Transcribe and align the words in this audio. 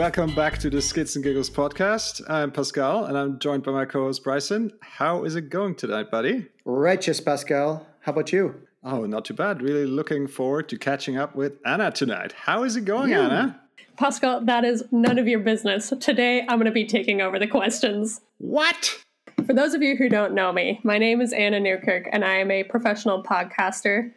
Welcome 0.00 0.34
back 0.34 0.56
to 0.60 0.70
the 0.70 0.80
Skids 0.80 1.14
and 1.16 1.22
Giggles 1.22 1.50
podcast. 1.50 2.22
I'm 2.26 2.50
Pascal 2.50 3.04
and 3.04 3.18
I'm 3.18 3.38
joined 3.38 3.64
by 3.64 3.72
my 3.72 3.84
co 3.84 4.04
host 4.04 4.24
Bryson. 4.24 4.72
How 4.80 5.24
is 5.24 5.36
it 5.36 5.50
going 5.50 5.74
tonight, 5.74 6.10
buddy? 6.10 6.46
Righteous, 6.64 7.20
Pascal. 7.20 7.86
How 8.00 8.12
about 8.12 8.32
you? 8.32 8.62
Oh, 8.82 9.04
not 9.04 9.26
too 9.26 9.34
bad. 9.34 9.60
Really 9.60 9.84
looking 9.84 10.26
forward 10.26 10.70
to 10.70 10.78
catching 10.78 11.18
up 11.18 11.36
with 11.36 11.58
Anna 11.66 11.90
tonight. 11.90 12.32
How 12.32 12.62
is 12.62 12.76
it 12.76 12.86
going, 12.86 13.10
yeah. 13.10 13.26
Anna? 13.26 13.60
Pascal, 13.98 14.40
that 14.46 14.64
is 14.64 14.82
none 14.90 15.18
of 15.18 15.28
your 15.28 15.40
business. 15.40 15.92
Today 16.00 16.46
I'm 16.48 16.56
going 16.56 16.64
to 16.64 16.70
be 16.70 16.86
taking 16.86 17.20
over 17.20 17.38
the 17.38 17.46
questions. 17.46 18.22
What? 18.38 18.98
For 19.44 19.52
those 19.52 19.74
of 19.74 19.82
you 19.82 19.96
who 19.96 20.08
don't 20.08 20.32
know 20.32 20.50
me, 20.50 20.80
my 20.82 20.96
name 20.96 21.20
is 21.20 21.34
Anna 21.34 21.60
Newkirk 21.60 22.08
and 22.10 22.24
I 22.24 22.36
am 22.36 22.50
a 22.50 22.64
professional 22.64 23.22
podcaster. 23.22 24.10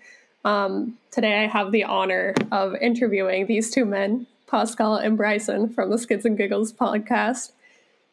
Um, 0.45 0.97
today 1.11 1.43
I 1.43 1.47
have 1.47 1.73
the 1.73 1.83
honor 1.83 2.35
of 2.53 2.73
interviewing 2.75 3.47
these 3.47 3.69
two 3.69 3.83
men 3.83 4.27
Pascal 4.53 4.97
and 4.97 5.17
Bryson 5.17 5.67
from 5.67 5.89
the 5.89 5.97
Skids 5.97 6.25
and 6.25 6.37
Giggles 6.37 6.71
podcast. 6.71 7.53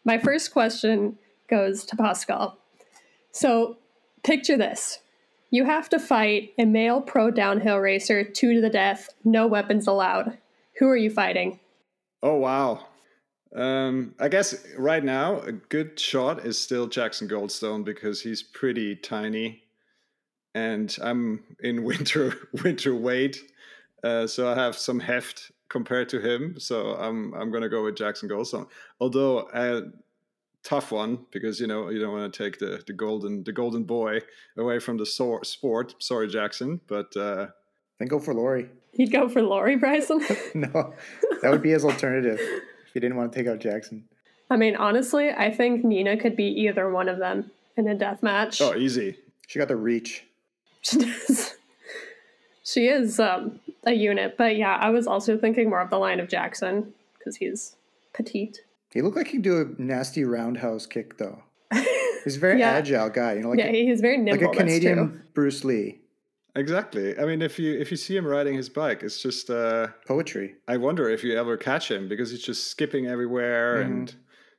My 0.07 0.17
first 0.17 0.55
question 0.55 1.19
goes 1.51 1.85
to 1.85 1.97
Pascal. 1.97 2.57
So, 3.31 3.77
picture 4.23 4.57
this 4.57 5.01
you 5.51 5.67
have 5.67 5.91
to 5.91 5.99
fight 5.99 6.55
a 6.59 6.65
male 6.65 7.03
pro 7.03 7.31
downhill 7.31 7.77
racer 7.77 8.25
two 8.25 8.55
to 8.55 8.61
the 8.63 8.71
death, 8.71 9.11
no 9.23 9.47
weapons 9.47 9.87
allowed. 9.87 10.39
Who 10.79 10.89
are 10.89 10.97
you 10.97 11.11
fighting? 11.11 11.61
Oh, 12.23 12.37
wow. 12.37 12.87
Um, 13.55 14.15
I 14.19 14.29
guess 14.29 14.67
right 14.79 15.05
now, 15.05 15.41
a 15.41 15.53
good 15.53 16.01
shot 16.01 16.47
is 16.47 16.59
still 16.59 16.87
Jackson 16.87 17.29
Goldstone 17.29 17.85
because 17.85 18.23
he's 18.23 18.43
pretty 18.43 18.97
tiny 18.97 19.63
and 20.55 20.97
I'm 21.03 21.45
in 21.63 21.85
winter 21.85 22.35
winter 22.63 22.95
weight. 22.95 23.43
Uh, 24.03 24.27
so 24.27 24.51
I 24.51 24.55
have 24.55 24.79
some 24.79 25.01
heft 25.01 25.53
compared 25.71 26.11
to 26.11 26.21
him. 26.21 26.61
So 26.61 26.95
I'm 26.97 27.33
I'm 27.33 27.51
gonna 27.51 27.71
go 27.71 27.85
with 27.85 27.97
Jackson 27.97 28.29
Goldstone. 28.29 28.69
Although 29.01 29.49
a 29.55 29.79
uh, 29.79 29.81
tough 30.63 30.93
one 30.93 31.25
because 31.31 31.59
you 31.59 31.67
know 31.67 31.89
you 31.89 31.99
don't 31.99 32.13
want 32.13 32.31
to 32.31 32.45
take 32.45 32.59
the 32.59 32.83
the 32.87 32.93
golden 32.93 33.43
the 33.45 33.53
golden 33.53 33.85
boy 33.85 34.21
away 34.59 34.79
from 34.79 34.99
the 34.99 35.07
so- 35.07 35.41
sport. 35.43 35.95
Sorry, 35.99 36.29
Jackson, 36.29 36.83
but 36.87 37.17
uh, 37.17 37.47
then 37.99 38.09
go 38.09 38.19
for 38.19 38.35
Laurie. 38.35 38.69
He'd 38.93 39.13
go 39.13 39.29
for 39.29 39.41
Laurie 39.41 39.77
Bryson. 39.77 40.19
no, 40.55 40.93
that 41.41 41.51
would 41.51 41.63
be 41.63 41.71
his 41.71 41.85
alternative 41.85 42.39
if 42.41 42.93
he 42.93 43.01
didn't 43.01 43.17
want 43.17 43.33
to 43.33 43.39
take 43.39 43.49
out 43.49 43.61
Jackson. 43.61 44.05
I 44.51 44.57
mean, 44.57 44.75
honestly, 44.75 45.31
I 45.31 45.55
think 45.55 45.85
Nina 45.85 46.17
could 46.17 46.35
be 46.35 46.47
either 46.47 46.91
one 46.91 47.09
of 47.09 47.19
them 47.19 47.53
in 47.77 47.87
a 47.87 47.95
death 47.95 48.21
match. 48.21 48.61
Oh, 48.61 48.75
easy. 48.75 49.17
She 49.47 49.61
got 49.61 49.69
the 49.69 49.77
reach. 49.77 50.25
She 50.83 50.99
does. 50.99 51.57
She 52.63 52.87
is 52.87 53.19
um, 53.19 53.59
a 53.85 53.93
unit. 53.93 54.37
But 54.37 54.57
yeah, 54.57 54.77
I 54.77 54.91
was 54.91 55.07
also 55.07 55.39
thinking 55.39 55.69
more 55.69 55.81
of 55.81 55.91
the 55.91 55.99
line 55.99 56.21
of 56.21 56.29
Jackson 56.29 56.93
because 57.19 57.37
he's 57.37 57.77
petite. 58.13 58.61
He 58.93 59.03
looked 59.03 59.17
like 59.17 59.29
he 59.29 59.35
could 59.35 59.43
do 59.43 59.61
a 59.61 59.83
nasty 59.83 60.25
roundhouse 60.25 60.87
kick 60.87 61.19
though. 61.19 61.43
He's 62.25 62.37
a 62.37 62.41
very 62.41 62.59
yeah. 62.61 62.73
agile 62.73 63.09
guy, 63.09 63.35
you 63.35 63.41
know, 63.41 63.51
like 63.51 63.61
yeah, 63.61 63.67
a, 63.67 63.87
he's 63.87 64.03
very 64.03 64.19
nimble. 64.19 64.49
Like 64.49 64.57
a 64.57 64.59
Canadian 64.59 65.23
Bruce 65.33 65.65
Lee. 65.65 66.01
Exactly. 66.57 67.17
I 67.19 67.25
mean, 67.25 67.43
if 67.43 67.59
you 67.59 67.79
if 67.79 67.91
you 67.91 67.97
see 67.97 68.17
him 68.17 68.27
riding 68.27 68.55
his 68.55 68.69
bike, 68.69 69.03
it's 69.03 69.23
just 69.23 69.51
uh, 69.51 69.89
poetry. 70.07 70.57
I 70.67 70.77
wonder 70.77 71.09
if 71.09 71.23
you 71.23 71.39
ever 71.39 71.57
catch 71.57 71.91
him 71.91 72.09
because 72.09 72.31
he's 72.31 72.43
just 72.43 72.71
skipping 72.71 73.07
everywhere 73.07 73.77
mm-hmm. 73.77 73.93
and 73.93 74.15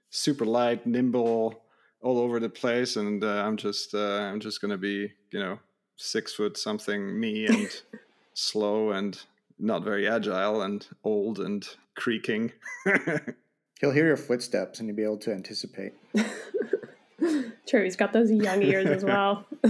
super 0.10 0.46
light, 0.46 0.88
nimble, 0.88 1.62
all 2.02 2.18
over 2.18 2.40
the 2.40 2.50
place. 2.50 2.96
And 2.96 3.24
uh, 3.24 3.44
I'm 3.44 3.58
just 3.58 3.94
uh, 3.94 4.22
I'm 4.22 4.40
just 4.40 4.62
gonna 4.62 4.78
be 4.78 5.12
you 5.32 5.40
know 5.40 5.60
six 5.98 6.34
foot 6.34 6.58
something 6.58 7.20
me 7.20 7.46
and 7.46 7.70
slow 8.42 8.92
and 8.92 9.22
not 9.60 9.84
very 9.84 10.08
agile 10.08 10.62
and 10.62 10.88
old 11.04 11.40
and 11.40 11.68
creaking. 11.96 12.52
He'll 13.80 13.92
hear 13.92 14.08
your 14.08 14.18
footsteps 14.18 14.80
and 14.80 14.88
you'll 14.88 14.98
be 14.98 15.04
able 15.04 15.18
to 15.20 15.32
anticipate. 15.32 15.94
True, 17.68 17.84
he's 17.84 17.96
got 17.96 18.14
those 18.14 18.32
young 18.32 18.62
ears 18.64 18.88
as 18.88 19.06
well. 19.06 19.46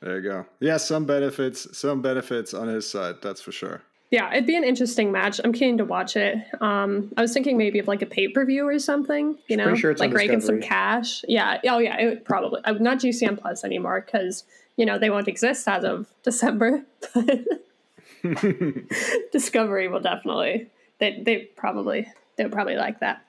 there 0.00 0.16
you 0.16 0.22
go. 0.22 0.46
Yeah, 0.60 0.76
some 0.76 1.06
benefits, 1.06 1.76
some 1.76 2.02
benefits 2.02 2.54
on 2.54 2.68
his 2.68 2.88
side, 2.88 3.16
that's 3.22 3.40
for 3.40 3.52
sure. 3.52 3.82
Yeah, 4.10 4.30
it'd 4.32 4.46
be 4.46 4.56
an 4.56 4.64
interesting 4.64 5.12
match. 5.12 5.38
I'm 5.44 5.52
keen 5.52 5.76
to 5.78 5.84
watch 5.84 6.16
it. 6.16 6.38
Um, 6.62 7.12
I 7.18 7.22
was 7.22 7.34
thinking 7.34 7.58
maybe 7.58 7.78
of 7.78 7.88
like 7.88 8.00
a 8.00 8.06
pay 8.06 8.28
per 8.28 8.44
view 8.46 8.66
or 8.66 8.78
something. 8.78 9.36
You 9.48 9.58
know, 9.58 9.74
sure 9.74 9.94
like 9.96 10.14
raking 10.14 10.40
some 10.40 10.62
cash. 10.62 11.24
Yeah. 11.28 11.60
Oh 11.68 11.78
yeah. 11.78 12.00
It 12.00 12.06
would 12.06 12.24
probably 12.24 12.62
uh, 12.64 12.72
not 12.72 13.00
GCN 13.00 13.38
Plus 13.38 13.64
anymore 13.64 14.00
because 14.00 14.44
you 14.76 14.86
know 14.86 14.98
they 14.98 15.10
won't 15.10 15.28
exist 15.28 15.68
as 15.68 15.84
of 15.84 16.06
December. 16.22 16.86
But 18.22 18.44
Discovery 19.32 19.88
will 19.88 20.00
definitely. 20.00 20.70
They 20.98 21.22
they 21.24 21.38
probably 21.56 22.06
they'll 22.36 22.48
probably 22.50 22.76
like 22.76 23.00
that. 23.00 23.24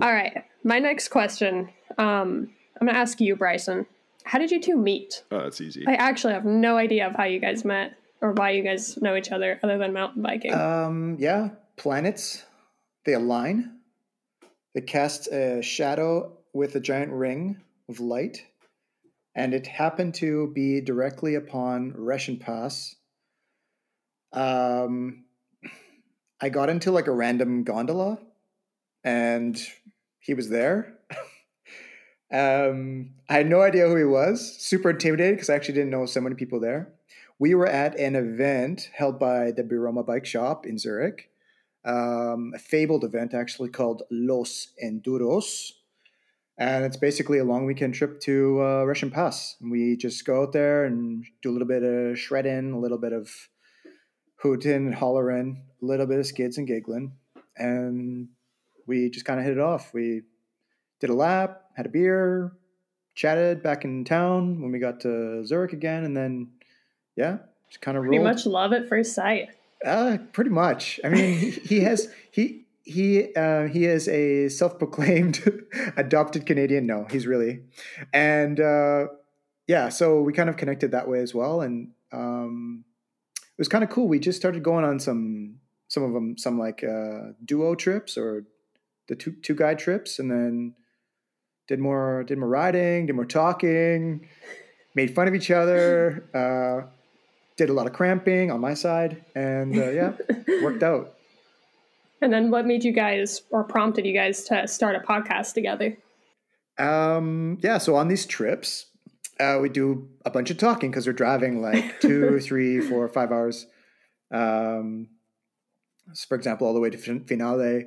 All 0.00 0.12
right, 0.12 0.44
my 0.64 0.78
next 0.78 1.08
question. 1.08 1.70
Um, 1.98 2.50
I'm 2.80 2.86
gonna 2.86 2.98
ask 2.98 3.20
you, 3.20 3.36
Bryson. 3.36 3.86
How 4.24 4.38
did 4.38 4.50
you 4.50 4.60
two 4.60 4.76
meet? 4.76 5.24
Oh, 5.30 5.38
that's 5.38 5.60
easy. 5.60 5.84
I 5.86 5.94
actually 5.94 6.34
have 6.34 6.44
no 6.44 6.76
idea 6.76 7.06
of 7.06 7.14
how 7.14 7.24
you 7.24 7.40
guys 7.40 7.64
met 7.64 7.96
or 8.20 8.32
why 8.32 8.50
you 8.50 8.62
guys 8.62 8.96
know 9.00 9.16
each 9.16 9.32
other 9.32 9.58
other 9.62 9.78
than 9.78 9.92
mountain 9.92 10.22
biking. 10.22 10.54
Um, 10.54 11.16
yeah, 11.18 11.50
planets 11.76 12.44
they 13.04 13.14
align. 13.14 13.78
They 14.74 14.82
cast 14.82 15.28
a 15.28 15.62
shadow 15.62 16.36
with 16.52 16.74
a 16.76 16.80
giant 16.80 17.12
ring 17.12 17.60
of 17.88 18.00
light, 18.00 18.44
and 19.34 19.54
it 19.54 19.66
happened 19.66 20.14
to 20.16 20.52
be 20.54 20.80
directly 20.80 21.34
upon 21.34 21.92
Reschenpass, 21.92 22.94
um, 24.32 25.24
I 26.40 26.48
got 26.48 26.70
into 26.70 26.90
like 26.90 27.06
a 27.06 27.12
random 27.12 27.64
gondola, 27.64 28.18
and 29.04 29.60
he 30.18 30.34
was 30.34 30.48
there. 30.48 30.98
um, 32.32 33.10
I 33.28 33.34
had 33.34 33.48
no 33.48 33.62
idea 33.62 33.88
who 33.88 33.96
he 33.96 34.04
was. 34.04 34.56
Super 34.58 34.90
intimidated 34.90 35.36
because 35.36 35.50
I 35.50 35.54
actually 35.54 35.74
didn't 35.74 35.90
know 35.90 36.06
so 36.06 36.20
many 36.20 36.34
people 36.34 36.60
there. 36.60 36.92
We 37.38 37.54
were 37.54 37.66
at 37.66 37.98
an 37.98 38.16
event 38.16 38.90
held 38.94 39.18
by 39.18 39.50
the 39.50 39.62
Biroma 39.62 40.06
Bike 40.06 40.26
Shop 40.26 40.66
in 40.66 40.78
Zurich, 40.78 41.30
um, 41.84 42.52
a 42.54 42.58
fabled 42.58 43.04
event 43.04 43.32
actually 43.32 43.70
called 43.70 44.02
Los 44.10 44.68
Enduros. 44.82 45.72
And 46.58 46.84
it's 46.84 46.98
basically 46.98 47.38
a 47.38 47.44
long 47.44 47.64
weekend 47.64 47.94
trip 47.94 48.20
to 48.20 48.60
uh, 48.60 48.84
Reschenpass. 48.84 49.54
And 49.62 49.70
we 49.70 49.96
just 49.96 50.26
go 50.26 50.42
out 50.42 50.52
there 50.52 50.84
and 50.84 51.24
do 51.40 51.50
a 51.50 51.52
little 51.52 51.66
bit 51.66 51.82
of 51.82 52.18
shredding, 52.18 52.72
a 52.72 52.78
little 52.78 52.98
bit 52.98 53.14
of 53.14 53.30
hooting 54.42 54.72
and 54.86 54.94
hollering, 54.94 55.62
a 55.82 55.84
little 55.84 56.06
bit 56.06 56.18
of 56.18 56.26
skids 56.26 56.58
and 56.58 56.66
giggling, 56.66 57.12
and 57.56 58.28
we 58.86 59.10
just 59.10 59.26
kind 59.26 59.38
of 59.38 59.46
hit 59.46 59.56
it 59.56 59.60
off. 59.60 59.92
We 59.94 60.22
did 61.00 61.10
a 61.10 61.14
lap, 61.14 61.62
had 61.76 61.86
a 61.86 61.90
beer, 61.90 62.52
chatted 63.14 63.62
back 63.62 63.84
in 63.84 64.04
town 64.04 64.62
when 64.62 64.72
we 64.72 64.78
got 64.78 65.00
to 65.00 65.44
Zurich 65.44 65.72
again, 65.72 66.04
and 66.04 66.16
then 66.16 66.48
yeah, 67.16 67.38
just 67.68 67.80
kind 67.80 67.96
of 67.96 68.04
pretty 68.04 68.18
much 68.18 68.46
love 68.46 68.72
at 68.72 68.88
first 68.88 69.14
sight. 69.14 69.50
Uh, 69.84 70.18
pretty 70.32 70.50
much. 70.50 71.00
I 71.04 71.08
mean, 71.08 71.38
he, 71.38 71.50
he 71.50 71.80
has 71.80 72.08
he 72.30 72.66
he 72.82 73.34
uh, 73.34 73.66
he 73.68 73.84
is 73.84 74.08
a 74.08 74.48
self-proclaimed 74.48 75.62
adopted 75.96 76.46
Canadian. 76.46 76.86
No, 76.86 77.06
he's 77.10 77.26
really, 77.26 77.60
and 78.12 78.58
uh, 78.58 79.06
yeah, 79.66 79.88
so 79.88 80.20
we 80.22 80.32
kind 80.32 80.48
of 80.48 80.56
connected 80.56 80.92
that 80.92 81.08
way 81.08 81.20
as 81.20 81.34
well, 81.34 81.60
and 81.60 81.90
um, 82.12 82.84
was 83.60 83.68
kind 83.68 83.84
of 83.84 83.90
cool. 83.90 84.08
We 84.08 84.18
just 84.18 84.38
started 84.38 84.64
going 84.64 84.84
on 84.84 84.98
some 84.98 85.56
some 85.88 86.02
of 86.02 86.12
them 86.14 86.38
some 86.38 86.58
like 86.58 86.82
uh, 86.82 87.32
duo 87.44 87.74
trips 87.74 88.16
or 88.16 88.44
the 89.06 89.14
two 89.14 89.32
two 89.42 89.54
guide 89.54 89.78
trips, 89.78 90.18
and 90.18 90.30
then 90.30 90.74
did 91.68 91.78
more 91.78 92.24
did 92.24 92.38
more 92.38 92.48
riding, 92.48 93.06
did 93.06 93.14
more 93.14 93.26
talking, 93.26 94.26
made 94.94 95.14
fun 95.14 95.28
of 95.28 95.34
each 95.34 95.50
other, 95.50 96.24
uh, 96.34 96.88
did 97.58 97.68
a 97.68 97.72
lot 97.74 97.86
of 97.86 97.92
cramping 97.92 98.50
on 98.50 98.60
my 98.60 98.72
side, 98.72 99.22
and 99.34 99.76
uh, 99.76 99.90
yeah, 99.90 100.12
worked 100.62 100.82
out. 100.82 101.16
And 102.22 102.32
then, 102.32 102.50
what 102.50 102.66
made 102.66 102.82
you 102.82 102.92
guys 102.92 103.42
or 103.50 103.62
prompted 103.62 104.06
you 104.06 104.14
guys 104.14 104.44
to 104.44 104.66
start 104.68 104.96
a 104.96 105.00
podcast 105.00 105.52
together? 105.52 105.98
Um, 106.78 107.58
yeah, 107.62 107.76
so 107.76 107.94
on 107.96 108.08
these 108.08 108.24
trips, 108.24 108.86
uh, 109.40 109.58
we 109.60 109.68
do 109.68 110.08
a 110.24 110.30
bunch 110.30 110.50
of 110.50 110.58
talking 110.58 110.90
because 110.90 111.06
we're 111.06 111.12
driving 111.12 111.62
like 111.62 112.00
two, 112.00 112.38
three, 112.40 112.80
four, 112.80 113.08
five 113.08 113.32
hours. 113.32 113.66
Um, 114.30 115.08
so 116.12 116.26
for 116.28 116.36
example, 116.36 116.66
all 116.66 116.74
the 116.74 116.80
way 116.80 116.90
to 116.90 116.98
Finale 116.98 117.86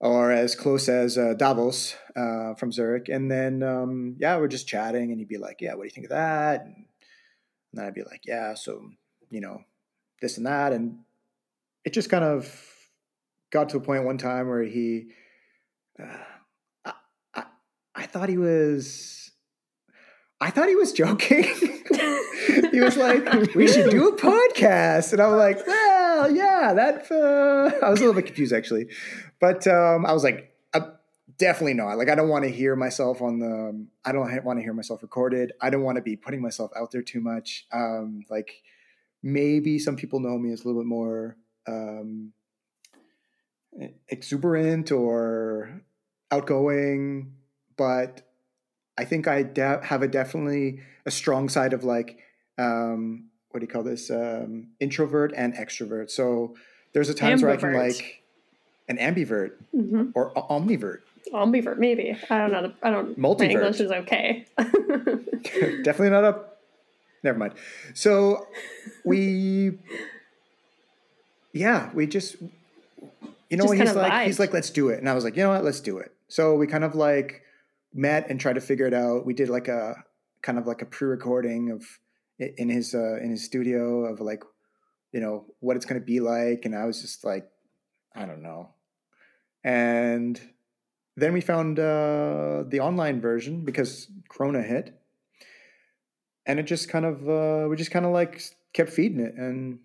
or 0.00 0.30
as 0.30 0.54
close 0.54 0.88
as 0.88 1.16
uh, 1.16 1.34
Davos 1.34 1.96
uh, 2.14 2.54
from 2.54 2.70
Zurich. 2.70 3.08
And 3.08 3.30
then, 3.30 3.62
um, 3.62 4.16
yeah, 4.18 4.36
we're 4.36 4.48
just 4.48 4.68
chatting 4.68 5.10
and 5.10 5.18
he'd 5.18 5.28
be 5.28 5.38
like, 5.38 5.60
yeah, 5.60 5.74
what 5.74 5.82
do 5.82 5.86
you 5.86 5.90
think 5.90 6.06
of 6.06 6.10
that? 6.10 6.60
And, 6.60 6.74
and 6.76 6.84
then 7.72 7.86
I'd 7.86 7.94
be 7.94 8.02
like, 8.02 8.22
yeah, 8.24 8.54
so, 8.54 8.90
you 9.30 9.40
know, 9.40 9.62
this 10.20 10.36
and 10.36 10.46
that. 10.46 10.72
And 10.72 10.98
it 11.84 11.92
just 11.92 12.10
kind 12.10 12.24
of 12.24 12.54
got 13.50 13.70
to 13.70 13.78
a 13.78 13.80
point 13.80 14.04
one 14.04 14.18
time 14.18 14.48
where 14.48 14.62
he, 14.62 15.06
uh, 15.98 16.18
I, 16.84 16.92
I, 17.34 17.44
I 17.94 18.06
thought 18.06 18.28
he 18.28 18.38
was 18.38 19.23
I 20.44 20.50
thought 20.50 20.68
he 20.68 20.76
was 20.76 20.92
joking. 20.92 21.44
he 22.70 22.80
was 22.80 22.96
like, 22.96 23.54
"We 23.54 23.66
should 23.66 23.90
do 23.90 24.08
a 24.08 24.16
podcast," 24.16 25.12
and 25.12 25.22
I 25.22 25.26
was 25.28 25.38
like, 25.38 25.66
"Well, 25.66 26.30
yeah, 26.30 26.74
that." 26.74 27.10
Uh... 27.10 27.84
I 27.84 27.88
was 27.88 28.00
a 28.00 28.04
little 28.04 28.14
bit 28.14 28.26
confused 28.26 28.52
actually, 28.52 28.88
but 29.40 29.66
um, 29.66 30.04
I 30.04 30.12
was 30.12 30.22
like, 30.22 30.54
definitely 31.38 31.74
not. 31.74 31.98
Like 31.98 32.08
I 32.08 32.14
don't 32.14 32.28
want 32.28 32.44
to 32.44 32.50
hear 32.50 32.76
myself 32.76 33.22
on 33.22 33.38
the. 33.38 33.86
I 34.04 34.12
don't 34.12 34.44
want 34.44 34.58
to 34.58 34.62
hear 34.62 34.74
myself 34.74 35.02
recorded. 35.02 35.52
I 35.60 35.70
don't 35.70 35.82
want 35.82 35.96
to 35.96 36.02
be 36.02 36.16
putting 36.16 36.42
myself 36.42 36.70
out 36.76 36.90
there 36.90 37.02
too 37.02 37.20
much. 37.20 37.66
Um, 37.72 38.24
like 38.30 38.62
maybe 39.22 39.78
some 39.78 39.96
people 39.96 40.20
know 40.20 40.38
me 40.38 40.52
as 40.52 40.62
a 40.62 40.66
little 40.66 40.82
bit 40.82 40.88
more 40.88 41.36
um, 41.66 42.32
exuberant 44.08 44.92
or 44.92 45.80
outgoing, 46.30 47.34
but 47.76 48.23
I 48.96 49.04
think 49.04 49.26
I 49.26 49.42
de- 49.42 49.84
have 49.84 50.02
a 50.02 50.08
definitely 50.08 50.80
a 51.06 51.10
strong 51.10 51.48
side 51.48 51.72
of 51.72 51.84
like 51.84 52.18
um, 52.58 53.30
what 53.50 53.60
do 53.60 53.66
you 53.66 53.72
call 53.72 53.82
this 53.82 54.10
um, 54.10 54.68
introvert 54.80 55.32
and 55.36 55.54
extrovert. 55.54 56.10
So 56.10 56.54
there's 56.92 57.08
a 57.08 57.14
times 57.14 57.42
ambivert. 57.42 57.44
where 57.44 57.52
I 57.52 57.56
can 57.56 57.74
like 57.74 58.22
an 58.88 58.98
ambivert 58.98 59.52
mm-hmm. 59.74 60.10
or 60.14 60.32
a- 60.36 60.42
omnivert. 60.42 61.00
Ambivert, 61.32 61.78
maybe. 61.78 62.16
I 62.30 62.38
don't 62.38 62.52
know. 62.52 62.72
I 62.82 62.90
don't. 62.90 63.18
Multivert. 63.18 63.38
My 63.38 63.46
English 63.46 63.80
is 63.80 63.90
okay. 63.90 64.46
definitely 64.58 66.10
not 66.10 66.24
a. 66.24 66.40
Never 67.22 67.38
mind. 67.38 67.54
So 67.94 68.46
we. 69.04 69.78
Yeah, 71.52 71.90
we 71.94 72.06
just. 72.06 72.36
You 73.50 73.58
know, 73.58 73.66
just 73.66 73.74
he's 73.74 73.94
like, 73.94 74.26
he's 74.26 74.38
like, 74.40 74.52
let's 74.52 74.70
do 74.70 74.88
it, 74.88 74.98
and 74.98 75.08
I 75.08 75.14
was 75.14 75.22
like, 75.22 75.36
you 75.36 75.42
know 75.42 75.50
what, 75.50 75.64
let's 75.64 75.80
do 75.80 75.98
it. 75.98 76.12
So 76.28 76.56
we 76.56 76.66
kind 76.66 76.82
of 76.82 76.94
like 76.94 77.42
met 77.94 78.28
and 78.28 78.40
tried 78.40 78.54
to 78.54 78.60
figure 78.60 78.86
it 78.86 78.94
out. 78.94 79.24
We 79.24 79.32
did 79.32 79.48
like 79.48 79.68
a 79.68 79.94
kind 80.42 80.58
of 80.58 80.66
like 80.66 80.82
a 80.82 80.86
pre-recording 80.86 81.70
of 81.70 81.86
in 82.38 82.68
his 82.68 82.94
uh, 82.94 83.16
in 83.22 83.30
his 83.30 83.44
studio 83.44 84.04
of 84.04 84.20
like 84.20 84.42
you 85.12 85.20
know 85.20 85.46
what 85.60 85.76
it's 85.76 85.86
going 85.86 86.00
to 86.00 86.04
be 86.04 86.20
like, 86.20 86.64
and 86.64 86.74
I 86.74 86.84
was 86.84 87.00
just 87.00 87.24
like, 87.24 87.48
I 88.14 88.26
don't 88.26 88.42
know. 88.42 88.70
And 89.62 90.38
then 91.16 91.32
we 91.32 91.40
found 91.40 91.78
uh, 91.78 92.64
the 92.66 92.80
online 92.80 93.20
version 93.20 93.64
because 93.64 94.08
Corona 94.28 94.62
hit, 94.62 95.00
and 96.44 96.58
it 96.58 96.64
just 96.64 96.88
kind 96.88 97.04
of 97.04 97.28
uh, 97.28 97.68
we 97.68 97.76
just 97.76 97.92
kind 97.92 98.04
of 98.04 98.12
like 98.12 98.42
kept 98.72 98.90
feeding 98.90 99.20
it, 99.20 99.34
and 99.36 99.78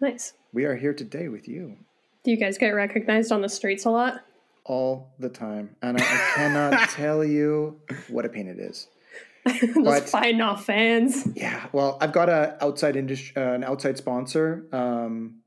nice. 0.00 0.34
We 0.52 0.64
are 0.64 0.76
here 0.76 0.94
today 0.94 1.28
with 1.28 1.48
you. 1.48 1.76
Do 2.24 2.30
you 2.30 2.36
guys 2.36 2.58
get 2.58 2.70
recognized 2.70 3.32
on 3.32 3.42
the 3.42 3.48
streets 3.48 3.84
a 3.84 3.90
lot? 3.90 4.22
All 4.68 5.14
the 5.18 5.28
time, 5.28 5.74
and 5.82 5.96
I, 5.96 6.00
I 6.00 6.32
cannot 6.34 6.88
tell 6.90 7.24
you 7.24 7.80
what 8.08 8.24
a 8.24 8.28
pain 8.28 8.46
it 8.46 8.58
is. 8.58 8.86
Just 9.48 9.74
but, 9.82 10.08
fighting 10.08 10.42
off 10.42 10.64
fans. 10.66 11.26
Yeah, 11.34 11.66
well, 11.72 11.96
I've 12.00 12.12
got 12.12 12.28
a 12.28 12.62
outside 12.62 12.96
industry, 12.96 13.34
uh, 13.36 13.54
an 13.54 13.64
outside 13.64 13.96
sponsor. 13.96 14.66
Um, 14.72 15.40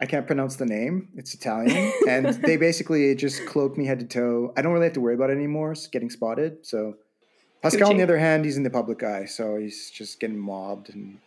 I 0.00 0.04
can't 0.06 0.26
pronounce 0.26 0.56
the 0.56 0.66
name; 0.66 1.08
it's 1.16 1.34
Italian, 1.34 1.92
and 2.08 2.26
they 2.26 2.56
basically 2.58 3.14
just 3.14 3.46
cloak 3.46 3.78
me 3.78 3.86
head 3.86 4.00
to 4.00 4.06
toe. 4.06 4.52
I 4.56 4.62
don't 4.62 4.72
really 4.72 4.86
have 4.86 4.92
to 4.94 5.00
worry 5.00 5.14
about 5.14 5.30
it 5.30 5.34
anymore. 5.34 5.72
It's 5.72 5.86
getting 5.86 6.10
spotted. 6.10 6.66
So 6.66 6.96
Pascal, 7.62 7.88
Gucci. 7.88 7.90
on 7.92 7.96
the 7.96 8.02
other 8.02 8.18
hand, 8.18 8.44
he's 8.44 8.58
in 8.58 8.62
the 8.62 8.70
public 8.70 9.02
eye, 9.02 9.24
so 9.24 9.56
he's 9.56 9.90
just 9.90 10.20
getting 10.20 10.38
mobbed 10.38 10.90
and 10.90 11.18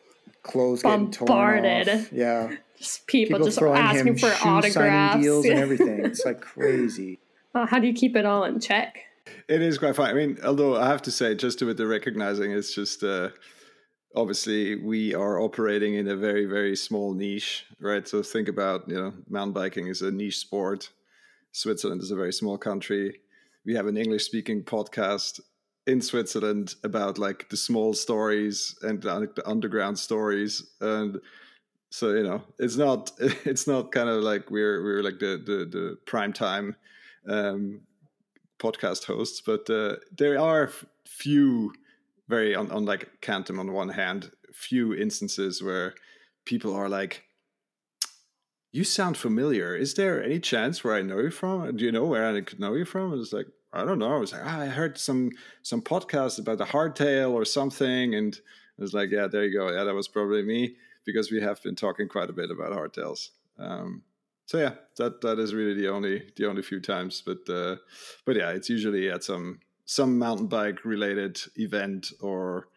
clothes 0.43 0.83
Bombarded. 0.83 1.85
getting 1.85 2.05
torn 2.05 2.05
off. 2.05 2.13
Yeah, 2.13 2.55
just 2.77 3.07
people, 3.07 3.39
people 3.39 3.45
just 3.47 3.61
asking 3.61 4.17
for 4.17 4.33
autographs, 4.45 5.21
deals, 5.21 5.45
and 5.45 5.59
everything. 5.59 6.05
It's 6.05 6.25
like 6.25 6.41
crazy. 6.55 7.19
Uh, 7.53 7.65
how 7.65 7.79
do 7.79 7.87
you 7.87 7.93
keep 7.93 8.15
it 8.15 8.25
all 8.25 8.45
in 8.45 8.59
check? 8.59 8.99
It 9.47 9.61
is 9.61 9.77
quite 9.77 9.95
fun. 9.95 10.09
I 10.09 10.13
mean, 10.13 10.37
although 10.43 10.77
I 10.77 10.87
have 10.87 11.01
to 11.03 11.11
say, 11.11 11.35
just 11.35 11.61
with 11.61 11.77
the 11.77 11.87
recognizing, 11.87 12.51
it's 12.51 12.73
just 12.73 13.03
uh, 13.03 13.29
obviously 14.15 14.75
we 14.75 15.13
are 15.13 15.39
operating 15.39 15.95
in 15.95 16.07
a 16.07 16.15
very 16.15 16.45
very 16.45 16.75
small 16.75 17.13
niche, 17.13 17.65
right? 17.79 18.07
So 18.07 18.23
think 18.23 18.47
about 18.47 18.87
you 18.87 18.95
know, 18.95 19.13
mountain 19.29 19.53
biking 19.53 19.87
is 19.87 20.01
a 20.01 20.11
niche 20.11 20.37
sport. 20.37 20.89
Switzerland 21.51 22.01
is 22.01 22.11
a 22.11 22.15
very 22.15 22.33
small 22.33 22.57
country. 22.57 23.19
We 23.65 23.75
have 23.75 23.87
an 23.87 23.97
English 23.97 24.23
speaking 24.23 24.63
podcast 24.63 25.39
in 25.89 26.01
Switzerland 26.01 26.75
about 26.83 27.17
like 27.17 27.49
the 27.49 27.57
small 27.57 27.93
stories 27.93 28.77
and 28.81 29.01
the 29.01 29.43
underground 29.45 29.97
stories. 29.97 30.63
And 30.79 31.19
so 31.89 32.11
you 32.11 32.23
know 32.23 32.43
it's 32.57 32.77
not 32.77 33.11
it's 33.19 33.67
not 33.67 33.91
kind 33.91 34.09
of 34.09 34.23
like 34.23 34.51
we're 34.51 34.83
we're 34.83 35.03
like 35.03 35.19
the 35.19 35.41
the, 35.43 35.65
the 35.65 35.97
prime 36.05 36.33
time 36.33 36.75
um, 37.27 37.81
podcast 38.59 39.05
hosts 39.05 39.41
but 39.41 39.69
uh, 39.69 39.95
there 40.15 40.39
are 40.39 40.71
few 41.07 41.73
very 42.27 42.55
on, 42.55 42.71
on 42.71 42.85
like 42.85 43.09
Cantum 43.21 43.59
on 43.59 43.73
one 43.73 43.89
hand 43.89 44.31
few 44.53 44.93
instances 44.93 45.63
where 45.63 45.95
people 46.45 46.75
are 46.75 46.89
like 46.89 47.23
you 48.71 48.83
sound 48.83 49.17
familiar. 49.17 49.75
Is 49.75 49.95
there 49.95 50.23
any 50.23 50.39
chance 50.39 50.83
where 50.83 50.93
I 50.93 51.01
know 51.01 51.17
you 51.17 51.31
from? 51.31 51.75
Do 51.75 51.83
you 51.83 51.91
know 51.91 52.05
where 52.05 52.35
I 52.35 52.41
could 52.41 52.59
know 52.59 52.75
you 52.75 52.85
from? 52.85 53.19
It's 53.19 53.33
like 53.33 53.47
I 53.71 53.85
don't 53.85 53.99
know 53.99 54.13
I 54.13 54.17
was 54.17 54.31
like 54.31 54.41
oh, 54.43 54.61
I 54.61 54.65
heard 54.67 54.97
some 54.97 55.31
some 55.61 55.81
podcast 55.81 56.39
about 56.39 56.57
the 56.57 56.65
hardtail 56.65 57.31
or 57.31 57.45
something 57.45 58.15
and 58.15 58.39
I 58.77 58.81
was 58.81 58.93
like 58.93 59.11
yeah 59.11 59.27
there 59.27 59.45
you 59.45 59.57
go 59.57 59.71
yeah 59.71 59.83
that 59.83 59.93
was 59.93 60.07
probably 60.07 60.43
me 60.43 60.75
because 61.05 61.31
we 61.31 61.41
have 61.41 61.61
been 61.63 61.75
talking 61.75 62.07
quite 62.07 62.29
a 62.29 62.33
bit 62.33 62.51
about 62.51 62.71
hardtails. 62.71 63.29
Um, 63.57 64.03
so 64.45 64.57
yeah, 64.57 64.73
that 64.97 65.21
that 65.21 65.39
is 65.39 65.53
really 65.53 65.73
the 65.73 65.89
only 65.89 66.31
the 66.35 66.47
only 66.47 66.61
few 66.61 66.79
times, 66.79 67.21
but 67.25 67.47
uh, 67.49 67.77
but 68.25 68.35
yeah, 68.35 68.49
it's 68.49 68.69
usually 68.69 69.09
at 69.09 69.23
some 69.23 69.59
some 69.85 70.17
mountain 70.17 70.47
bike 70.47 70.85
related 70.85 71.39
event 71.55 72.11
or 72.21 72.67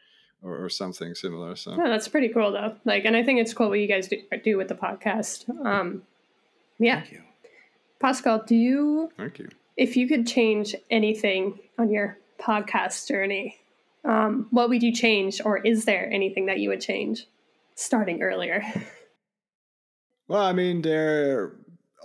or, 0.42 0.64
or 0.64 0.68
something 0.68 1.14
similar. 1.14 1.56
So 1.56 1.76
yeah, 1.76 1.88
that's 1.88 2.08
pretty 2.08 2.28
cool 2.28 2.52
though. 2.52 2.76
Like, 2.84 3.04
and 3.04 3.16
I 3.16 3.22
think 3.22 3.40
it's 3.40 3.54
cool 3.54 3.68
what 3.68 3.80
you 3.80 3.88
guys 3.88 4.08
do, 4.08 4.20
do 4.44 4.56
with 4.56 4.68
the 4.68 4.74
podcast. 4.74 5.48
Um, 5.64 6.02
yeah. 6.78 7.00
Thank 7.00 7.12
you. 7.12 7.22
Pascal, 8.00 8.42
do 8.44 8.56
you? 8.56 9.10
Thank 9.16 9.38
you. 9.38 9.48
If 9.76 9.96
you 9.96 10.08
could 10.08 10.26
change 10.26 10.74
anything 10.90 11.58
on 11.78 11.90
your 11.90 12.18
podcast 12.40 13.08
journey, 13.08 13.56
um, 14.04 14.48
what 14.50 14.68
would 14.68 14.82
you 14.82 14.92
change, 14.92 15.40
or 15.44 15.58
is 15.58 15.84
there 15.84 16.10
anything 16.12 16.46
that 16.46 16.58
you 16.58 16.68
would 16.68 16.80
change? 16.80 17.26
starting 17.74 18.22
earlier? 18.22 18.62
Well, 20.28 20.44
I 20.44 20.52
mean, 20.54 20.80
there 20.80 21.56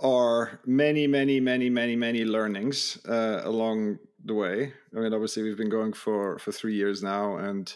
are 0.02 0.60
many, 0.66 1.06
many, 1.06 1.40
many, 1.40 1.70
many, 1.70 1.96
many 1.96 2.24
learnings 2.26 2.98
uh, 3.08 3.40
along 3.44 4.00
the 4.22 4.34
way. 4.34 4.74
I 4.94 5.00
mean, 5.00 5.14
obviously, 5.14 5.44
we've 5.44 5.56
been 5.56 5.70
going 5.70 5.94
for 5.94 6.38
for 6.40 6.52
three 6.52 6.74
years 6.74 7.02
now, 7.02 7.36
and 7.36 7.72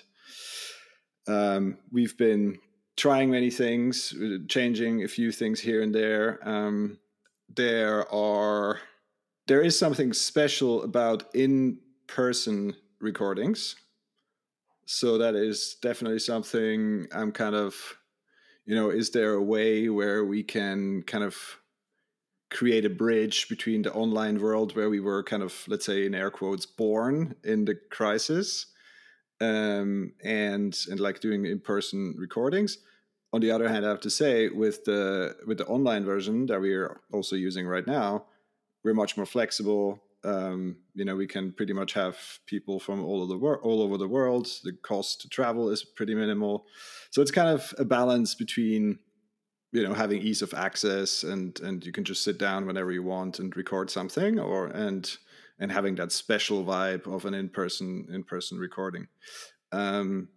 um, 1.26 1.78
we've 1.90 2.18
been 2.18 2.58
trying 2.96 3.30
many 3.30 3.50
things, 3.50 4.14
changing 4.49 5.04
a 5.04 5.08
few 5.08 5.32
things 5.32 5.61
here 5.61 5.80
and 5.80 5.94
there. 5.94 6.46
Um, 6.46 6.99
there 7.49 8.12
are 8.12 8.80
there 9.46 9.62
is 9.62 9.78
something 9.78 10.12
special 10.12 10.82
about 10.82 11.25
in 11.34 11.78
person 12.06 12.75
recordings 13.00 13.76
so 14.87 15.18
that 15.18 15.34
is 15.34 15.76
definitely 15.80 16.18
something 16.18 17.08
I'm 17.12 17.32
kind 17.32 17.54
of, 17.54 17.75
you 18.66 18.75
know, 18.75 18.90
is 18.90 19.11
there 19.11 19.32
a 19.32 19.42
way 19.42 19.88
where 19.88 20.25
we 20.25 20.42
can 20.42 21.02
kind 21.06 21.25
of 21.25 21.58
create 22.50 22.84
a 22.84 22.90
bridge 22.90 23.49
between 23.49 23.82
the 23.82 23.92
online 23.94 24.38
world 24.38 24.76
where 24.76 24.90
we 24.90 25.00
were 25.00 25.22
kind 25.22 25.42
of, 25.42 25.64
let's 25.66 25.87
say, 25.87 26.04
in 26.04 26.14
air 26.14 26.30
quotes, 26.30 26.66
born 26.66 27.34
in 27.42 27.64
the 27.64 27.75
crisis, 27.90 28.66
um, 29.40 30.12
and 30.22 30.76
and 30.90 31.00
like 31.00 31.20
doing 31.20 31.46
in 31.46 31.58
person 31.58 32.14
recordings. 32.18 32.78
On 33.32 33.40
the 33.40 33.50
other 33.50 33.68
hand, 33.68 33.87
I 33.87 33.88
have 33.88 34.00
to 34.00 34.11
say, 34.11 34.50
with 34.50 34.84
the 34.84 35.37
with 35.46 35.58
the 35.58 35.66
online 35.66 36.04
version 36.04 36.46
that 36.46 36.61
we 36.61 36.75
are 36.75 37.00
also 37.12 37.34
using 37.34 37.66
right 37.66 37.87
now, 37.87 38.26
we're 38.84 38.94
much 38.94 39.16
more 39.16 39.26
flexible. 39.26 40.02
Um, 40.24 40.76
you 40.94 41.04
know 41.04 41.16
we 41.16 41.26
can 41.26 41.52
pretty 41.52 41.72
much 41.72 41.94
have 41.94 42.16
people 42.46 42.78
from 42.78 43.04
all 43.04 43.22
over 43.22 43.32
the 43.32 43.38
world 43.38 43.60
all 43.64 43.82
over 43.82 43.96
the 43.96 44.08
world. 44.08 44.48
The 44.62 44.72
cost 44.72 45.20
to 45.22 45.28
travel 45.28 45.70
is 45.70 45.84
pretty 45.84 46.14
minimal. 46.14 46.66
So 47.10 47.22
it's 47.22 47.32
kind 47.32 47.48
of 47.48 47.74
a 47.78 47.84
balance 47.84 48.34
between 48.34 48.98
you 49.72 49.82
know 49.82 49.94
having 49.94 50.22
ease 50.22 50.42
of 50.42 50.54
access 50.54 51.24
and 51.24 51.58
and 51.60 51.84
you 51.84 51.92
can 51.92 52.04
just 52.04 52.22
sit 52.22 52.38
down 52.38 52.66
whenever 52.66 52.92
you 52.92 53.02
want 53.02 53.38
and 53.40 53.56
record 53.56 53.90
something 53.90 54.38
or 54.38 54.66
and 54.66 55.16
and 55.58 55.72
having 55.72 55.94
that 55.96 56.12
special 56.12 56.64
vibe 56.64 57.12
of 57.12 57.24
an 57.24 57.34
in-person 57.34 58.06
in-person 58.12 58.58
recording. 58.58 59.08
Um, 59.72 60.28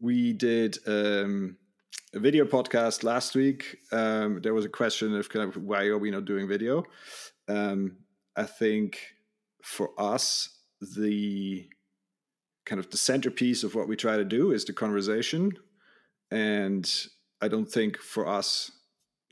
we 0.00 0.32
did 0.32 0.78
um, 0.86 1.56
a 2.14 2.20
video 2.20 2.44
podcast 2.44 3.02
last 3.02 3.34
week. 3.34 3.78
Um, 3.90 4.40
there 4.42 4.54
was 4.54 4.64
a 4.64 4.68
question 4.68 5.16
of 5.16 5.28
kind 5.28 5.48
of 5.48 5.62
why 5.62 5.86
are 5.86 5.98
we 5.98 6.10
not 6.10 6.24
doing 6.24 6.46
video 6.46 6.84
um, 7.48 7.96
I 8.36 8.44
think 8.44 9.00
for 9.62 9.90
us, 9.98 10.50
the 10.80 11.68
kind 12.64 12.78
of 12.78 12.90
the 12.90 12.96
centerpiece 12.96 13.64
of 13.64 13.74
what 13.74 13.88
we 13.88 13.96
try 13.96 14.16
to 14.16 14.24
do 14.24 14.52
is 14.52 14.64
the 14.64 14.72
conversation. 14.72 15.52
And 16.30 16.88
I 17.40 17.48
don't 17.48 17.70
think 17.70 17.98
for 17.98 18.28
us, 18.28 18.70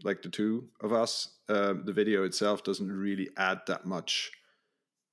like 0.02 0.22
the 0.22 0.28
two 0.28 0.68
of 0.80 0.92
us, 0.92 1.36
uh, 1.48 1.74
the 1.84 1.92
video 1.92 2.24
itself 2.24 2.64
doesn't 2.64 2.90
really 2.90 3.28
add 3.36 3.60
that 3.66 3.86
much 3.86 4.32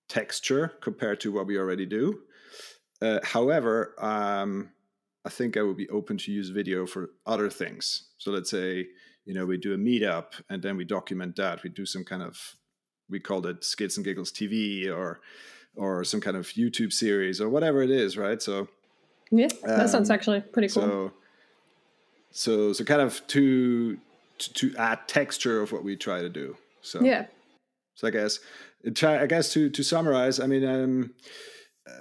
texture 0.10 0.74
compared 0.82 1.20
to 1.22 1.32
what 1.32 1.48
we 1.48 1.58
already 1.58 1.86
do. 1.86 2.22
Uh, 3.02 3.20
however, 3.24 3.94
um, 4.00 4.70
I 5.26 5.30
think 5.30 5.58
I 5.58 5.62
would 5.62 5.78
be 5.78 5.90
open 5.90 6.18
to 6.20 6.32
use 6.32 6.50
video 6.50 6.86
for 6.86 7.12
other 7.26 7.50
things. 7.50 8.10
So 8.18 8.32
let's 8.32 8.50
say, 8.50 8.88
you 9.26 9.34
know, 9.34 9.46
we 9.46 9.58
do 9.58 9.74
a 9.74 9.78
meetup 9.78 10.34
and 10.50 10.62
then 10.62 10.78
we 10.78 10.86
document 10.86 11.36
that. 11.38 11.64
We 11.64 11.70
do 11.70 11.86
some 11.86 12.04
kind 12.04 12.22
of 12.22 12.56
we 13.14 13.20
called 13.22 13.46
it 13.46 13.64
Skids 13.64 13.96
and 13.96 14.04
Giggles 14.04 14.32
TV 14.32 14.92
or 14.94 15.22
or 15.76 16.04
some 16.04 16.20
kind 16.20 16.36
of 16.36 16.48
YouTube 16.48 16.92
series 16.92 17.40
or 17.40 17.48
whatever 17.48 17.82
it 17.82 17.90
is, 17.90 18.18
right? 18.18 18.42
So 18.42 18.68
yeah, 19.32 19.48
that 19.64 19.90
sounds 19.90 20.10
um, 20.10 20.14
actually 20.14 20.42
pretty 20.42 20.68
cool. 20.68 20.84
So 20.84 21.12
so 22.32 22.74
so 22.74 22.84
kind 22.84 23.02
of 23.02 23.26
to, 23.28 23.98
to 24.40 24.54
to 24.54 24.76
add 24.78 25.08
texture 25.08 25.62
of 25.62 25.72
what 25.72 25.84
we 25.84 25.96
try 25.96 26.22
to 26.22 26.30
do. 26.30 26.58
So 26.82 27.02
yeah. 27.02 27.28
So 27.96 28.08
I 28.08 28.12
guess 28.12 28.40
I 29.04 29.26
guess 29.28 29.54
to 29.54 29.70
to 29.70 29.84
summarize, 29.84 30.40
I 30.40 30.48
mean, 30.48 30.66
um, 30.68 31.14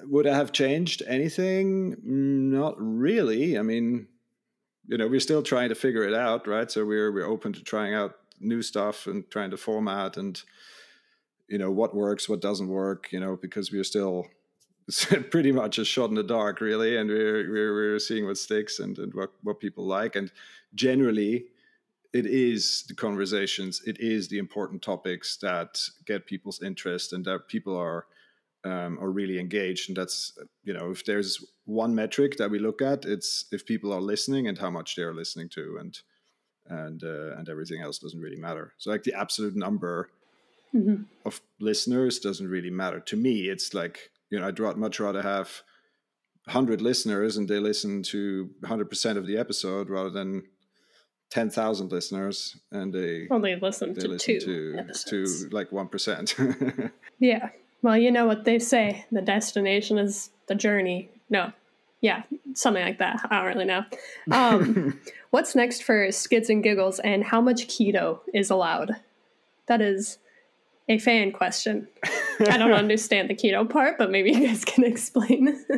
would 0.04 0.26
I 0.26 0.34
have 0.34 0.52
changed 0.52 1.02
anything? 1.06 1.96
Not 2.02 2.74
really. 2.78 3.58
I 3.58 3.62
mean, 3.62 4.08
you 4.88 4.98
know, 4.98 5.06
we're 5.06 5.20
still 5.20 5.42
trying 5.42 5.68
to 5.68 5.74
figure 5.74 6.02
it 6.02 6.14
out, 6.14 6.46
right? 6.48 6.70
So 6.70 6.84
we're 6.84 7.12
we're 7.12 7.26
open 7.26 7.52
to 7.52 7.62
trying 7.62 7.94
out 7.94 8.16
new 8.40 8.62
stuff 8.62 9.06
and 9.06 9.30
trying 9.30 9.50
to 9.50 9.56
format 9.56 10.16
and 10.16 10.42
you 11.52 11.58
know 11.58 11.70
what 11.70 11.94
works, 11.94 12.30
what 12.30 12.40
doesn't 12.40 12.68
work, 12.68 13.12
you 13.12 13.20
know, 13.20 13.36
because 13.36 13.70
we're 13.70 13.84
still 13.84 14.26
pretty 15.30 15.52
much 15.52 15.78
a 15.78 15.84
shot 15.84 16.08
in 16.08 16.14
the 16.14 16.22
dark, 16.22 16.62
really, 16.62 16.96
and 16.96 17.10
we're 17.10 17.52
we're, 17.52 17.74
we're 17.74 17.98
seeing 17.98 18.24
what 18.24 18.38
sticks 18.38 18.78
and, 18.78 18.98
and 18.98 19.12
what 19.12 19.32
what 19.42 19.60
people 19.60 19.84
like, 19.84 20.16
and 20.16 20.32
generally, 20.74 21.44
it 22.14 22.24
is 22.24 22.84
the 22.88 22.94
conversations, 22.94 23.82
it 23.86 24.00
is 24.00 24.28
the 24.28 24.38
important 24.38 24.80
topics 24.80 25.36
that 25.42 25.78
get 26.06 26.24
people's 26.24 26.62
interest 26.62 27.12
and 27.12 27.22
that 27.26 27.48
people 27.48 27.76
are 27.76 28.06
um, 28.64 28.98
are 28.98 29.10
really 29.10 29.38
engaged, 29.38 29.90
and 29.90 29.96
that's 29.96 30.38
you 30.64 30.72
know 30.72 30.90
if 30.90 31.04
there's 31.04 31.44
one 31.66 31.94
metric 31.94 32.38
that 32.38 32.50
we 32.50 32.60
look 32.60 32.80
at, 32.80 33.04
it's 33.04 33.44
if 33.52 33.66
people 33.66 33.92
are 33.92 34.00
listening 34.00 34.48
and 34.48 34.56
how 34.56 34.70
much 34.70 34.96
they 34.96 35.02
are 35.02 35.14
listening 35.14 35.50
to, 35.50 35.76
and 35.78 36.00
and 36.66 37.04
uh, 37.04 37.36
and 37.36 37.50
everything 37.50 37.82
else 37.82 37.98
doesn't 37.98 38.22
really 38.22 38.40
matter. 38.40 38.72
So 38.78 38.90
like 38.90 39.02
the 39.02 39.12
absolute 39.12 39.54
number 39.54 40.08
mm-hmm. 40.74 41.02
of 41.24 41.40
listeners 41.60 42.18
doesn't 42.18 42.48
really 42.48 42.70
matter 42.70 43.00
to 43.00 43.16
me. 43.16 43.48
It's 43.48 43.74
like 43.74 44.10
you 44.32 44.40
know, 44.40 44.48
I'd 44.48 44.78
much 44.78 44.98
rather 44.98 45.20
have 45.20 45.62
100 46.46 46.80
listeners 46.80 47.36
and 47.36 47.46
they 47.46 47.58
listen 47.58 48.02
to 48.04 48.50
100% 48.62 49.16
of 49.16 49.26
the 49.26 49.36
episode 49.36 49.90
rather 49.90 50.10
than 50.10 50.44
10,000 51.30 51.92
listeners 51.92 52.56
and 52.72 52.92
they 52.92 53.28
only 53.30 53.54
listen 53.56 53.92
they 53.92 54.00
to 54.00 54.08
listen 54.08 54.40
two 54.40 54.72
to, 54.72 54.78
episodes. 54.78 55.44
to 55.44 55.48
like 55.50 55.70
1%. 55.70 56.90
yeah. 57.20 57.50
Well, 57.82 57.96
you 57.96 58.10
know 58.10 58.26
what 58.26 58.44
they 58.44 58.58
say 58.58 59.04
the 59.12 59.20
destination 59.20 59.98
is 59.98 60.30
the 60.46 60.54
journey. 60.54 61.10
No. 61.28 61.52
Yeah, 62.00 62.22
something 62.54 62.82
like 62.82 62.98
that. 62.98 63.20
I 63.30 63.36
don't 63.36 63.54
really 63.54 63.64
know. 63.64 63.84
Um, 64.32 65.00
what's 65.30 65.54
next 65.54 65.84
for 65.84 66.10
Skids 66.10 66.50
and 66.50 66.62
Giggles 66.62 66.98
and 66.98 67.22
how 67.22 67.40
much 67.40 67.68
keto 67.68 68.20
is 68.34 68.50
allowed? 68.50 68.96
That 69.66 69.80
is 69.80 70.18
a 70.88 70.98
fan 70.98 71.32
question. 71.32 71.88
I 72.40 72.56
don't 72.56 72.72
understand 72.84 73.30
the 73.30 73.34
keto 73.34 73.68
part, 73.68 73.98
but 73.98 74.10
maybe 74.10 74.32
you 74.32 74.46
guys 74.46 74.64
can 74.64 74.84
explain. 74.84 75.64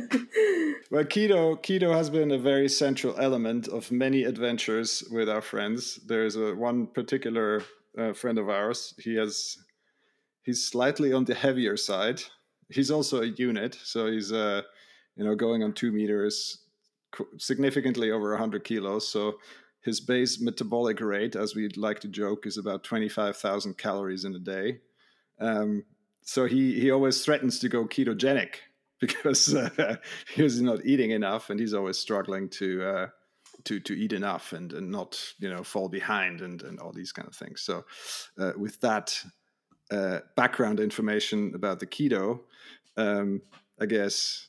well, 0.91 1.05
keto 1.05 1.63
keto 1.63 1.93
has 1.93 2.11
been 2.11 2.31
a 2.31 2.39
very 2.39 2.69
central 2.69 3.19
element 3.19 3.69
of 3.69 3.91
many 3.91 4.25
adventures 4.25 5.05
with 5.11 5.29
our 5.29 5.43
friends. 5.43 6.01
There's 6.07 6.37
a 6.37 6.55
one 6.55 6.87
particular 6.87 7.63
uh, 7.99 8.13
friend 8.13 8.39
of 8.39 8.49
ours. 8.49 8.95
He 8.99 9.17
has 9.17 9.59
he's 10.43 10.67
slightly 10.67 11.13
on 11.13 11.25
the 11.25 11.35
heavier 11.35 11.77
side. 11.77 12.23
He's 12.71 12.91
also 12.91 13.23
a 13.23 13.27
unit, 13.27 13.79
so 13.83 14.11
he's 14.11 14.33
uh, 14.33 14.63
you 15.17 15.25
know 15.25 15.35
going 15.35 15.63
on 15.63 15.75
two 15.75 15.93
meters, 15.93 16.65
significantly 17.39 18.11
over 18.11 18.31
100 18.31 18.65
kilos. 18.65 19.07
So 19.07 19.35
his 19.85 20.01
base 20.01 20.41
metabolic 20.41 21.01
rate, 21.01 21.37
as 21.37 21.55
we 21.55 21.63
would 21.63 21.77
like 21.77 22.01
to 22.01 22.09
joke, 22.09 22.47
is 22.47 22.57
about 22.57 22.85
25,000 22.85 23.77
calories 23.77 24.25
in 24.25 24.35
a 24.35 24.39
day. 24.39 24.79
Um, 25.41 25.85
so 26.23 26.47
he 26.47 26.79
he 26.81 26.91
always 26.91 27.25
threatens 27.25 27.59
to 27.61 27.69
go 27.69 27.87
ketogenic 27.87 28.57
because 29.01 29.55
uh, 29.55 29.97
he's 30.35 30.61
not 30.61 30.85
eating 30.85 31.11
enough, 31.11 31.51
and 31.51 31.61
he's 31.61 31.75
always 31.75 31.99
struggling 31.99 32.49
to 32.51 32.85
uh, 32.85 33.07
to 33.65 33.81
to 33.81 33.95
eat 33.99 34.13
enough 34.13 34.53
and, 34.53 34.73
and 34.73 34.91
not 34.91 35.21
you 35.39 35.51
know 35.51 35.63
fall 35.63 35.89
behind 35.89 36.41
and 36.41 36.63
and 36.63 36.79
all 36.79 36.93
these 36.93 37.13
kind 37.13 37.29
of 37.29 37.35
things. 37.35 37.61
So 37.61 37.85
uh, 38.39 38.53
with 38.57 38.81
that 38.81 39.19
uh, 39.91 40.21
background 40.37 40.81
information 40.81 41.53
about 41.55 41.81
the 41.81 41.87
keto, 41.87 42.41
um, 42.97 43.43
I 43.81 43.87
guess 43.87 44.49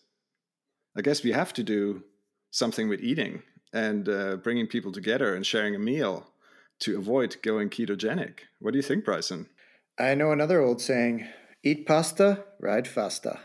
I 0.98 1.02
guess 1.02 1.24
we 1.24 1.32
have 1.32 1.54
to 1.54 1.64
do 1.64 2.04
something 2.52 2.88
with 2.88 3.02
eating 3.02 3.44
and 3.74 4.08
uh, 4.08 4.38
bringing 4.38 4.68
people 4.68 4.94
together 4.94 5.36
and 5.36 5.46
sharing 5.46 5.76
a 5.76 5.80
meal 5.80 6.32
to 6.80 6.98
avoid 6.98 7.36
going 7.42 7.70
ketogenic. 7.70 8.40
What 8.60 8.72
do 8.72 8.78
you 8.78 8.84
think, 8.84 9.04
Bryson? 9.04 9.48
I 9.98 10.16
know 10.16 10.32
another 10.32 10.62
old 10.62 10.82
saying 10.82 11.28
eat 11.64 11.86
pasta, 11.86 12.44
ride 12.60 12.88
faster. 12.88 13.40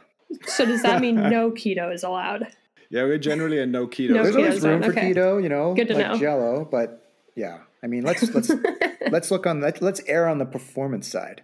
So, 0.46 0.64
does 0.64 0.82
that 0.82 1.00
mean 1.00 1.16
no 1.16 1.50
keto 1.50 1.92
is 1.92 2.02
allowed? 2.02 2.48
Yeah, 2.90 3.04
we're 3.04 3.18
generally 3.18 3.60
a 3.60 3.66
no 3.66 3.86
keto. 3.86 4.10
No 4.10 4.22
There's 4.24 4.36
always 4.36 4.62
room 4.62 4.82
for 4.82 4.90
okay. 4.90 5.12
keto, 5.12 5.42
you 5.42 5.48
know, 5.48 5.74
Good 5.74 5.88
to 5.88 5.94
like 5.94 6.06
know. 6.08 6.18
Jello, 6.18 6.68
but 6.70 7.08
yeah, 7.36 7.58
I 7.82 7.86
mean, 7.86 8.04
let's 8.04 8.22
let's 8.34 8.50
let's 9.10 9.30
look 9.30 9.46
on 9.46 9.60
let, 9.60 9.80
let's 9.80 10.00
err 10.06 10.28
on 10.28 10.38
the 10.38 10.44
performance 10.44 11.08
side, 11.08 11.42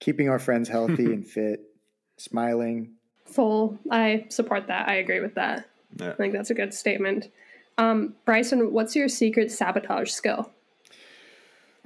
keeping 0.00 0.28
our 0.28 0.38
friends 0.38 0.68
healthy 0.68 1.06
and 1.12 1.26
fit, 1.26 1.60
smiling. 2.18 2.92
Full, 3.24 3.78
I 3.90 4.26
support 4.28 4.68
that. 4.68 4.88
I 4.88 4.96
agree 4.96 5.20
with 5.20 5.34
that. 5.34 5.66
Yeah. 5.98 6.10
I 6.10 6.14
think 6.14 6.32
that's 6.32 6.50
a 6.50 6.54
good 6.54 6.74
statement. 6.74 7.28
Um, 7.78 8.14
Bryson, 8.24 8.72
what's 8.72 8.94
your 8.94 9.08
secret 9.08 9.50
sabotage 9.50 10.10
skill? 10.10 10.50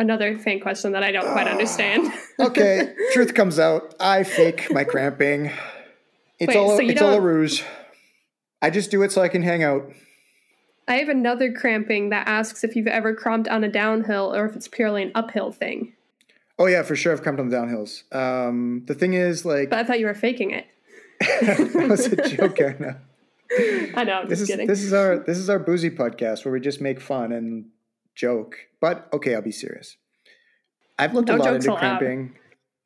Another 0.01 0.37
fan 0.39 0.59
question 0.61 0.93
that 0.93 1.05
I 1.05 1.13
don't 1.13 1.31
quite 1.31 1.47
understand. 1.47 2.13
okay, 2.41 2.95
truth 3.13 3.35
comes 3.35 3.59
out. 3.59 3.95
I 4.01 4.25
fake 4.25 4.73
my 4.73 4.83
cramping. 4.83 5.53
It's 6.39 6.49
Wait, 6.49 6.57
all 6.57 6.77
so 6.77 6.83
it's 6.83 7.03
all 7.03 7.15
a 7.15 7.21
ruse. 7.21 7.63
I 8.63 8.71
just 8.71 8.91
do 8.91 9.03
it 9.03 9.13
so 9.13 9.23
I 9.23 9.29
can 9.29 9.43
hang 9.43 9.63
out. 9.63 9.93
I 10.89 10.95
have 10.95 11.09
another 11.09 11.53
cramping 11.53 12.11
that 12.11 12.27
asks 12.27 12.65
if 12.65 12.75
you've 12.75 12.89
ever 12.89 13.15
cramped 13.15 13.47
on 13.49 13.63
a 13.63 13.69
downhill 13.69 14.35
or 14.35 14.47
if 14.47 14.57
it's 14.57 14.67
purely 14.67 15.03
an 15.03 15.13
uphill 15.15 15.53
thing. 15.53 15.93
Oh 16.59 16.67
yeah, 16.67 16.83
for 16.83 16.97
sure. 16.97 17.13
I've 17.13 17.23
cramped 17.23 17.41
on 17.41 17.49
the 17.49 17.57
downhills. 17.57 18.13
Um, 18.15 18.83
the 18.87 18.95
thing 18.95 19.15
is, 19.15 19.45
like, 19.45 19.71
but 19.71 19.79
I 19.79 19.85
thought 19.85 20.01
you 20.01 20.07
were 20.07 20.15
faking 20.15 20.51
it. 20.51 20.67
that 21.21 21.89
was 21.89 22.07
a 22.07 22.29
joke, 22.29 22.61
Anna. 22.61 23.01
I 23.95 24.05
know. 24.05 24.21
I'm 24.21 24.29
this 24.29 24.41
is 24.41 24.49
kidding. 24.49 24.67
this 24.67 24.83
is 24.83 24.93
our 24.93 25.19
this 25.19 25.39
is 25.39 25.51
our 25.51 25.59
boozy 25.59 25.91
podcast 25.91 26.45
where 26.45 26.53
we 26.53 26.61
just 26.61 26.81
make 26.81 27.01
fun 27.01 27.33
and 27.33 27.67
joke. 28.21 28.57
But 28.81 29.09
okay, 29.13 29.35
I'll 29.35 29.43
be 29.43 29.53
serious. 29.53 29.97
I've 30.99 31.15
looked 31.15 31.29
no 31.29 31.37
a 31.37 31.39
lot 31.39 31.55
into 31.55 31.71
allowed. 31.71 31.79
cramping. 31.79 32.35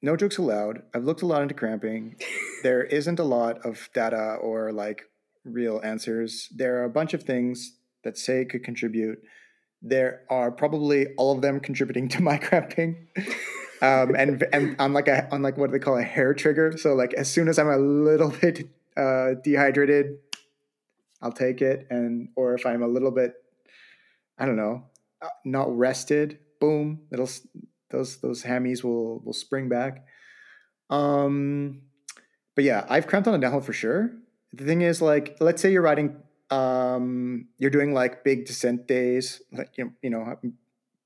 No 0.00 0.16
jokes 0.16 0.38
allowed. 0.38 0.82
I've 0.94 1.04
looked 1.04 1.22
a 1.22 1.26
lot 1.26 1.42
into 1.42 1.54
cramping. 1.54 2.16
there 2.62 2.84
isn't 2.84 3.18
a 3.18 3.24
lot 3.24 3.58
of 3.66 3.88
data 3.92 4.36
or 4.40 4.72
like 4.72 5.02
real 5.44 5.80
answers. 5.82 6.48
There 6.54 6.80
are 6.80 6.84
a 6.84 6.90
bunch 6.90 7.14
of 7.14 7.24
things 7.24 7.76
that 8.04 8.16
say 8.16 8.44
could 8.44 8.62
contribute. 8.62 9.22
There 9.82 10.22
are 10.30 10.50
probably 10.50 11.08
all 11.16 11.32
of 11.32 11.42
them 11.42 11.58
contributing 11.58 12.08
to 12.14 12.22
my 12.22 12.38
cramping. 12.38 13.08
um, 13.82 14.14
and 14.14 14.44
and 14.52 14.76
on 14.78 14.92
like 14.92 15.08
a 15.08 15.28
on 15.34 15.42
like 15.42 15.56
what 15.56 15.66
do 15.66 15.72
they 15.72 15.84
call 15.84 15.98
a 15.98 16.02
hair 16.02 16.32
trigger. 16.34 16.76
So 16.78 16.94
like 16.94 17.12
as 17.14 17.28
soon 17.30 17.48
as 17.48 17.58
I'm 17.58 17.68
a 17.68 17.78
little 17.78 18.30
bit 18.40 18.68
uh, 18.96 19.34
dehydrated, 19.42 20.18
I'll 21.20 21.32
take 21.32 21.60
it. 21.60 21.88
And 21.90 22.28
or 22.36 22.54
if 22.54 22.64
I'm 22.64 22.82
a 22.82 22.88
little 22.88 23.10
bit, 23.10 23.34
I 24.38 24.46
don't 24.46 24.56
know, 24.56 24.84
not 25.44 25.76
rested, 25.76 26.38
boom, 26.60 27.02
it'll 27.12 27.28
those 27.90 28.18
those 28.18 28.42
hammies 28.42 28.82
will 28.82 29.20
will 29.20 29.32
spring 29.32 29.68
back. 29.68 30.04
Um, 30.90 31.82
but 32.54 32.64
yeah, 32.64 32.86
I've 32.88 33.06
cramped 33.06 33.28
on 33.28 33.34
a 33.34 33.38
downhill 33.38 33.60
for 33.60 33.72
sure. 33.72 34.12
The 34.52 34.64
thing 34.64 34.82
is, 34.82 35.02
like, 35.02 35.36
let's 35.40 35.60
say 35.60 35.72
you're 35.72 35.82
riding, 35.82 36.16
um, 36.50 37.48
you're 37.58 37.70
doing 37.70 37.92
like 37.92 38.22
big 38.24 38.46
descent 38.46 38.86
days. 38.86 39.42
Like 39.52 39.70
you 39.76 39.84
know, 39.84 39.92
you 40.02 40.10
know, 40.10 40.36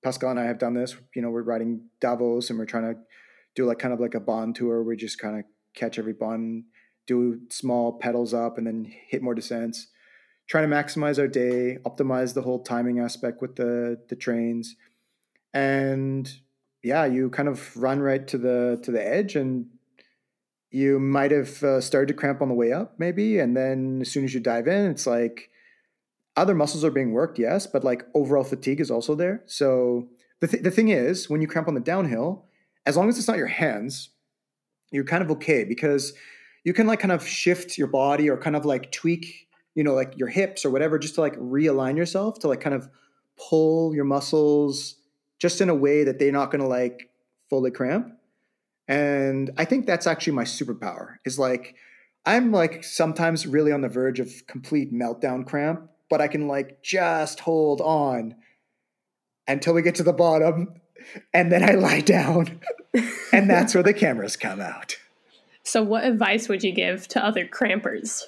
Pascal 0.02 0.30
and 0.30 0.40
I 0.40 0.44
have 0.44 0.58
done 0.58 0.74
this. 0.74 0.96
You 1.14 1.22
know, 1.22 1.30
we're 1.30 1.42
riding 1.42 1.88
Davos 2.00 2.50
and 2.50 2.58
we're 2.58 2.66
trying 2.66 2.94
to 2.94 3.00
do 3.54 3.66
like 3.66 3.78
kind 3.78 3.94
of 3.94 4.00
like 4.00 4.14
a 4.14 4.20
bond 4.20 4.56
tour. 4.56 4.82
We 4.82 4.96
just 4.96 5.18
kind 5.18 5.38
of 5.38 5.44
catch 5.74 5.98
every 5.98 6.12
bond, 6.12 6.64
do 7.06 7.40
small 7.50 7.98
pedals 7.98 8.34
up, 8.34 8.58
and 8.58 8.66
then 8.66 8.92
hit 9.08 9.22
more 9.22 9.34
descents 9.34 9.88
trying 10.48 10.68
to 10.68 10.74
maximize 10.74 11.18
our 11.18 11.28
day, 11.28 11.78
optimize 11.84 12.34
the 12.34 12.42
whole 12.42 12.62
timing 12.62 12.98
aspect 12.98 13.40
with 13.40 13.56
the 13.56 14.00
the 14.08 14.16
trains, 14.16 14.74
and 15.54 16.30
yeah, 16.82 17.04
you 17.04 17.30
kind 17.30 17.48
of 17.48 17.76
run 17.76 18.00
right 18.00 18.26
to 18.28 18.38
the 18.38 18.80
to 18.82 18.90
the 18.90 19.06
edge, 19.06 19.36
and 19.36 19.66
you 20.70 20.98
might 20.98 21.30
have 21.30 21.62
uh, 21.62 21.80
started 21.80 22.08
to 22.08 22.14
cramp 22.14 22.42
on 22.42 22.48
the 22.48 22.54
way 22.54 22.72
up, 22.72 22.94
maybe, 22.98 23.38
and 23.38 23.56
then 23.56 24.00
as 24.02 24.10
soon 24.10 24.24
as 24.24 24.34
you 24.34 24.40
dive 24.40 24.68
in, 24.68 24.90
it's 24.90 25.06
like 25.06 25.50
other 26.36 26.54
muscles 26.54 26.84
are 26.84 26.90
being 26.90 27.12
worked, 27.12 27.38
yes, 27.38 27.66
but 27.66 27.84
like 27.84 28.06
overall 28.14 28.44
fatigue 28.44 28.80
is 28.80 28.90
also 28.90 29.14
there. 29.14 29.42
So 29.46 30.08
the 30.40 30.48
th- 30.48 30.62
the 30.62 30.70
thing 30.70 30.88
is, 30.88 31.28
when 31.28 31.40
you 31.40 31.48
cramp 31.48 31.68
on 31.68 31.74
the 31.74 31.80
downhill, 31.80 32.46
as 32.86 32.96
long 32.96 33.08
as 33.08 33.18
it's 33.18 33.28
not 33.28 33.38
your 33.38 33.46
hands, 33.46 34.10
you're 34.90 35.04
kind 35.04 35.22
of 35.22 35.30
okay 35.32 35.64
because 35.64 36.14
you 36.64 36.72
can 36.72 36.86
like 36.86 37.00
kind 37.00 37.12
of 37.12 37.26
shift 37.26 37.76
your 37.76 37.88
body 37.88 38.30
or 38.30 38.36
kind 38.36 38.56
of 38.56 38.64
like 38.64 38.92
tweak 38.92 39.47
you 39.78 39.84
know, 39.84 39.94
like 39.94 40.18
your 40.18 40.26
hips 40.26 40.64
or 40.64 40.70
whatever, 40.70 40.98
just 40.98 41.14
to 41.14 41.20
like 41.20 41.36
realign 41.36 41.96
yourself 41.96 42.40
to 42.40 42.48
like 42.48 42.60
kind 42.60 42.74
of 42.74 42.88
pull 43.36 43.94
your 43.94 44.04
muscles 44.04 44.96
just 45.38 45.60
in 45.60 45.68
a 45.68 45.74
way 45.74 46.02
that 46.02 46.18
they're 46.18 46.32
not 46.32 46.50
going 46.50 46.60
to 46.60 46.66
like 46.66 47.10
fully 47.48 47.70
cramp. 47.70 48.12
And 48.88 49.52
I 49.56 49.64
think 49.64 49.86
that's 49.86 50.08
actually 50.08 50.32
my 50.32 50.42
superpower 50.42 51.18
is 51.24 51.38
like, 51.38 51.76
I'm 52.26 52.50
like 52.50 52.82
sometimes 52.82 53.46
really 53.46 53.70
on 53.70 53.82
the 53.82 53.88
verge 53.88 54.18
of 54.18 54.32
complete 54.48 54.92
meltdown 54.92 55.46
cramp, 55.46 55.88
but 56.10 56.20
I 56.20 56.26
can 56.26 56.48
like 56.48 56.82
just 56.82 57.38
hold 57.38 57.80
on 57.80 58.34
until 59.46 59.74
we 59.74 59.82
get 59.82 59.94
to 59.94 60.02
the 60.02 60.12
bottom 60.12 60.74
and 61.32 61.52
then 61.52 61.62
I 61.62 61.74
lie 61.74 62.00
down. 62.00 62.58
and 63.32 63.48
that's 63.48 63.74
where 63.74 63.84
the 63.84 63.94
cameras 63.94 64.36
come 64.36 64.60
out. 64.60 64.96
So, 65.64 65.82
what 65.82 66.04
advice 66.04 66.48
would 66.48 66.64
you 66.64 66.72
give 66.72 67.08
to 67.08 67.22
other 67.22 67.46
crampers? 67.46 68.26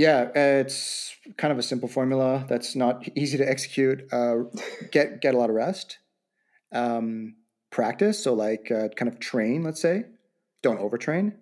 Yeah, 0.00 0.30
it's 0.34 1.14
kind 1.36 1.52
of 1.52 1.58
a 1.58 1.62
simple 1.62 1.86
formula 1.86 2.46
that's 2.48 2.74
not 2.74 3.06
easy 3.14 3.36
to 3.36 3.46
execute. 3.46 4.10
Uh, 4.10 4.44
get 4.92 5.20
get 5.20 5.34
a 5.34 5.38
lot 5.38 5.50
of 5.50 5.56
rest. 5.56 5.98
Um, 6.72 7.34
practice, 7.68 8.24
so 8.24 8.32
like 8.32 8.70
uh, 8.70 8.88
kind 8.96 9.12
of 9.12 9.20
train. 9.20 9.62
Let's 9.62 9.82
say, 9.82 10.04
don't 10.62 10.80
overtrain. 10.80 11.34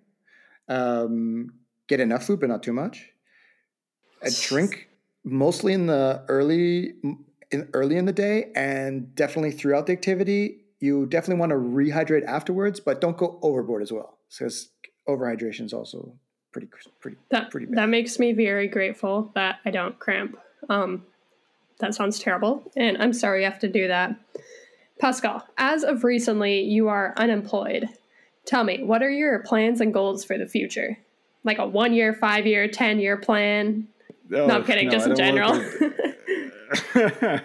Um, 0.67 1.53
get 1.87 2.01
enough 2.01 2.25
food, 2.25 2.41
but 2.41 2.49
not 2.49 2.61
too 2.61 2.73
much. 2.73 3.11
A 4.23 4.29
drink 4.29 4.89
mostly 5.23 5.71
in 5.71 5.85
the 5.85 6.25
early 6.27 6.95
in 7.51 7.69
early 7.73 7.95
in 7.95 8.07
the 8.07 8.11
day, 8.27 8.51
and 8.57 9.15
definitely 9.15 9.51
throughout 9.51 9.85
the 9.85 9.93
activity. 9.93 10.65
You 10.81 11.05
definitely 11.05 11.39
want 11.39 11.51
to 11.51 11.55
rehydrate 11.55 12.25
afterwards, 12.25 12.81
but 12.81 12.99
don't 12.99 13.15
go 13.15 13.39
overboard 13.41 13.83
as 13.83 13.93
well, 13.93 14.17
because 14.29 14.67
overhydration 15.07 15.63
is 15.63 15.71
also 15.71 16.19
pretty 16.67 16.89
pretty 16.99 17.17
that, 17.29 17.51
pretty 17.51 17.65
bad. 17.67 17.77
That 17.77 17.89
makes 17.89 18.19
me 18.19 18.33
very 18.33 18.67
grateful 18.67 19.31
that 19.35 19.59
I 19.65 19.71
don't 19.71 19.97
cramp. 19.99 20.37
Um, 20.69 21.05
that 21.79 21.95
sounds 21.95 22.19
terrible, 22.19 22.69
and 22.75 22.97
I'm 22.97 23.13
sorry 23.13 23.43
you 23.43 23.49
have 23.49 23.59
to 23.59 23.69
do 23.69 23.87
that. 23.87 24.15
Pascal, 24.99 25.47
as 25.57 25.83
of 25.83 26.03
recently, 26.03 26.61
you 26.61 26.89
are 26.89 27.13
unemployed. 27.15 27.87
Tell 28.45 28.63
me, 28.63 28.83
what 28.83 29.01
are 29.01 29.09
your 29.09 29.39
plans 29.39 29.79
and 29.79 29.93
goals 29.93 30.25
for 30.25 30.37
the 30.37 30.47
future? 30.47 30.97
Like 31.45 31.57
a 31.57 31.65
one 31.65 31.93
year, 31.93 32.13
five 32.13 32.45
year, 32.45 32.67
10 32.67 32.99
year 32.99 33.15
plan? 33.15 33.87
No, 34.27 34.47
no 34.47 34.55
I'm 34.55 34.65
kidding, 34.65 34.87
no, 34.87 34.91
just 34.91 35.07
in 35.07 35.15
general. 35.15 35.53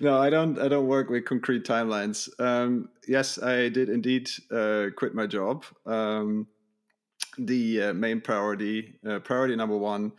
no, 0.00 0.18
I 0.18 0.30
don't. 0.30 0.58
I 0.58 0.68
don't 0.68 0.86
work 0.86 1.08
with 1.08 1.24
concrete 1.24 1.64
timelines. 1.64 2.28
Um, 2.40 2.88
yes, 3.06 3.40
I 3.40 3.68
did 3.68 3.88
indeed 3.88 4.28
uh, 4.50 4.86
quit 4.96 5.14
my 5.14 5.26
job. 5.26 5.64
Um, 5.86 6.46
the 7.38 7.82
uh, 7.82 7.94
main 7.94 8.20
priority, 8.20 8.98
uh, 9.08 9.18
priority 9.20 9.56
number 9.56 9.76
one, 9.76 10.12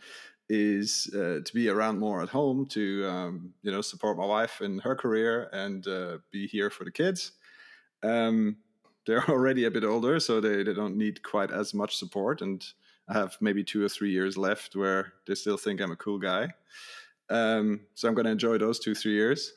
is 0.48 1.10
uh, 1.14 1.40
to 1.44 1.50
be 1.52 1.68
around 1.68 1.98
more 1.98 2.22
at 2.22 2.28
home 2.30 2.66
to 2.66 3.06
um, 3.06 3.52
you 3.62 3.70
know 3.70 3.82
support 3.82 4.16
my 4.16 4.24
wife 4.24 4.60
in 4.60 4.78
her 4.78 4.94
career 4.94 5.48
and 5.52 5.86
uh, 5.86 6.18
be 6.30 6.46
here 6.46 6.70
for 6.70 6.84
the 6.84 6.90
kids. 6.90 7.32
Um, 8.02 8.56
they're 9.06 9.24
already 9.28 9.64
a 9.64 9.70
bit 9.70 9.84
older, 9.84 10.20
so 10.20 10.40
they, 10.40 10.62
they 10.62 10.74
don't 10.74 10.96
need 10.96 11.22
quite 11.22 11.50
as 11.50 11.74
much 11.74 11.96
support, 11.96 12.40
and 12.40 12.64
I 13.08 13.14
have 13.14 13.36
maybe 13.40 13.64
two 13.64 13.84
or 13.84 13.88
three 13.88 14.10
years 14.10 14.36
left 14.36 14.76
where 14.76 15.12
they 15.26 15.34
still 15.34 15.56
think 15.56 15.80
I'm 15.80 15.92
a 15.92 15.96
cool 15.96 16.18
guy. 16.18 16.48
Um, 17.30 17.80
so 17.94 18.08
I'm 18.08 18.14
going 18.14 18.26
to 18.26 18.32
enjoy 18.32 18.58
those 18.58 18.78
two 18.78 18.94
three 18.94 19.14
years, 19.14 19.52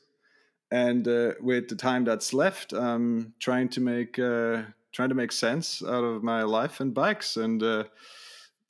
and 0.71 1.07
uh, 1.07 1.33
with 1.39 1.69
the 1.69 1.75
time 1.75 2.03
that's 2.03 2.33
left, 2.33 2.73
I'm 2.73 3.33
trying 3.39 3.69
to 3.69 3.81
make 3.81 4.19
uh, 4.19 4.63
trying 4.91 5.09
to 5.09 5.15
make 5.15 5.31
sense 5.31 5.81
out 5.83 6.03
of 6.03 6.23
my 6.23 6.43
life 6.43 6.79
and 6.79 6.93
bikes. 6.93 7.37
And 7.37 7.61
uh, 7.63 7.85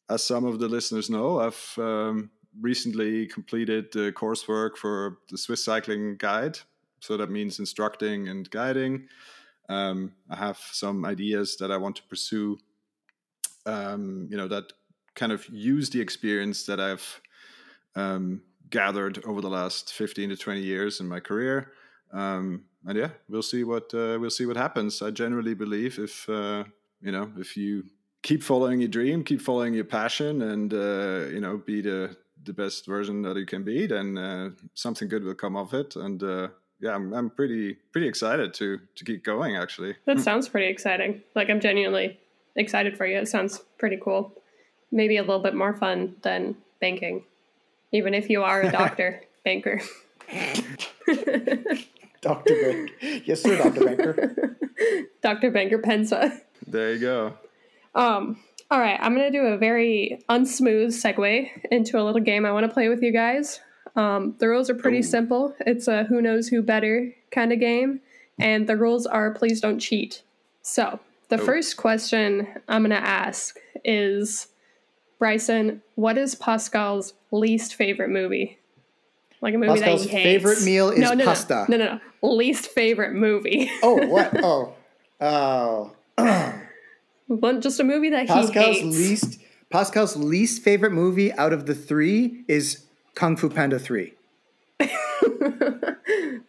as 0.10 0.24
some 0.24 0.46
of 0.46 0.60
the 0.60 0.68
listeners 0.68 1.10
know, 1.10 1.40
I've 1.40 1.74
um, 1.78 2.30
recently 2.60 3.28
completed 3.28 3.92
the 3.92 4.12
coursework 4.12 4.78
for 4.78 5.18
the 5.30 5.38
Swiss 5.38 5.64
Cycling 5.64 6.18
Guide. 6.18 6.60
So 7.00 7.18
that 7.18 7.32
means 7.32 7.60
instructing 7.60 8.28
and 8.28 8.50
guiding. 8.50 9.08
Um, 9.70 10.14
I 10.30 10.36
have 10.36 10.58
some 10.72 11.06
ideas 11.06 11.58
that 11.58 11.72
I 11.72 11.78
want 11.78 11.96
to 11.98 12.04
pursue. 12.04 12.60
Um, 13.66 14.28
you 14.30 14.38
know 14.38 14.48
that 14.48 14.74
kind 15.16 15.32
of 15.32 15.48
use 15.50 15.90
the 15.90 16.02
experience 16.02 16.66
that 16.66 16.80
I've 16.80 17.22
um, 17.96 18.42
gathered 18.70 19.24
over 19.26 19.42
the 19.42 19.50
last 19.50 19.94
15 19.94 20.30
to 20.30 20.38
20 20.38 20.62
years 20.62 21.00
in 21.00 21.08
my 21.08 21.20
career 21.20 21.72
um, 22.12 22.64
and 22.86 22.98
yeah, 22.98 23.10
we'll 23.30 23.44
see 23.44 23.64
what 23.64 23.94
uh, 23.94 24.18
we'll 24.20 24.30
see 24.30 24.46
what 24.46 24.58
happens. 24.58 25.02
I 25.02 25.12
generally 25.12 25.54
believe 25.54 26.00
if 26.00 26.28
uh, 26.30 26.64
you 27.02 27.12
know 27.12 27.32
if 27.38 27.56
you 27.56 27.86
keep 28.22 28.44
following 28.44 28.80
your 28.82 28.90
dream, 28.90 29.24
keep 29.24 29.42
following 29.42 29.74
your 29.74 29.86
passion, 29.86 30.42
and 30.42 30.74
uh, 30.74 31.28
you 31.30 31.40
know 31.40 31.58
be 31.58 31.82
the 31.82 32.16
the 32.44 32.54
best 32.54 32.88
version 32.88 33.22
that 33.22 33.38
you 33.38 33.46
can 33.46 33.64
be, 33.64 33.86
then 33.86 34.18
uh, 34.18 34.50
something 34.74 35.08
good 35.08 35.24
will 35.24 35.36
come 35.36 35.56
of 35.56 35.74
it. 35.74 35.96
And 35.96 36.24
uh, 36.24 36.48
yeah, 36.80 36.96
I'm, 36.96 37.14
I'm 37.14 37.30
pretty 37.30 37.78
pretty 37.92 38.08
excited 38.08 38.54
to 38.56 38.80
to 38.96 39.06
keep 39.06 39.24
going. 39.24 39.56
Actually, 39.56 39.96
that 40.06 40.20
sounds 40.20 40.50
pretty 40.50 40.68
exciting. 40.68 41.22
Like 41.36 41.50
I'm 41.50 41.60
genuinely 41.60 42.20
excited 42.56 42.98
for 42.98 43.06
you. 43.06 43.18
It 43.18 43.28
sounds 43.28 43.60
pretty 43.78 44.00
cool. 44.02 44.34
Maybe 44.92 45.18
a 45.18 45.22
little 45.22 45.42
bit 45.42 45.56
more 45.56 45.74
fun 45.74 46.16
than 46.24 46.58
banking, 46.82 47.24
even 47.92 48.14
if 48.14 48.30
you 48.30 48.44
are 48.44 48.62
a 48.62 48.72
doctor 48.80 49.22
banker. 49.44 49.82
Dr. 52.22 52.54
Banker. 52.62 52.94
Yes, 53.26 53.42
sir, 53.42 53.58
Dr. 53.58 53.86
Banker. 53.86 54.58
Dr. 55.22 55.52
Banker 55.52 55.80
Pensa. 55.80 56.40
There 56.68 56.94
you 56.94 57.00
go. 57.00 57.34
Um, 57.96 58.40
all 58.70 58.80
right, 58.80 58.98
I'm 59.02 59.16
going 59.16 59.32
to 59.32 59.38
do 59.38 59.46
a 59.46 59.58
very 59.58 60.24
unsmooth 60.30 60.94
segue 60.94 61.50
into 61.72 62.00
a 62.00 62.04
little 62.04 62.22
game 62.22 62.46
I 62.46 62.52
want 62.52 62.66
to 62.66 62.74
play 62.74 62.88
with 62.88 63.02
you 63.02 63.12
guys. 63.12 63.60
Um, 63.96 64.36
the 64.40 64.48
rules 64.48 64.70
are 64.70 64.76
pretty 64.76 65.00
Ooh. 65.00 65.04
simple. 65.04 65.56
It's 65.62 65.88
a 65.88 66.06
who 66.06 66.22
knows 66.22 66.48
who 66.48 66.62
better 66.62 67.14
kind 67.32 67.52
of 67.52 67.60
game. 67.60 68.00
And 68.40 68.68
the 68.68 68.78
rules 68.78 69.06
are 69.06 69.34
please 69.34 69.60
don't 69.60 69.80
cheat. 69.80 70.24
So, 70.62 71.00
the 71.30 71.40
Ooh. 71.40 71.46
first 71.46 71.78
question 71.78 72.48
I'm 72.68 72.84
going 72.84 72.92
to 72.92 73.08
ask 73.08 73.58
is 73.84 74.48
Bryson, 75.20 75.82
what 75.96 76.18
is 76.18 76.36
Pascal's 76.36 77.14
least 77.32 77.76
favorite 77.76 78.10
movie? 78.10 78.58
Like 79.42 79.56
a 79.56 79.58
movie 79.58 79.80
Pascal's 79.80 80.04
that 80.04 80.10
he 80.10 80.16
hates. 80.18 80.24
favorite 80.24 80.62
meal 80.64 80.90
is 80.92 81.00
no, 81.00 81.14
no, 81.14 81.26
pasta. 81.26 81.66
No, 81.68 81.78
no, 81.78 81.86
no. 81.86 82.00
Least 82.30 82.68
favorite 82.68 83.14
movie. 83.14 83.70
oh, 83.84 84.06
what? 84.08 84.32
Oh. 85.24 85.92
Oh. 86.18 87.60
Just 87.60 87.80
a 87.80 87.84
movie 87.84 88.10
that 88.10 88.28
Pascal's 88.28 88.78
he 88.78 88.82
hates. 88.82 88.98
least 88.98 89.40
Pascal's 89.72 90.18
least 90.18 90.64
favorite 90.64 90.92
movie 90.92 91.32
out 91.34 91.54
of 91.54 91.66
the 91.66 91.76
three 91.76 92.44
is 92.48 92.86
Kung 93.16 93.38
Fu 93.38 93.50
Panda 93.50 93.80
3. 93.80 94.14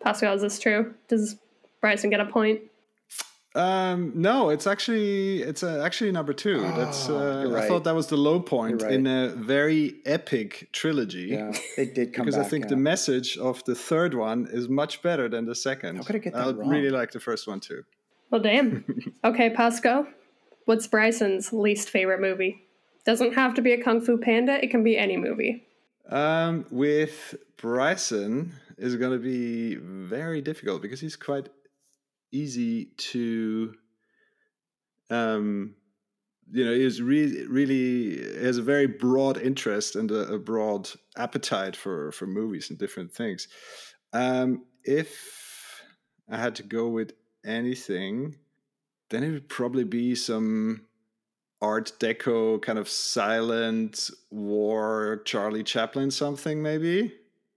Pascal, 0.01 0.35
is 0.35 0.43
this 0.43 0.59
true? 0.59 0.95
Does 1.09 1.37
Bryson 1.81 2.11
get 2.11 2.21
a 2.21 2.27
point? 2.27 2.63
Um, 3.55 4.13
no, 4.15 4.49
it's 4.49 4.67
actually 4.67 5.43
it's 5.43 5.63
uh, 5.63 5.83
actually 5.85 6.11
number 6.11 6.33
two. 6.33 6.65
Oh, 6.65 6.77
That's 6.77 7.11
uh, 7.11 7.47
right. 7.49 7.65
I 7.65 7.69
thought 7.69 7.85
that 7.85 7.95
was 7.95 8.07
the 8.07 8.17
low 8.17 8.41
point 8.41 8.83
right. 8.83 8.93
in 8.93 9.07
a 9.07 9.29
very 9.29 9.97
epic 10.07 10.71
trilogy. 10.73 11.29
Yeah, 11.33 11.53
they 11.77 11.85
did 11.85 12.15
come 12.15 12.25
because 12.25 12.37
back, 12.37 12.47
I 12.47 12.49
think 12.49 12.65
yeah. 12.65 12.71
the 12.71 12.77
message 12.77 13.37
of 13.37 13.63
the 13.65 13.75
third 13.75 14.15
one 14.15 14.49
is 14.51 14.71
much 14.71 15.03
better 15.03 15.29
than 15.29 15.45
the 15.45 15.55
second. 15.55 15.97
How 15.97 16.03
could 16.03 16.17
I 16.17 16.21
get 16.21 16.33
that 16.33 16.47
I 16.47 16.51
wrong? 16.53 16.69
really 16.69 16.89
like 16.89 17.11
the 17.11 17.21
first 17.21 17.47
one 17.47 17.61
too. 17.61 17.85
Well, 18.31 18.41
damn. 18.41 18.85
okay, 19.25 19.51
Pasco, 19.51 20.07
what's 20.65 20.87
Bryson's 20.87 21.53
least 21.53 21.91
favorite 21.91 22.21
movie? 22.21 22.63
Doesn't 23.05 23.35
have 23.35 23.53
to 23.55 23.63
be 23.63 23.73
a 23.73 23.83
Kung 23.83 24.01
Fu 24.01 24.17
Panda. 24.17 24.63
It 24.65 24.71
can 24.71 24.83
be 24.83 24.97
any 24.97 25.19
movie. 25.19 25.67
Um, 26.09 26.65
with 26.71 27.35
Bryson 27.59 28.53
is 28.79 28.97
going 28.97 29.13
to 29.13 29.19
be 29.19 29.75
very 29.75 30.41
difficult 30.41 30.81
because 30.81 31.01
he's 31.01 31.17
quite 31.17 31.49
easy 32.33 32.87
to 32.97 33.75
um 35.11 35.75
you 36.51 36.65
know 36.65 36.73
is 36.73 37.01
really 37.01 37.47
really 37.47 38.19
has 38.43 38.59
a 38.59 38.63
very 38.63 38.87
broad 38.87 39.39
interest 39.39 39.95
and 39.95 40.11
a, 40.11 40.35
a, 40.35 40.39
broad 40.39 40.89
appetite 41.17 41.77
for 41.77 42.11
for 42.13 42.27
movies 42.27 42.71
and 42.71 42.79
different 42.79 43.13
things. 43.13 43.49
Um 44.13 44.65
if 44.85 45.81
i 46.31 46.37
had 46.37 46.57
to 46.57 46.63
go 46.63 46.89
with 46.89 47.13
anything 47.45 48.35
then 49.11 49.23
it 49.23 49.31
would 49.31 49.49
probably 49.49 49.85
be 49.85 50.15
some 50.15 50.87
art 51.61 51.93
deco 52.01 52.61
kind 52.61 52.79
of 52.79 52.89
silent 52.89 54.11
war 54.31 55.23
charlie 55.25 55.63
chaplin 55.63 56.11
something 56.11 56.63
maybe. 56.63 57.13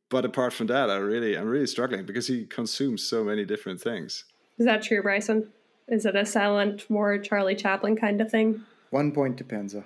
But 0.10 0.24
apart 0.24 0.54
from 0.54 0.68
that 0.68 0.90
i 0.92 0.98
really 0.98 1.36
i'm 1.36 1.48
really 1.48 1.68
struggling 1.68 2.06
because 2.06 2.28
he 2.28 2.46
consumes 2.46 3.02
so 3.04 3.24
many 3.24 3.44
different 3.44 3.82
things 3.82 4.26
is 4.58 4.66
that 4.66 4.84
true, 4.84 5.02
Bryson? 5.02 5.52
Is 5.88 6.06
it 6.06 6.16
a 6.16 6.26
silent 6.26 6.90
war 6.90 7.18
Charlie 7.18 7.56
Chaplin 7.56 7.96
kind 7.96 8.22
of 8.22 8.32
thing? 8.32 8.64
One 8.90 9.12
point 9.12 9.38
to 9.38 9.44
Penza. 9.44 9.84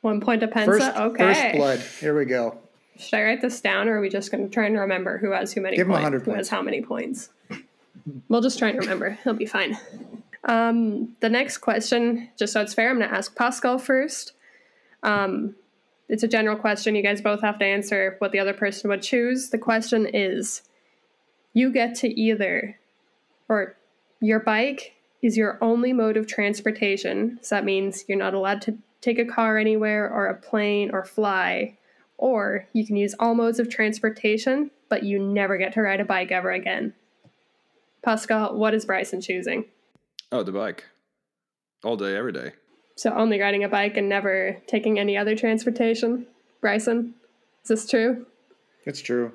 One 0.00 0.20
point 0.20 0.40
to 0.40 0.48
Penza? 0.48 0.66
First, 0.66 0.96
okay. 0.96 1.34
First 1.34 1.56
blood. 1.56 1.80
Here 2.00 2.16
we 2.16 2.24
go. 2.24 2.58
Should 2.98 3.14
I 3.14 3.22
write 3.22 3.40
this 3.40 3.60
down 3.60 3.88
or 3.88 3.98
are 3.98 4.00
we 4.00 4.08
just 4.08 4.32
going 4.32 4.48
to 4.48 4.52
try 4.52 4.66
and 4.66 4.76
remember 4.76 5.18
who 5.18 5.30
has 5.30 5.52
who 5.52 5.60
many 5.60 5.76
Give 5.76 5.86
points? 5.86 5.98
Him 5.98 6.02
100 6.02 6.24
who 6.24 6.32
has 6.32 6.48
how 6.48 6.62
many 6.62 6.82
points? 6.82 7.30
we'll 8.28 8.40
just 8.40 8.58
try 8.58 8.70
and 8.70 8.78
remember. 8.78 9.18
He'll 9.22 9.34
be 9.34 9.46
fine. 9.46 9.78
Um, 10.44 11.16
the 11.20 11.28
next 11.28 11.58
question, 11.58 12.30
just 12.36 12.52
so 12.52 12.60
it's 12.60 12.74
fair, 12.74 12.90
I'm 12.90 12.98
going 12.98 13.08
to 13.08 13.14
ask 13.14 13.36
Pascal 13.36 13.78
first. 13.78 14.32
Um, 15.02 15.54
it's 16.08 16.22
a 16.22 16.28
general 16.28 16.56
question. 16.56 16.94
You 16.94 17.02
guys 17.02 17.20
both 17.20 17.42
have 17.42 17.58
to 17.58 17.64
answer 17.64 18.16
what 18.18 18.32
the 18.32 18.38
other 18.38 18.54
person 18.54 18.88
would 18.90 19.02
choose. 19.02 19.50
The 19.50 19.58
question 19.58 20.06
is 20.06 20.62
you 21.52 21.70
get 21.70 21.94
to 21.96 22.08
either, 22.08 22.78
or 23.48 23.76
your 24.20 24.40
bike 24.40 24.94
is 25.22 25.36
your 25.36 25.58
only 25.60 25.92
mode 25.92 26.16
of 26.16 26.26
transportation. 26.26 27.38
So 27.42 27.54
that 27.56 27.64
means 27.64 28.04
you're 28.08 28.18
not 28.18 28.34
allowed 28.34 28.62
to 28.62 28.78
take 29.00 29.18
a 29.18 29.24
car 29.24 29.58
anywhere 29.58 30.08
or 30.10 30.26
a 30.26 30.34
plane 30.34 30.90
or 30.92 31.04
fly. 31.04 31.76
Or 32.16 32.66
you 32.72 32.86
can 32.86 32.96
use 32.96 33.14
all 33.18 33.34
modes 33.34 33.58
of 33.58 33.68
transportation, 33.68 34.70
but 34.88 35.02
you 35.04 35.18
never 35.18 35.56
get 35.56 35.72
to 35.74 35.82
ride 35.82 36.00
a 36.00 36.04
bike 36.04 36.32
ever 36.32 36.50
again. 36.50 36.94
Pascal, 38.02 38.56
what 38.56 38.74
is 38.74 38.86
Bryson 38.86 39.20
choosing? 39.20 39.64
Oh, 40.32 40.42
the 40.42 40.52
bike. 40.52 40.84
All 41.84 41.96
day, 41.96 42.16
every 42.16 42.32
day. 42.32 42.52
So 42.96 43.12
only 43.14 43.40
riding 43.40 43.62
a 43.62 43.68
bike 43.68 43.96
and 43.96 44.08
never 44.08 44.60
taking 44.66 44.98
any 44.98 45.16
other 45.16 45.36
transportation? 45.36 46.26
Bryson, 46.60 47.14
is 47.62 47.68
this 47.68 47.88
true? 47.88 48.26
It's 48.84 49.00
true. 49.00 49.32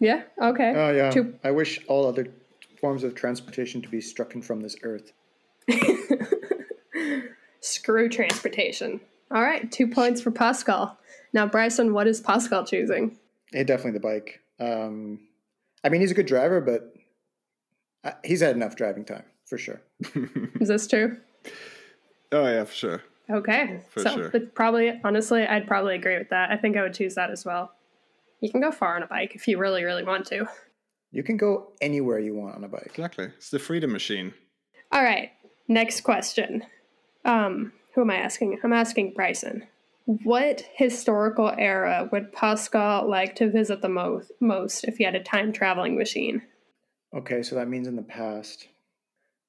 Yeah? 0.00 0.22
Okay. 0.40 0.72
Oh 0.74 0.90
yeah. 0.92 1.10
Two- 1.10 1.38
I 1.44 1.50
wish 1.50 1.80
all 1.88 2.06
other 2.06 2.28
forms 2.78 3.04
of 3.04 3.14
transportation 3.14 3.82
to 3.82 3.88
be 3.88 3.98
strucken 3.98 4.44
from 4.44 4.60
this 4.60 4.76
earth. 4.82 5.12
Screw 7.60 8.08
transportation. 8.08 9.00
All 9.30 9.42
right, 9.42 9.70
two 9.72 9.88
points 9.88 10.20
for 10.20 10.30
Pascal. 10.30 10.98
Now, 11.32 11.46
Bryson, 11.46 11.92
what 11.92 12.06
is 12.06 12.20
Pascal 12.20 12.64
choosing? 12.64 13.18
Yeah, 13.52 13.64
definitely 13.64 13.92
the 13.92 14.00
bike. 14.00 14.40
Um, 14.60 15.20
I 15.84 15.88
mean, 15.88 16.00
he's 16.00 16.10
a 16.10 16.14
good 16.14 16.26
driver, 16.26 16.60
but 16.60 16.94
uh, 18.04 18.12
he's 18.24 18.40
had 18.40 18.54
enough 18.54 18.76
driving 18.76 19.04
time 19.04 19.24
for 19.44 19.58
sure. 19.58 19.80
Is 20.60 20.68
this 20.68 20.86
true? 20.86 21.18
Oh 22.32 22.44
yeah, 22.44 22.64
for 22.64 22.74
sure. 22.74 23.02
Okay. 23.30 23.80
For 23.90 24.00
so, 24.00 24.14
sure. 24.14 24.28
but 24.30 24.54
probably, 24.54 25.00
honestly, 25.04 25.46
I'd 25.46 25.66
probably 25.66 25.96
agree 25.96 26.18
with 26.18 26.28
that. 26.30 26.50
I 26.50 26.56
think 26.56 26.76
I 26.76 26.82
would 26.82 26.94
choose 26.94 27.14
that 27.14 27.30
as 27.30 27.44
well. 27.44 27.72
You 28.40 28.50
can 28.50 28.60
go 28.60 28.70
far 28.70 28.96
on 28.96 29.02
a 29.02 29.06
bike 29.06 29.34
if 29.34 29.48
you 29.48 29.58
really, 29.58 29.84
really 29.84 30.04
want 30.04 30.26
to. 30.26 30.46
You 31.16 31.22
can 31.22 31.38
go 31.38 31.72
anywhere 31.80 32.18
you 32.18 32.34
want 32.34 32.56
on 32.56 32.64
a 32.64 32.68
bike. 32.68 32.88
Exactly. 32.88 33.24
It's 33.38 33.48
the 33.48 33.58
freedom 33.58 33.90
machine. 33.90 34.34
All 34.92 35.02
right, 35.02 35.30
next 35.66 36.02
question. 36.02 36.62
Um, 37.24 37.72
who 37.94 38.02
am 38.02 38.10
I 38.10 38.16
asking? 38.16 38.60
I'm 38.62 38.74
asking 38.74 39.14
Bryson. 39.14 39.66
What 40.04 40.68
historical 40.74 41.50
era 41.56 42.06
would 42.12 42.34
Pascal 42.34 43.08
like 43.08 43.34
to 43.36 43.50
visit 43.50 43.80
the 43.80 43.88
mo- 43.88 44.24
most 44.40 44.84
if 44.84 44.98
he 44.98 45.04
had 45.04 45.14
a 45.14 45.22
time 45.22 45.54
traveling 45.54 45.96
machine? 45.96 46.42
Okay, 47.16 47.42
so 47.42 47.54
that 47.54 47.68
means 47.68 47.88
in 47.88 47.96
the 47.96 48.02
past. 48.02 48.68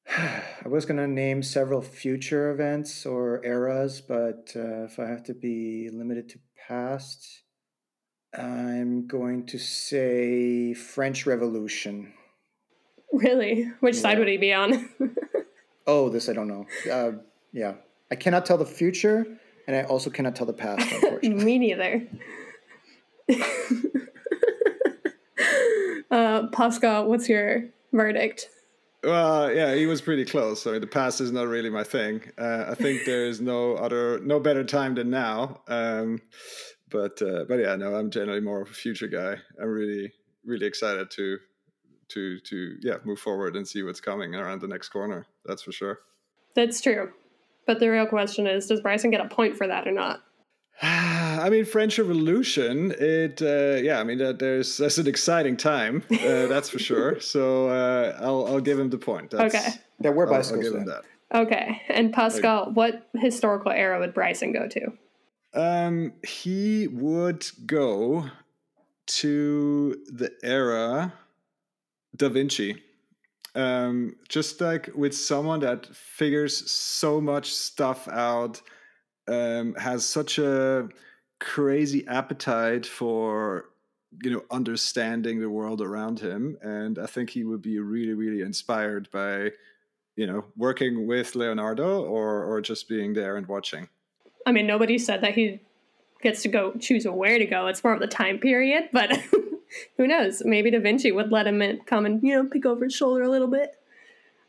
I 0.17 0.69
was 0.69 0.85
going 0.85 1.01
to 1.01 1.05
name 1.05 1.43
several 1.43 1.81
future 1.81 2.49
events 2.49 3.05
or 3.05 3.43
eras, 3.43 3.99
but 3.99 4.53
uh, 4.55 4.85
if 4.85 4.99
I 4.99 5.07
have 5.07 5.23
to 5.23 5.33
be 5.33 5.89
limited 5.91 6.29
to 6.29 6.39
past, 6.65 7.41
I'm 8.33 9.07
going 9.07 9.45
to 9.47 9.57
say 9.57 10.73
French 10.73 11.25
Revolution. 11.25 12.13
Really? 13.13 13.71
Which 13.79 13.95
side 13.95 14.19
would 14.19 14.27
he 14.27 14.37
be 14.37 14.53
on? 14.53 14.89
Oh, 15.87 16.09
this 16.09 16.27
I 16.27 16.33
don't 16.33 16.49
know. 16.49 16.67
Uh, 16.91 17.13
yeah, 17.53 17.75
I 18.11 18.15
cannot 18.15 18.45
tell 18.45 18.57
the 18.57 18.65
future, 18.65 19.25
and 19.67 19.75
I 19.75 19.83
also 19.83 20.09
cannot 20.09 20.35
tell 20.35 20.45
the 20.45 20.53
past, 20.53 20.85
unfortunately. 20.91 21.45
Me 21.45 21.57
neither. 21.57 22.05
uh, 26.11 26.47
Pascal, 26.51 27.07
what's 27.07 27.29
your 27.29 27.63
verdict? 27.93 28.49
Well, 29.01 29.53
yeah, 29.53 29.75
he 29.75 29.85
was 29.85 30.01
pretty 30.01 30.25
close. 30.25 30.61
So 30.61 30.77
the 30.77 30.87
past 30.87 31.21
is 31.21 31.31
not 31.31 31.47
really 31.47 31.69
my 31.69 31.85
thing. 31.85 32.21
Uh, 32.37 32.65
I 32.67 32.75
think 32.75 33.05
there 33.05 33.25
is 33.25 33.39
no 33.39 33.75
other, 33.75 34.19
no 34.19 34.41
better 34.41 34.65
time 34.65 34.95
than 34.95 35.09
now. 35.09 35.61
Um, 35.69 36.19
but 36.89 37.21
uh, 37.21 37.45
but 37.47 37.55
yeah, 37.59 37.75
no, 37.75 37.95
I'm 37.95 38.09
generally 38.09 38.41
more 38.41 38.61
of 38.61 38.69
a 38.69 38.73
future 38.73 39.07
guy. 39.07 39.35
I'm 39.61 39.69
really 39.69 40.13
really 40.45 40.65
excited 40.65 41.11
to 41.11 41.37
to 42.09 42.39
to 42.39 42.75
yeah 42.81 42.97
move 43.03 43.19
forward 43.19 43.55
and 43.55 43.67
see 43.67 43.83
what's 43.83 44.01
coming 44.01 44.35
around 44.35 44.61
the 44.61 44.67
next 44.67 44.89
corner. 44.89 45.27
That's 45.45 45.61
for 45.61 45.71
sure. 45.71 45.99
That's 46.55 46.81
true. 46.81 47.11
But 47.65 47.79
the 47.79 47.89
real 47.89 48.05
question 48.05 48.47
is 48.47 48.67
does 48.67 48.81
Bryson 48.81 49.11
get 49.11 49.21
a 49.21 49.27
point 49.27 49.57
for 49.57 49.67
that 49.67 49.87
or 49.87 49.91
not? 49.91 50.21
I 50.81 51.49
mean, 51.49 51.65
French 51.65 51.97
Revolution. 51.97 52.93
It, 52.97 53.41
uh, 53.41 53.81
yeah. 53.81 53.99
I 53.99 54.03
mean, 54.03 54.21
uh, 54.21 54.33
there's 54.33 54.77
that's 54.77 54.97
an 54.97 55.07
exciting 55.07 55.57
time. 55.57 56.03
Uh, 56.11 56.47
that's 56.47 56.69
for 56.69 56.79
sure. 56.79 57.19
So 57.27 57.67
uh, 57.67 58.17
I'll 58.21 58.47
I'll 58.47 58.61
give 58.61 58.79
him 58.79 58.89
the 58.89 58.97
point. 58.97 59.31
That's, 59.31 59.53
Okay. 59.55 59.69
There 59.99 60.11
were 60.11 60.27
I'll, 60.27 60.33
I'll 60.33 60.39
bicycles 60.39 60.63
give 60.63 60.75
him 60.75 60.85
that. 60.85 61.03
Okay. 61.33 61.81
And 61.89 62.13
Pascal, 62.13 62.71
what 62.71 63.09
historical 63.15 63.71
era 63.71 63.99
would 63.99 64.13
Bryson 64.13 64.53
go 64.53 64.67
to? 64.67 64.91
Um, 65.57 66.13
he 66.23 66.87
would 66.87 67.43
go 67.65 68.29
to 69.07 70.03
the 70.05 70.31
era 70.43 71.11
Da 72.15 72.29
Vinci. 72.29 72.83
Um, 73.55 74.17
just 74.29 74.61
like 74.61 74.91
with 74.93 75.15
someone 75.15 75.61
that 75.61 75.87
figures 75.95 76.69
so 76.69 77.19
much 77.19 77.53
stuff 77.53 78.07
out, 78.07 78.61
um, 79.27 79.73
has 79.75 80.05
such 80.05 80.37
a 80.37 80.89
crazy 81.39 82.05
appetite 82.07 82.85
for 82.85 83.69
you 84.23 84.29
know 84.29 84.43
understanding 84.51 85.39
the 85.39 85.49
world 85.49 85.81
around 85.81 86.19
him, 86.19 86.57
and 86.61 86.99
I 86.99 87.07
think 87.07 87.31
he 87.31 87.43
would 87.43 87.63
be 87.63 87.79
really, 87.79 88.13
really 88.13 88.41
inspired 88.41 89.09
by 89.11 89.51
you 90.15 90.27
know 90.27 90.45
working 90.55 91.07
with 91.07 91.35
Leonardo 91.35 92.03
or 92.03 92.43
or 92.43 92.61
just 92.61 92.87
being 92.87 93.13
there 93.13 93.37
and 93.37 93.47
watching. 93.47 93.89
I 94.47 94.53
mean, 94.53 94.65
nobody 94.65 94.97
said 94.97 95.19
that 95.21 95.35
he 95.35 95.59
gets 96.21 96.41
to 96.43 96.47
go 96.47 96.71
choose 96.79 97.05
where 97.05 97.37
to 97.37 97.45
go. 97.45 97.67
It's 97.67 97.83
more 97.83 97.93
of 97.93 97.99
the 97.99 98.07
time 98.07 98.39
period, 98.39 98.87
but 98.93 99.11
who 99.97 100.07
knows? 100.07 100.41
Maybe 100.45 100.71
Da 100.71 100.79
Vinci 100.79 101.11
would 101.11 101.33
let 101.33 101.45
him 101.45 101.61
in, 101.61 101.81
come 101.81 102.05
and, 102.05 102.23
you 102.23 102.33
know, 102.33 102.45
peek 102.49 102.65
over 102.65 102.85
his 102.85 102.95
shoulder 102.95 103.23
a 103.23 103.29
little 103.29 103.49
bit, 103.49 103.77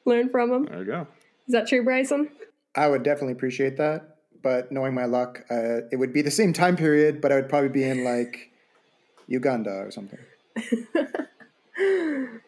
learn 0.04 0.28
from 0.30 0.52
him. 0.52 0.64
There 0.66 0.78
you 0.78 0.84
go. 0.84 1.08
Is 1.48 1.52
that 1.52 1.66
true, 1.66 1.82
Bryson? 1.82 2.28
I 2.76 2.86
would 2.86 3.02
definitely 3.02 3.32
appreciate 3.32 3.76
that, 3.78 4.18
but 4.40 4.70
knowing 4.70 4.94
my 4.94 5.06
luck, 5.06 5.44
uh, 5.50 5.80
it 5.90 5.96
would 5.98 6.12
be 6.12 6.22
the 6.22 6.30
same 6.30 6.52
time 6.52 6.76
period, 6.76 7.20
but 7.20 7.32
I 7.32 7.34
would 7.34 7.48
probably 7.48 7.70
be 7.70 7.82
in 7.82 8.04
like 8.04 8.52
Uganda 9.26 9.72
or 9.72 9.90
something. 9.90 10.20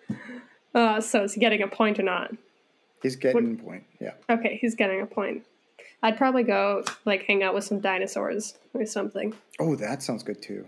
Uh, 0.72 1.00
so 1.00 1.24
is 1.24 1.34
he 1.34 1.40
getting 1.40 1.62
a 1.62 1.66
point 1.66 1.98
or 1.98 2.04
not? 2.04 2.30
He's 3.02 3.16
getting 3.16 3.56
the 3.56 3.62
point. 3.62 3.84
Yeah. 4.00 4.12
Okay, 4.28 4.58
he's 4.60 4.74
getting 4.76 5.00
a 5.00 5.06
point. 5.06 5.42
I'd 6.02 6.16
probably 6.16 6.42
go 6.44 6.84
like 7.04 7.24
hang 7.24 7.42
out 7.42 7.54
with 7.54 7.64
some 7.64 7.80
dinosaurs 7.80 8.54
or 8.74 8.86
something, 8.86 9.34
Oh, 9.58 9.76
that 9.76 10.02
sounds 10.02 10.22
good 10.22 10.40
too. 10.42 10.66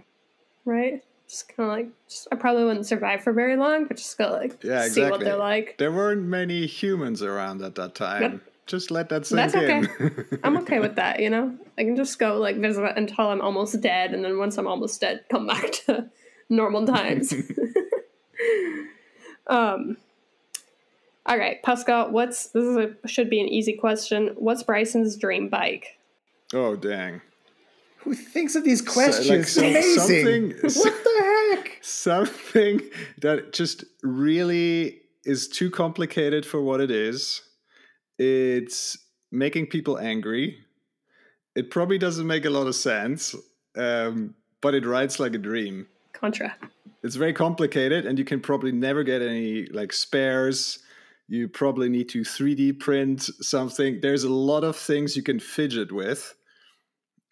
right? 0.65 1.03
Just 1.29 1.49
kind 1.57 1.71
of 1.71 1.77
like, 1.77 1.89
just, 2.09 2.29
I 2.31 2.37
probably 2.37 2.65
wouldn't 2.65 2.87
survive 2.87 3.23
for 3.25 3.33
very 3.33 3.57
long, 3.57 3.87
but 3.87 3.97
just 3.97 4.17
go 4.19 4.31
like 4.31 4.63
Yeah, 4.63 4.87
see 4.89 5.03
what 5.03 5.21
they're 5.21 5.37
like. 5.37 5.77
There 5.79 5.93
weren't 5.93 6.23
many 6.25 6.67
humans 6.67 7.23
around 7.23 7.63
at 7.63 7.75
that 7.77 7.95
time. 7.95 8.23
Yep. 8.23 8.41
Just 8.67 8.91
let 8.91 9.09
that 9.09 9.27
sink 9.27 9.37
That's 9.39 9.55
okay. 9.57 9.79
in. 9.79 10.39
I'm 10.45 10.57
okay 10.59 10.79
with 10.79 10.95
that, 10.97 11.21
you 11.21 11.31
know? 11.31 11.57
I 11.79 11.85
can 11.85 11.97
just 11.97 12.19
go 12.19 12.37
like 12.39 12.57
visit 12.59 12.85
until 12.97 13.27
I'm 13.29 13.41
almost 13.41 13.81
dead, 13.81 14.13
and 14.15 14.25
then 14.25 14.39
once 14.39 14.57
I'm 14.59 14.67
almost 14.69 15.01
dead, 15.01 15.25
come 15.31 15.47
back 15.47 15.73
to 15.87 16.11
normal 16.49 16.87
times. 16.87 17.35
um, 19.49 19.97
all 21.27 21.39
right, 21.39 21.63
Pascal, 21.63 22.11
what's 22.11 22.49
this 22.49 22.65
is 22.65 22.77
a, 22.77 23.09
should 23.09 23.31
be 23.31 23.41
an 23.41 23.49
easy 23.49 23.75
question. 23.75 24.31
What's 24.37 24.63
Bryson's 24.63 25.17
dream 25.17 25.49
bike? 25.49 25.99
oh 26.55 26.77
dang! 26.77 27.21
Who 27.99 28.15
thinks 28.15 28.55
of 28.57 28.65
these 28.65 28.81
So, 28.81 28.85
like, 28.87 28.93
questions? 29.15 29.57
Amazing. 29.57 30.59
something- 30.69 30.83
What 30.83 31.05
the 31.05 31.57
heck? 31.57 31.79
Something 31.83 32.81
that 33.21 33.53
just 33.53 33.85
really 34.03 35.01
is 35.25 35.47
too 35.49 35.71
complicated 35.71 36.45
for 36.45 36.61
what 36.61 36.81
it 36.81 36.91
is. 36.91 37.43
It's 38.19 38.99
making 39.31 39.67
people 39.69 39.99
angry. 39.99 40.59
It 41.55 41.71
probably 41.71 41.99
doesn't 41.99 42.27
make 42.27 42.45
a 42.45 42.51
lot 42.51 42.67
of 42.67 42.75
sense, 42.75 43.35
um, 43.77 44.35
but 44.61 44.75
it 44.75 44.85
rides 44.87 45.21
like 45.21 45.35
a 45.35 45.39
dream. 45.39 45.87
Contra. 46.13 46.55
it's 47.03 47.17
very 47.17 47.33
complicated 47.33 48.07
and 48.07 48.17
you 48.19 48.25
can 48.25 48.41
probably 48.41 48.71
never 48.73 49.03
get 49.03 49.23
any 49.23 49.67
like 49.67 49.93
spares 49.93 50.79
you 51.33 51.49
probably 51.49 51.89
need 51.89 52.11
to 52.11 52.21
3d 52.21 52.79
print 52.79 53.23
something. 53.41 54.01
There's 54.03 54.25
a 54.25 54.33
lot 54.33 54.65
of 54.65 54.77
things 54.77 55.17
you 55.17 55.23
can 55.23 55.41
fidget 55.41 55.91
with 55.91 56.35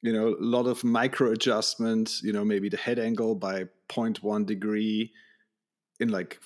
you 0.03 0.11
know 0.11 0.29
a 0.29 0.45
lot 0.45 0.67
of 0.67 0.83
micro 0.83 1.31
adjustments 1.33 2.23
you 2.23 2.33
know 2.33 2.43
maybe 2.43 2.71
the 2.71 2.79
head 2.79 2.99
angle 2.99 3.35
by 3.35 3.65
0.1 3.91 4.47
degree. 4.47 5.13
In 5.99 6.09
like 6.09 6.41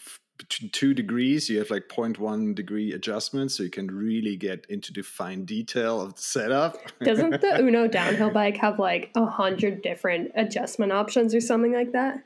two 0.72 0.94
degrees 0.94 1.48
you 1.48 1.58
have 1.58 1.70
like 1.70 1.84
0.1 1.88 2.56
degree 2.56 2.92
adjustments 2.92 3.56
so 3.56 3.62
you 3.62 3.70
can 3.70 3.86
really 3.86 4.34
get 4.34 4.66
into 4.68 4.92
the 4.92 5.02
fine 5.02 5.44
detail 5.44 6.00
of 6.00 6.16
the 6.16 6.22
setup. 6.22 6.76
Doesn't 7.04 7.40
the 7.40 7.46
Unno 7.62 7.88
downhill 7.88 8.30
bike 8.30 8.56
have 8.56 8.80
like 8.80 9.12
a 9.14 9.26
hundred 9.26 9.80
different 9.80 10.32
adjustment 10.34 10.90
options 10.90 11.36
or 11.36 11.40
something 11.40 11.72
like 11.72 11.92
that? 11.92 12.24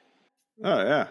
Oh 0.64 0.82
yeah, 0.82 1.08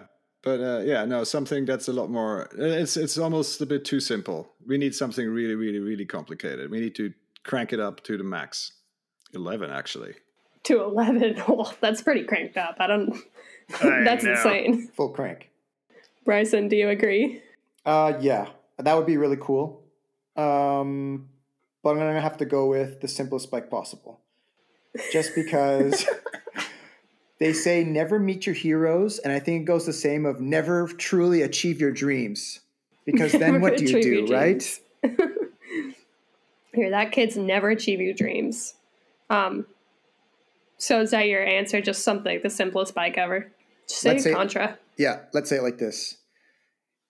but 0.47 0.61
uh, 0.61 0.79
yeah, 0.79 1.03
no, 1.03 1.25
something 1.25 1.65
that's 1.65 1.89
a 1.89 1.93
lot 1.93 2.09
more. 2.09 2.47
It's 2.57 2.95
it's 2.95 3.17
almost 3.17 3.59
a 3.59 3.65
bit 3.65 3.83
too 3.83 3.99
simple. 3.99 4.47
We 4.65 4.77
need 4.77 4.95
something 4.95 5.27
really, 5.27 5.55
really, 5.55 5.79
really 5.79 6.05
complicated. 6.05 6.71
We 6.71 6.79
need 6.79 6.95
to 6.95 7.13
crank 7.43 7.73
it 7.73 7.81
up 7.81 8.01
to 8.03 8.17
the 8.17 8.23
max, 8.23 8.71
eleven 9.33 9.69
actually. 9.69 10.13
To 10.63 10.83
eleven. 10.83 11.35
Well, 11.49 11.75
that's 11.81 12.01
pretty 12.01 12.23
cranked 12.23 12.55
up. 12.55 12.77
I 12.79 12.87
don't. 12.87 13.13
I 13.81 14.03
that's 14.05 14.23
know. 14.23 14.31
insane. 14.31 14.87
Full 14.95 15.09
crank. 15.09 15.49
Bryson, 16.23 16.69
do 16.69 16.77
you 16.77 16.87
agree? 16.87 17.41
Uh, 17.85 18.13
yeah, 18.21 18.47
that 18.77 18.95
would 18.95 19.05
be 19.05 19.17
really 19.17 19.37
cool. 19.37 19.83
Um, 20.37 21.27
but 21.83 21.89
I'm 21.89 21.97
gonna 21.97 22.21
have 22.21 22.37
to 22.37 22.45
go 22.45 22.67
with 22.67 23.01
the 23.01 23.09
simplest 23.09 23.51
bike 23.51 23.69
possible, 23.69 24.21
just 25.11 25.35
because 25.35 26.05
they 27.39 27.53
say 27.53 27.83
never 27.83 28.19
meet 28.19 28.45
your 28.45 28.55
heroes, 28.55 29.19
and 29.19 29.31
I 29.31 29.39
think 29.39 29.61
it 29.61 29.65
goes 29.65 29.85
the 29.85 29.93
same 29.93 30.25
of 30.25 30.41
never 30.41 30.87
truly 30.87 31.41
achieve 31.43 31.79
your 31.79 31.91
dreams, 31.91 32.61
because 33.05 33.31
then 33.31 33.61
what 33.61 33.77
do 33.77 33.85
you 33.85 34.01
do, 34.27 34.33
right? 34.33 34.79
Here, 36.73 36.89
that 36.91 37.11
kid's 37.11 37.37
never 37.37 37.69
achieve 37.69 38.01
your 38.01 38.13
dreams. 38.13 38.75
Um, 39.29 39.65
so 40.77 41.01
is 41.01 41.11
that 41.11 41.27
your 41.27 41.43
answer? 41.43 41.81
Just 41.81 42.03
something, 42.03 42.39
the 42.43 42.49
simplest 42.49 42.93
bike 42.93 43.17
ever? 43.17 43.51
Just 43.87 44.01
say 44.01 44.17
say- 44.17 44.33
Contra. 44.33 44.77
Yeah, 44.97 45.21
let's 45.33 45.49
say 45.49 45.57
it 45.57 45.63
like 45.63 45.77
this. 45.77 46.17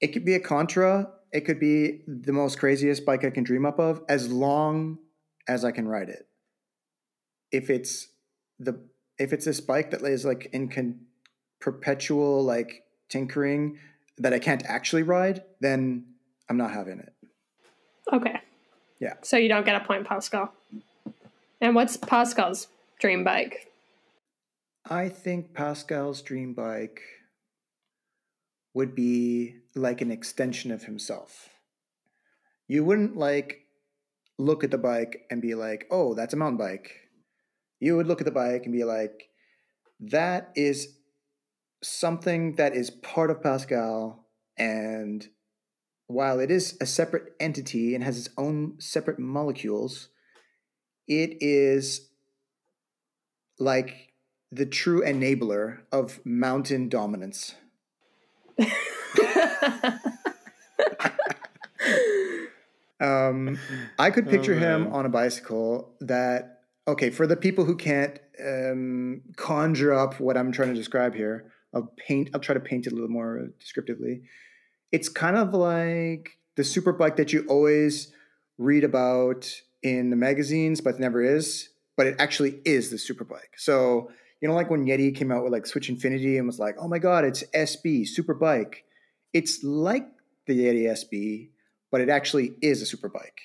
It 0.02 0.08
could 0.08 0.26
be 0.26 0.36
a 0.36 0.40
Contra. 0.40 1.10
It 1.32 1.42
could 1.42 1.60
be 1.60 2.02
the 2.08 2.32
most 2.34 2.60
craziest 2.60 3.06
bike 3.06 3.24
I 3.26 3.30
can 3.30 3.44
dream 3.44 3.66
up 3.66 3.80
of, 3.80 4.02
as 4.08 4.32
long 4.32 5.00
as 5.48 5.66
I 5.66 5.72
can 5.72 5.88
ride 5.88 6.10
it. 6.10 6.28
If 7.52 7.70
it's 7.70 8.08
the 8.60 8.80
if 9.20 9.34
it's 9.34 9.46
this 9.46 9.60
bike 9.60 9.92
that 9.92 10.02
is 10.02 10.26
like 10.26 10.50
in 10.54 10.70
con- 10.70 11.00
perpetual 11.60 12.44
like 12.44 12.84
tinkering 13.10 13.80
that 14.18 14.34
I 14.34 14.40
can't 14.40 14.64
actually 14.66 15.04
ride, 15.04 15.44
then 15.60 16.06
I'm 16.50 16.58
not 16.58 16.72
having 16.72 17.00
it. 17.00 17.14
Okay. 18.12 18.40
Yeah. 19.00 19.14
So 19.22 19.38
you 19.38 19.50
don't 19.50 19.66
get 19.66 19.80
a 19.80 19.86
point, 19.86 20.08
Pascal. 20.08 20.54
And 21.62 21.76
what's 21.76 21.98
Pascal's 21.98 22.68
dream 23.00 23.24
bike? 23.24 23.72
I 24.90 25.10
think 25.10 25.54
Pascal's 25.54 26.22
dream 26.22 26.54
bike 26.54 27.02
would 28.74 28.96
be 28.96 29.56
like 29.76 30.02
an 30.02 30.12
extension 30.12 30.72
of 30.72 30.84
himself. 30.84 31.50
You 32.68 32.84
wouldn't 32.84 33.18
like 33.18 33.66
look 34.38 34.64
at 34.64 34.72
the 34.72 34.78
bike 34.78 35.26
and 35.30 35.42
be 35.42 35.56
like, 35.56 35.88
"Oh, 35.90 36.14
that's 36.14 36.34
a 36.34 36.38
mountain 36.38 36.58
bike." 36.58 37.07
You 37.80 37.96
would 37.96 38.08
look 38.08 38.22
at 38.22 38.26
the 38.26 38.32
bike 38.32 38.64
and 38.66 38.74
be 38.74 38.84
like, 38.84 39.30
"That 40.00 40.52
is 40.56 40.98
something 41.84 42.56
that 42.56 42.76
is 42.76 42.90
part 42.90 43.30
of 43.30 43.42
Pascal 43.42 44.26
and 44.58 45.28
while 46.08 46.40
it 46.40 46.50
is 46.50 46.78
a 46.82 46.86
separate 46.86 47.34
entity 47.40 47.94
and 47.94 48.04
has 48.04 48.18
its 48.18 48.30
own 48.38 48.80
separate 48.80 49.20
molecules, 49.20 50.08
it 51.08 51.38
is 51.42 52.10
like 53.60 54.14
the 54.52 54.66
true 54.66 55.02
enabler 55.04 55.80
of 55.92 56.26
mountain 56.26 56.90
dominance. 56.90 57.56
Um, 63.00 63.60
I 64.00 64.10
could 64.10 64.28
Oh, 64.28 64.32
picture 64.32 64.56
him 64.56 64.88
on 64.92 65.06
a 65.06 65.10
bicycle 65.10 65.94
that, 66.02 66.57
okay, 66.88 67.10
for 67.10 67.28
the 67.28 67.36
people 67.36 67.66
who 67.66 67.76
can't 67.76 68.20
um, 68.44 69.22
conjure 69.36 69.94
up 69.94 70.20
what 70.20 70.38
I'm 70.38 70.52
trying 70.52 70.70
to 70.70 70.76
describe 70.76 71.14
here, 71.14 71.52
I'll 71.74 71.92
paint, 71.98 72.30
I'll 72.34 72.40
try 72.40 72.54
to 72.54 72.60
paint 72.60 72.88
it 72.88 72.94
a 72.94 72.96
little 72.96 73.10
more 73.10 73.50
descriptively. 73.60 74.22
It's 74.92 75.10
kind 75.10 75.36
of 75.36 75.54
like 75.54 76.38
the 76.56 76.64
super 76.64 76.94
bike 76.94 77.18
that 77.18 77.34
you 77.34 77.46
always 77.50 78.14
read 78.58 78.84
about 78.84 79.52
in 79.84 80.10
the 80.10 80.16
magazines, 80.16 80.82
but 80.82 81.00
never 81.00 81.22
is, 81.22 81.70
but 81.98 82.08
it 82.08 82.16
actually 82.20 82.60
is 82.64 82.90
the 82.90 82.98
super 82.98 83.26
bike. 83.26 83.54
So, 83.58 84.10
you 84.42 84.48
know, 84.48 84.56
like 84.56 84.70
when 84.70 84.86
Yeti 84.86 85.14
came 85.14 85.32
out 85.32 85.44
with 85.44 85.52
like 85.52 85.66
Switch 85.66 85.90
Infinity 85.90 86.38
and 86.38 86.48
was 86.48 86.60
like, 86.60 86.76
oh 86.80 86.88
my 86.88 87.00
God, 87.00 87.26
it's 87.26 87.44
SB, 87.54 88.08
super 88.08 88.34
bike. 88.34 88.86
It's 89.34 89.64
like 89.64 90.08
the 90.46 90.58
Yeti 90.58 90.86
SB, 90.86 91.50
but 91.92 92.02
it 92.02 92.10
actually 92.10 92.56
is 92.62 92.82
a 92.82 92.86
super 92.86 93.10
bike. 93.10 93.42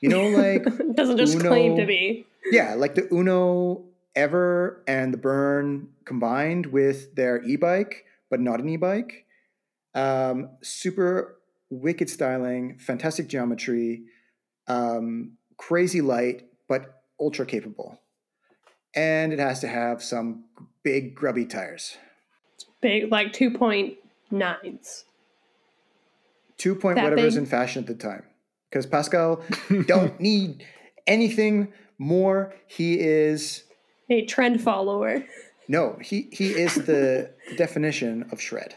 You 0.00 0.08
know, 0.08 0.28
like 0.28 0.64
Doesn't 0.94 1.18
just 1.18 1.40
claim 1.40 1.76
to 1.76 1.86
be. 1.86 2.26
yeah, 2.50 2.74
like 2.74 2.94
the 2.94 3.02
Unno 3.02 3.84
Ever 4.16 4.82
and 4.88 5.12
the 5.12 5.18
Burn 5.18 5.88
combined 6.04 6.66
with 6.66 7.14
their 7.14 7.42
e-bike, 7.44 8.04
but 8.30 8.40
not 8.40 8.60
an 8.60 8.68
e-bike. 8.68 9.26
Um, 9.94 10.50
super 10.62 11.36
wicked 11.68 12.08
styling, 12.10 12.78
fantastic 12.78 13.28
geometry, 13.28 14.02
um, 14.66 15.32
crazy 15.56 16.00
light, 16.00 16.42
but 16.68 17.02
ultra 17.20 17.44
capable. 17.46 18.00
And 18.94 19.32
it 19.32 19.38
has 19.38 19.60
to 19.60 19.68
have 19.68 20.02
some 20.02 20.44
big 20.82 21.14
grubby 21.14 21.44
tires. 21.44 21.96
Big, 22.80 23.10
like 23.12 23.32
2.9s. 23.32 25.04
Two 26.56 26.74
point 26.74 26.96
That 26.96 27.04
whatever's 27.04 27.34
big? 27.34 27.42
in 27.42 27.46
fashion 27.46 27.82
at 27.82 27.86
the 27.86 27.94
time. 27.94 28.24
Because 28.70 28.86
Pascal 28.86 29.42
don't 29.86 30.18
need 30.20 30.64
anything 31.06 31.72
more. 31.98 32.54
He 32.66 33.00
is 33.00 33.64
A 34.08 34.24
trend 34.26 34.62
follower. 34.62 35.24
no, 35.68 35.96
he 36.00 36.28
he 36.32 36.50
is 36.50 36.74
the 36.76 37.30
definition 37.56 38.28
of 38.32 38.40
shred. 38.40 38.74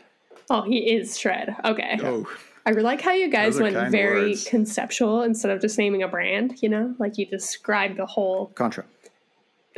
Oh, 0.50 0.62
he 0.64 0.92
is 0.94 1.18
Shred. 1.18 1.56
Okay. 1.64 1.98
Oh, 2.04 2.28
I 2.66 2.72
like 2.72 3.02
how 3.02 3.14
you 3.14 3.30
guys 3.30 3.60
went 3.60 3.76
very 3.92 4.30
words. 4.32 4.46
conceptual 4.46 5.24
instead 5.24 5.52
of 5.52 5.62
just 5.62 5.78
naming 5.78 6.04
a 6.04 6.08
brand, 6.08 6.62
you 6.62 6.70
know? 6.70 6.96
Like 7.00 7.18
you 7.18 7.26
described 7.26 7.98
the 7.98 8.06
whole. 8.06 8.48
Contra. 8.48 8.86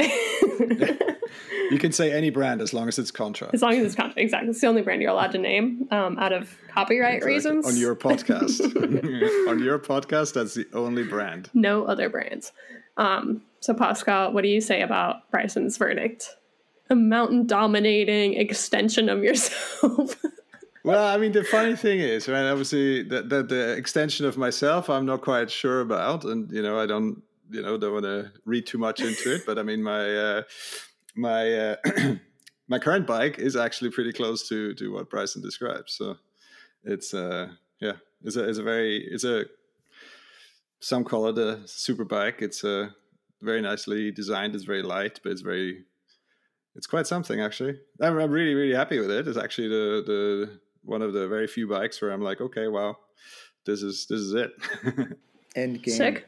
you 1.71 1.77
can 1.79 1.91
say 1.91 2.12
any 2.12 2.29
brand 2.29 2.62
as 2.62 2.73
long 2.73 2.88
as 2.88 2.99
it's 2.99 3.12
Contra. 3.12 3.49
As 3.53 3.62
long 3.62 3.73
as 3.73 3.86
it's 3.86 3.95
content, 3.95 4.17
exactly. 4.17 4.49
It's 4.49 4.62
the 4.62 4.67
only 4.67 4.81
brand 4.81 5.01
you're 5.01 5.12
allowed 5.12 5.31
to 5.31 5.38
name 5.38 5.88
um, 5.91 6.17
out 6.19 6.34
of 6.34 6.55
copyright 6.69 7.15
Exactly. 7.23 7.34
reasons. 7.34 7.67
on 7.67 7.77
your 7.77 7.95
podcast. 7.95 8.62
on 9.49 9.63
your 9.63 9.79
podcast, 9.79 10.34
that's 10.34 10.53
the 10.53 10.65
only 10.73 11.03
brand. 11.03 11.49
no 11.53 11.86
other 11.86 12.10
brands. 12.10 12.51
Um, 12.97 13.41
so, 13.60 13.73
Pascal, 13.73 14.31
what 14.31 14.43
do 14.43 14.47
you 14.47 14.62
say 14.62 14.81
about 14.81 15.29
Bryson's 15.31 15.77
verdict? 15.77 16.29
A 16.89 16.95
mountain 16.95 17.47
dominating 17.47 18.36
extension 18.36 19.10
of 19.10 19.23
yourself. 19.23 20.15
Well, 20.84 21.03
I 21.03 21.17
mean, 21.17 21.31
the 21.31 21.43
funny 21.43 21.75
thing 21.75 21.99
is, 21.99 22.27
right? 22.27 22.43
Obviously, 22.47 23.01
that 23.03 23.27
the, 23.29 23.41
the 23.41 23.71
extension 23.71 24.27
of 24.27 24.38
myself, 24.38 24.88
I'm 24.88 25.03
not 25.08 25.21
quite 25.21 25.49
sure 25.49 25.81
about, 25.81 26.25
and 26.25 26.51
you 26.51 26.62
know, 26.62 26.79
I 26.79 26.86
don't, 26.86 27.23
you 27.49 27.62
know, 27.62 27.77
don't 27.77 27.93
want 27.93 28.05
to 28.05 28.31
read 28.45 28.65
too 28.65 28.77
much 28.77 29.01
into 29.01 29.36
it. 29.36 29.45
But 29.45 29.60
I 29.60 29.63
mean, 29.63 29.84
my 29.84 30.15
uh, 30.15 30.43
my 31.15 31.53
uh, 31.53 31.75
my 32.67 32.79
current 32.79 33.08
bike 33.08 33.39
is 33.39 33.55
actually 33.55 33.91
pretty 33.91 34.13
close 34.13 34.47
to 34.49 34.73
to 34.75 34.91
what 34.93 35.10
Bryson 35.10 35.41
describes. 35.41 35.93
So 35.93 36.17
it's 36.84 37.13
uh, 37.13 37.49
yeah, 37.79 37.93
it's 38.23 38.36
a 38.36 38.47
it's 38.47 38.58
a 38.58 38.63
very 38.63 38.97
it's 38.97 39.23
a 39.23 39.45
some 40.79 41.03
call 41.03 41.27
it 41.27 41.38
a 41.38 41.67
super 41.67 42.05
bike. 42.05 42.41
It's 42.41 42.63
a 42.63 42.93
very 43.41 43.62
nicely 43.62 44.12
designed. 44.12 44.55
It's 44.55 44.63
very 44.63 44.84
light, 44.84 45.19
but 45.23 45.31
it's 45.31 45.41
very 45.41 45.84
it's 46.75 46.88
quite 46.88 47.08
something 47.08 47.41
actually. 47.41 47.79
I'm, 48.01 48.19
I'm 48.19 48.31
really 48.31 48.53
really 48.53 48.75
happy 48.75 48.99
with 48.99 49.12
it. 49.12 49.27
It's 49.27 49.38
actually 49.38 49.69
the 49.69 50.03
the 50.05 50.60
one 50.84 51.01
of 51.01 51.13
the 51.13 51.27
very 51.27 51.47
few 51.47 51.67
bikes 51.67 52.01
where 52.01 52.12
I'm 52.12 52.21
like, 52.21 52.41
okay, 52.41 52.67
wow, 52.67 52.97
this 53.65 53.81
is 53.81 54.05
this 54.08 54.19
is 54.19 54.34
it. 54.34 54.51
End 55.55 55.81
game. 55.81 55.93
Sick. 55.95 56.27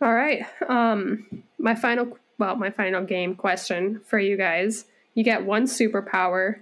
All 0.00 0.14
right. 0.14 0.44
Um, 0.68 1.44
my 1.58 1.74
final, 1.74 2.18
well, 2.38 2.56
my 2.56 2.70
final 2.70 3.04
game 3.04 3.34
question 3.34 4.00
for 4.06 4.18
you 4.18 4.36
guys. 4.36 4.86
You 5.14 5.24
get 5.24 5.44
one 5.44 5.64
superpower. 5.64 6.60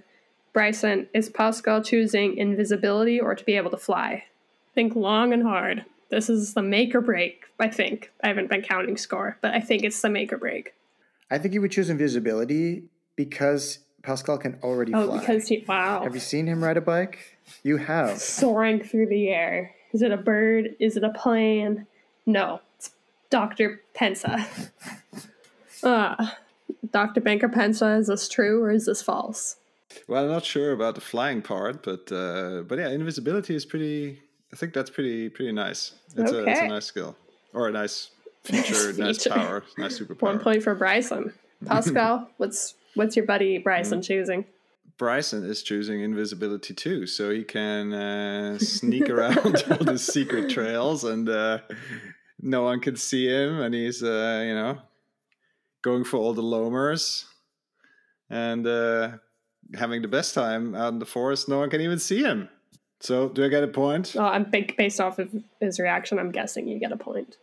Bryson, 0.51 1.07
is 1.13 1.29
Pascal 1.29 1.81
choosing 1.83 2.37
invisibility 2.37 3.19
or 3.19 3.35
to 3.35 3.43
be 3.45 3.55
able 3.55 3.71
to 3.71 3.77
fly? 3.77 4.25
Think 4.75 4.95
long 4.95 5.31
and 5.31 5.43
hard. 5.43 5.85
This 6.09 6.29
is 6.29 6.53
the 6.55 6.63
make 6.63 6.95
or 6.95 7.01
break, 7.01 7.43
I 7.59 7.69
think. 7.69 8.11
I 8.23 8.27
haven't 8.29 8.49
been 8.49 8.63
counting 8.63 8.97
score, 8.97 9.37
but 9.41 9.53
I 9.53 9.59
think 9.61 9.83
it's 9.83 10.01
the 10.01 10.09
make 10.09 10.33
or 10.33 10.37
break. 10.37 10.73
I 11.29 11.37
think 11.37 11.53
you 11.53 11.61
would 11.61 11.71
choose 11.71 11.89
invisibility 11.91 12.83
because 13.15 13.79
Pascal 14.01 14.39
can 14.39 14.57
already 14.63 14.91
Oh, 14.93 15.05
fly. 15.05 15.19
because 15.19 15.47
he, 15.47 15.63
wow. 15.67 16.01
Have 16.03 16.15
you 16.15 16.19
seen 16.19 16.47
him 16.47 16.63
ride 16.63 16.77
a 16.77 16.81
bike? 16.81 17.19
You 17.63 17.77
have. 17.77 18.17
Soaring 18.17 18.83
through 18.83 19.07
the 19.07 19.29
air. 19.29 19.75
Is 19.93 20.01
it 20.01 20.11
a 20.11 20.17
bird? 20.17 20.75
Is 20.79 20.97
it 20.97 21.03
a 21.03 21.11
plane? 21.11 21.85
No, 22.25 22.55
it's 22.55 22.63
Dr. 23.29 23.81
Pensa. 23.95 24.45
Uh, 25.81 26.31
Dr. 26.91 27.21
Banker 27.21 27.47
Pensa, 27.47 27.99
is 27.99 28.07
this 28.07 28.27
true 28.27 28.61
or 28.61 28.69
is 28.69 28.85
this 28.85 29.01
false? 29.01 29.55
well, 30.07 30.23
I'm 30.23 30.29
not 30.29 30.45
sure 30.45 30.71
about 30.71 30.95
the 30.95 31.01
flying 31.01 31.41
part, 31.41 31.83
but 31.83 32.11
uh, 32.11 32.61
but 32.67 32.79
yeah, 32.79 32.89
invisibility 32.89 33.55
is 33.55 33.65
pretty. 33.65 34.19
I 34.51 34.55
think 34.55 34.73
that's 34.73 34.89
pretty 34.89 35.29
pretty 35.29 35.51
nice. 35.51 35.93
It's 36.15 36.31
a 36.31 36.45
it's 36.45 36.59
a 36.59 36.67
nice 36.67 36.85
skill 36.85 37.15
or 37.53 37.67
a 37.67 37.71
nice 37.71 38.11
feature, 38.43 38.93
nice 38.97 39.27
power, 39.27 39.63
nice 39.77 39.99
superpower. 39.99 40.21
One 40.21 40.39
point 40.39 40.63
for 40.63 40.75
Bryson. 40.75 41.33
Pascal, 41.65 42.29
what's 42.37 42.75
what's 42.95 43.15
your 43.15 43.25
buddy 43.25 43.57
Bryson 43.57 44.01
choosing? 44.01 44.45
Bryson 44.97 45.45
is 45.45 45.63
choosing 45.63 46.01
invisibility 46.01 46.73
too, 46.73 47.07
so 47.07 47.29
he 47.29 47.43
can 47.43 47.93
uh, 47.93 48.57
sneak 48.59 49.09
around 49.09 49.63
all 49.69 49.77
the 49.77 49.97
secret 49.97 50.49
trails, 50.49 51.03
and 51.03 51.29
uh, 51.29 51.59
no 52.41 52.63
one 52.63 52.79
can 52.79 52.95
see 52.95 53.27
him, 53.27 53.59
and 53.61 53.73
he's 53.73 54.03
uh, 54.03 54.43
you 54.45 54.53
know 54.53 54.79
going 55.81 56.03
for 56.03 56.17
all 56.17 56.33
the 56.33 56.41
lomers 56.41 57.25
and 58.29 58.67
uh, 58.67 59.11
having 59.75 60.01
the 60.01 60.07
best 60.07 60.33
time 60.33 60.75
out 60.75 60.93
in 60.93 60.99
the 60.99 61.05
forest. 61.05 61.47
No 61.49 61.59
one 61.59 61.69
can 61.69 61.81
even 61.81 61.99
see 61.99 62.21
him. 62.21 62.49
So 62.99 63.29
do 63.29 63.45
I 63.45 63.47
get 63.47 63.63
a 63.63 63.67
point? 63.67 64.13
Well, 64.15 64.25
I'm 64.25 64.43
based 64.43 64.99
off 64.99 65.19
of 65.19 65.33
his 65.59 65.79
reaction. 65.79 66.19
I'm 66.19 66.31
guessing 66.31 66.67
you 66.67 66.79
get 66.79 66.91
a 66.91 66.97
point. 66.97 67.37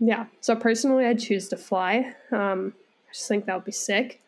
Yeah. 0.00 0.26
So 0.40 0.56
personally, 0.56 1.06
I'd 1.06 1.20
choose 1.20 1.48
to 1.50 1.56
fly. 1.56 2.14
Um, 2.32 2.74
I 3.08 3.12
just 3.12 3.28
think 3.28 3.46
that 3.46 3.54
would 3.54 3.64
be 3.64 3.72
sick. 3.72 4.20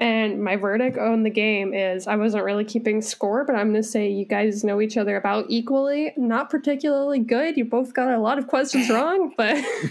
And 0.00 0.44
my 0.44 0.54
verdict 0.54 0.96
on 0.96 1.24
the 1.24 1.30
game 1.30 1.74
is 1.74 2.06
I 2.06 2.14
wasn't 2.14 2.44
really 2.44 2.64
keeping 2.64 3.02
score, 3.02 3.44
but 3.44 3.56
I'm 3.56 3.72
going 3.72 3.82
to 3.82 3.88
say 3.88 4.08
you 4.08 4.24
guys 4.24 4.62
know 4.62 4.80
each 4.80 4.96
other 4.96 5.16
about 5.16 5.46
equally. 5.48 6.12
Not 6.16 6.50
particularly 6.50 7.18
good. 7.18 7.56
You 7.56 7.64
both 7.64 7.94
got 7.94 8.14
a 8.14 8.18
lot 8.20 8.38
of 8.38 8.46
questions 8.46 8.88
wrong, 8.90 9.34
but 9.36 9.56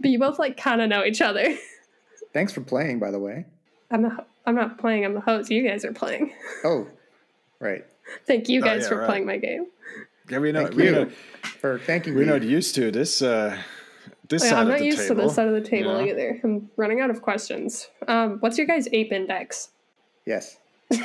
but 0.00 0.10
you 0.10 0.18
both 0.18 0.38
like 0.38 0.56
kind 0.56 0.80
of 0.80 0.88
know 0.88 1.04
each 1.04 1.20
other. 1.20 1.56
Thanks 2.32 2.52
for 2.52 2.60
playing, 2.60 2.98
by 2.98 3.10
the 3.10 3.18
way. 3.18 3.46
I'm 3.90 4.02
not. 4.02 4.28
I'm 4.46 4.54
not 4.54 4.78
playing. 4.78 5.04
I'm 5.04 5.14
the 5.14 5.20
host. 5.20 5.50
You 5.50 5.66
guys 5.66 5.84
are 5.84 5.92
playing. 5.92 6.32
Oh, 6.64 6.86
right. 7.60 7.84
Thank 8.26 8.48
you 8.48 8.60
Oh, 8.60 8.64
guys 8.64 8.82
yeah, 8.82 8.88
for 8.88 8.96
right. 8.98 9.06
playing 9.06 9.26
my 9.26 9.38
game. 9.38 9.66
Yeah, 10.30 10.38
we 10.38 10.52
know. 10.52 10.64
Thank 10.64 10.76
We 10.76 10.84
you 10.84 10.92
know 10.92 11.06
for 11.60 11.78
thanking 11.80 12.14
we're 12.14 12.20
me. 12.20 12.26
not 12.26 12.42
used 12.42 12.74
to 12.76 12.90
this. 12.90 13.22
Uh, 13.22 13.56
this 14.28 14.42
Oh, 14.42 14.46
yeah, 14.46 14.50
side 14.50 14.58
I'm 14.58 14.66
of 14.66 14.72
not 14.72 14.78
the 14.80 14.84
used 14.86 14.98
table. 14.98 15.14
to 15.16 15.22
this 15.22 15.34
side 15.34 15.48
of 15.48 15.54
the 15.54 15.60
table 15.68 16.00
Yeah. 16.00 16.12
either. 16.12 16.40
I'm 16.44 16.70
running 16.76 17.00
out 17.00 17.10
of 17.10 17.22
questions. 17.22 17.88
Um, 18.08 18.38
what's 18.40 18.58
your 18.58 18.66
guys' 18.66 18.88
ape 18.92 19.12
index? 19.12 19.70
Yes. 20.26 20.58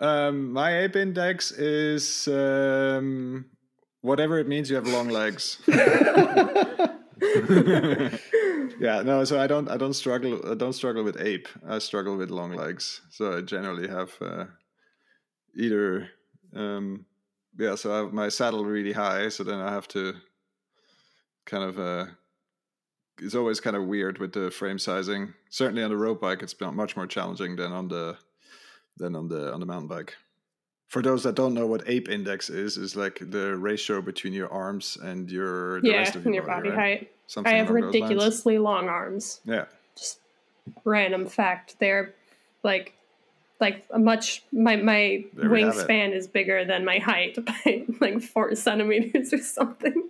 Um, 0.00 0.52
my 0.52 0.80
ape 0.80 0.96
index 0.96 1.52
is 1.52 2.26
um, 2.26 3.44
whatever 4.00 4.40
it 4.40 4.48
means. 4.48 4.68
You 4.68 4.74
have 4.74 4.88
long 4.88 5.08
legs. 5.08 5.58
yeah, 5.68 6.96
no. 9.04 9.24
So 9.24 9.40
I 9.40 9.46
don't. 9.46 9.68
I 9.70 9.76
don't 9.76 9.94
struggle. 9.94 10.40
I 10.50 10.54
don't 10.54 10.72
struggle 10.72 11.04
with 11.04 11.20
ape. 11.20 11.48
I 11.68 11.78
struggle 11.78 12.16
with 12.16 12.30
long 12.30 12.54
legs. 12.54 13.02
So 13.10 13.38
I 13.38 13.40
generally 13.42 13.88
have 13.88 14.12
uh, 14.20 14.44
either. 15.56 16.08
Um, 16.54 17.06
yeah. 17.56 17.76
So 17.76 17.92
I 17.94 17.98
have 17.98 18.12
my 18.12 18.28
saddle 18.28 18.64
really 18.64 18.92
high. 18.92 19.28
So 19.28 19.44
then 19.44 19.60
I 19.60 19.70
have 19.72 19.86
to 19.88 20.14
kind 21.46 21.64
of. 21.64 21.78
Uh, 21.78 22.06
it's 23.18 23.34
always 23.34 23.60
kind 23.60 23.76
of 23.76 23.84
weird 23.84 24.18
with 24.18 24.32
the 24.32 24.50
frame 24.50 24.78
sizing. 24.78 25.34
Certainly 25.48 25.84
on 25.84 25.90
the 25.90 25.96
road 25.96 26.20
bike, 26.20 26.42
it's 26.42 26.54
been 26.54 26.74
much 26.74 26.96
more 26.96 27.06
challenging 27.06 27.54
than 27.56 27.72
on 27.72 27.88
the 27.88 28.16
than 28.96 29.14
on 29.14 29.28
the 29.28 29.52
on 29.52 29.60
the 29.60 29.66
mountain 29.66 29.88
bike. 29.88 30.14
For 30.88 31.00
those 31.02 31.22
that 31.24 31.34
don't 31.34 31.54
know 31.54 31.66
what 31.66 31.82
ape 31.86 32.08
index 32.08 32.50
is, 32.50 32.76
is 32.76 32.94
like 32.94 33.18
the 33.20 33.56
ratio 33.56 34.00
between 34.02 34.32
your 34.32 34.52
arms 34.52 34.98
and 35.02 35.30
your 35.30 35.80
the 35.80 35.90
yeah, 35.90 35.96
rest 35.98 36.16
of 36.16 36.24
your, 36.24 36.34
your 36.34 36.42
body 36.46 36.70
right? 36.70 36.78
height. 36.78 37.10
Something 37.26 37.52
I 37.52 37.56
have 37.56 37.70
along 37.70 37.82
those 37.82 37.84
lines. 37.84 38.02
ridiculously 38.02 38.58
long 38.58 38.88
arms. 38.88 39.40
Yeah, 39.44 39.64
Just 39.96 40.18
random 40.84 41.26
fact. 41.26 41.76
They're 41.78 42.14
like 42.62 42.94
like 43.60 43.84
a 43.90 43.98
much 43.98 44.42
my 44.52 44.76
my 44.76 45.24
There 45.34 45.48
we 45.50 45.62
have 45.62 45.76
it. 45.76 45.88
wingspan 45.88 46.12
is 46.14 46.26
bigger 46.26 46.64
than 46.64 46.84
my 46.84 46.98
height 46.98 47.38
by 47.44 47.84
like 48.00 48.20
four 48.22 48.54
centimeters 48.54 49.32
or 49.32 49.38
something. 49.38 50.08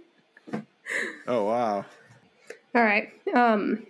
Oh 1.27 1.45
wow. 1.45 1.85
All 2.75 2.83
right. 2.83 3.09
Um, 3.35 3.87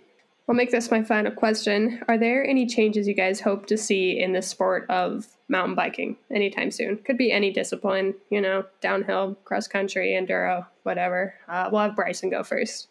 I'll 0.47 0.55
make 0.55 0.69
this 0.69 0.91
my 0.91 1.03
final 1.03 1.31
question. 1.31 2.01
Are 2.07 2.17
there 2.17 2.45
any 2.45 2.67
changes 2.67 3.07
you 3.07 3.15
guys 3.15 3.41
hope 3.41 3.65
to 3.67 3.77
see 3.77 4.19
in 4.19 4.33
the 4.33 4.43
sport 4.43 4.87
of 4.89 5.25
mountain 5.49 5.73
biking 5.73 6.17
anytime 6.31 6.69
soon? 6.69 6.97
Could 6.97 7.17
be 7.17 7.31
any 7.31 7.51
discipline, 7.51 8.13
you 8.29 8.41
know, 8.41 8.65
downhill, 8.79 9.35
cross 9.43 9.67
country, 9.67 10.09
enduro, 10.09 10.67
whatever. 10.83 11.33
Uh, 11.49 11.69
we'll 11.71 11.81
have 11.81 11.95
Bryson 11.95 12.29
go 12.29 12.43
first. 12.43 12.89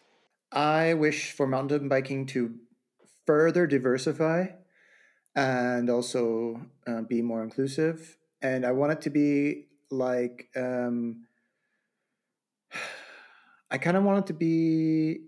I 0.51 0.95
wish 0.95 1.31
for 1.31 1.47
mountain 1.47 1.89
biking 1.89 2.27
to 2.27 2.55
further 3.25 3.67
diversify 3.67 4.47
and 5.37 5.89
also 5.89 6.61
uh, 6.87 7.03
be 7.03 7.23
more 7.23 7.43
inclusive. 7.43 8.19
And 8.43 8.67
I 8.67 8.73
want 8.73 8.93
it 8.93 9.01
to 9.03 9.11
be 9.11 9.67
like, 9.91 10.49
um, 10.57 11.27
I 13.75 13.79
kind 13.79 13.97
of 13.97 14.05
want 14.05 14.21
it 14.21 14.27
to 14.29 14.35
be 14.35 15.23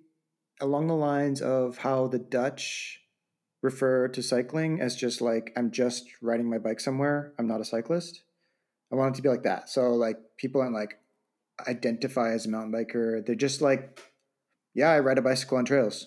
along 0.61 0.87
the 0.87 0.94
lines 0.94 1.42
of 1.42 1.78
how 1.78 2.06
the 2.06 2.20
Dutch 2.20 3.00
refer 3.61 4.06
to 4.06 4.22
cycling 4.22 4.80
as 4.80 4.94
just 4.94 5.20
like, 5.20 5.52
I'm 5.56 5.72
just 5.72 6.04
riding 6.22 6.48
my 6.48 6.59
bike 6.59 6.78
somewhere. 6.78 7.32
I'm 7.40 7.48
not 7.48 7.61
a 7.61 7.64
cyclist. 7.64 8.22
I 8.92 8.94
want 8.94 9.12
it 9.12 9.16
to 9.16 9.22
be 9.22 9.30
like 9.30 9.42
that. 9.42 9.68
So, 9.68 9.94
like, 9.94 10.18
people 10.37 10.61
aren't 10.61 10.74
like 10.74 11.00
identify 11.66 12.35
as 12.35 12.46
a 12.46 12.48
mountain 12.48 12.70
biker. 12.70 13.26
They're 13.26 13.35
just 13.35 13.62
like, 13.62 14.00
yeah, 14.74 14.92
I 14.92 15.00
ride 15.00 15.18
a 15.18 15.22
bicycle 15.22 15.59
on 15.59 15.64
trails. 15.64 16.06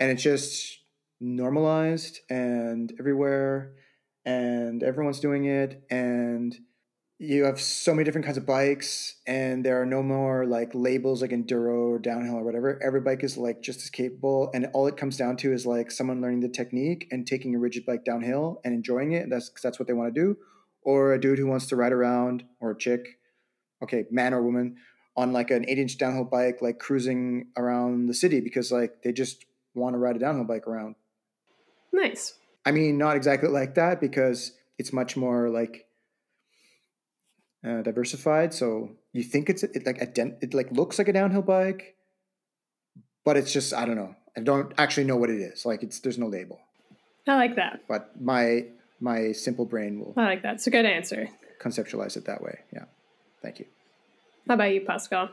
And 0.00 0.10
it's 0.10 0.24
just 0.24 0.80
normalized 1.20 2.18
and 2.28 2.92
everywhere 2.98 3.74
and 4.24 4.82
everyone's 4.82 5.20
doing 5.20 5.44
it 5.44 5.84
and 5.88 6.52
you 7.18 7.44
have 7.44 7.60
so 7.60 7.94
many 7.94 8.04
different 8.04 8.24
kinds 8.24 8.36
of 8.36 8.44
bikes 8.44 9.16
and 9.26 9.64
there 9.64 9.80
are 9.80 9.86
no 9.86 10.02
more 10.02 10.46
like 10.46 10.70
labels 10.74 11.22
like 11.22 11.30
enduro 11.30 11.90
or 11.90 11.98
downhill 11.98 12.34
or 12.34 12.44
whatever. 12.44 12.82
Every 12.82 13.00
bike 13.00 13.22
is 13.22 13.36
like 13.38 13.62
just 13.62 13.82
as 13.82 13.90
capable 13.90 14.50
and 14.52 14.66
all 14.72 14.88
it 14.88 14.96
comes 14.96 15.16
down 15.16 15.36
to 15.38 15.52
is 15.52 15.64
like 15.64 15.92
someone 15.92 16.20
learning 16.20 16.40
the 16.40 16.48
technique 16.48 17.06
and 17.12 17.26
taking 17.26 17.54
a 17.54 17.58
rigid 17.58 17.86
bike 17.86 18.04
downhill 18.04 18.60
and 18.64 18.74
enjoying 18.74 19.12
it. 19.12 19.30
That's 19.30 19.48
cause 19.48 19.62
that's 19.62 19.78
what 19.78 19.86
they 19.86 19.94
want 19.94 20.12
to 20.12 20.20
do. 20.20 20.36
Or 20.82 21.14
a 21.14 21.20
dude 21.20 21.38
who 21.38 21.46
wants 21.46 21.66
to 21.68 21.76
ride 21.76 21.92
around 21.92 22.44
or 22.60 22.72
a 22.72 22.78
chick, 22.78 23.20
okay, 23.82 24.06
man 24.10 24.34
or 24.34 24.42
woman 24.42 24.76
on 25.16 25.32
like 25.32 25.52
an 25.52 25.64
eight 25.68 25.78
inch 25.78 25.96
downhill 25.96 26.24
bike, 26.24 26.60
like 26.60 26.80
cruising 26.80 27.46
around 27.56 28.08
the 28.08 28.14
city 28.14 28.40
because 28.40 28.72
like 28.72 29.02
they 29.04 29.12
just 29.12 29.44
want 29.74 29.94
to 29.94 29.98
ride 29.98 30.16
a 30.16 30.18
downhill 30.18 30.44
bike 30.44 30.66
around. 30.66 30.96
Nice. 31.92 32.34
I 32.66 32.72
mean, 32.72 32.98
not 32.98 33.16
exactly 33.16 33.48
like 33.48 33.76
that 33.76 34.00
because 34.00 34.52
it's 34.78 34.92
much 34.92 35.16
more 35.16 35.48
like 35.48 35.86
uh, 37.66 37.82
diversified. 37.82 38.52
So 38.54 38.90
you 39.12 39.22
think 39.22 39.48
it's 39.48 39.62
it 39.62 39.86
like 39.86 40.00
a 40.00 40.06
den- 40.06 40.36
it 40.40 40.54
like 40.54 40.70
looks 40.70 40.98
like 40.98 41.08
a 41.08 41.12
downhill 41.12 41.42
bike, 41.42 41.96
but 43.24 43.36
it's 43.36 43.52
just 43.52 43.72
I 43.74 43.84
don't 43.86 43.96
know. 43.96 44.14
I 44.36 44.40
don't 44.40 44.72
actually 44.78 45.04
know 45.04 45.16
what 45.16 45.30
it 45.30 45.40
is. 45.40 45.64
Like 45.64 45.82
it's 45.82 46.00
there's 46.00 46.18
no 46.18 46.26
label, 46.26 46.58
I 47.28 47.36
like 47.36 47.56
that. 47.56 47.80
but 47.88 48.20
my 48.20 48.66
my 49.00 49.32
simple 49.32 49.64
brain 49.66 50.00
will 50.00 50.14
I 50.16 50.24
like 50.24 50.42
that. 50.42 50.54
It's 50.54 50.66
a 50.66 50.70
good 50.70 50.84
answer. 50.86 51.28
conceptualize 51.62 52.16
it 52.16 52.24
that 52.26 52.42
way. 52.42 52.58
Yeah, 52.72 52.84
thank 53.42 53.58
you. 53.60 53.66
How 54.48 54.54
about 54.54 54.72
you, 54.74 54.82
Pascal? 54.82 55.30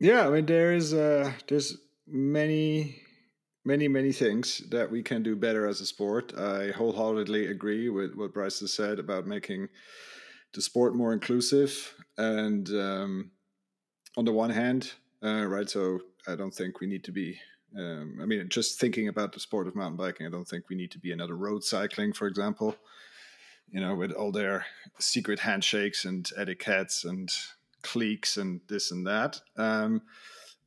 Yeah, 0.00 0.26
I 0.26 0.30
mean 0.30 0.46
there 0.46 0.72
is 0.74 0.92
uh 0.94 1.32
there's 1.48 1.76
many 2.06 2.96
many 3.64 3.86
many 3.88 4.12
things 4.12 4.62
that 4.70 4.90
we 4.90 5.02
can 5.02 5.22
do 5.22 5.36
better 5.36 5.66
as 5.68 5.80
a 5.80 5.86
sport. 5.86 6.32
I 6.36 6.70
wholeheartedly 6.72 7.46
agree 7.46 7.88
with 7.88 8.14
what 8.16 8.34
Bryce 8.34 8.60
has 8.60 8.72
said 8.72 8.98
about 8.98 9.26
making 9.26 9.68
the 10.54 10.62
sport 10.62 10.94
more 10.94 11.12
inclusive 11.12 11.94
and 12.18 12.68
um, 12.70 13.30
on 14.16 14.24
the 14.24 14.32
one 14.32 14.50
hand, 14.50 14.92
uh, 15.22 15.46
right? 15.46 15.68
So 15.68 16.00
I 16.26 16.36
don't 16.36 16.54
think 16.54 16.80
we 16.80 16.86
need 16.86 17.04
to 17.04 17.12
be. 17.12 17.38
Um, 17.76 18.18
I 18.20 18.26
mean, 18.26 18.48
just 18.50 18.78
thinking 18.78 19.08
about 19.08 19.32
the 19.32 19.40
sport 19.40 19.66
of 19.66 19.74
mountain 19.74 19.96
biking, 19.96 20.26
I 20.26 20.30
don't 20.30 20.46
think 20.46 20.68
we 20.68 20.76
need 20.76 20.90
to 20.90 20.98
be 20.98 21.12
another 21.12 21.36
road 21.36 21.64
cycling, 21.64 22.12
for 22.12 22.26
example. 22.26 22.76
You 23.70 23.80
know, 23.80 23.94
with 23.94 24.12
all 24.12 24.32
their 24.32 24.66
secret 24.98 25.38
handshakes 25.38 26.04
and 26.04 26.28
etiquettes 26.36 27.04
and 27.04 27.30
cliques 27.82 28.36
and 28.36 28.60
this 28.68 28.90
and 28.90 29.06
that. 29.06 29.40
Um, 29.56 30.02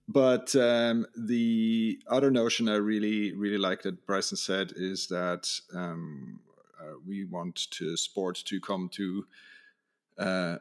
but 0.07 0.55
um, 0.55 1.05
the 1.15 1.99
other 2.07 2.31
notion 2.31 2.67
I 2.67 2.75
really, 2.75 3.33
really 3.33 3.57
like 3.57 3.83
that 3.83 4.05
Bryson 4.05 4.37
said 4.37 4.73
is 4.75 5.07
that 5.07 5.47
um, 5.73 6.39
uh, 6.79 6.93
we 7.05 7.25
want 7.25 7.67
to 7.71 7.95
sport 7.97 8.41
to 8.45 8.59
come 8.59 8.89
to 8.93 9.25
uh, 10.17 10.57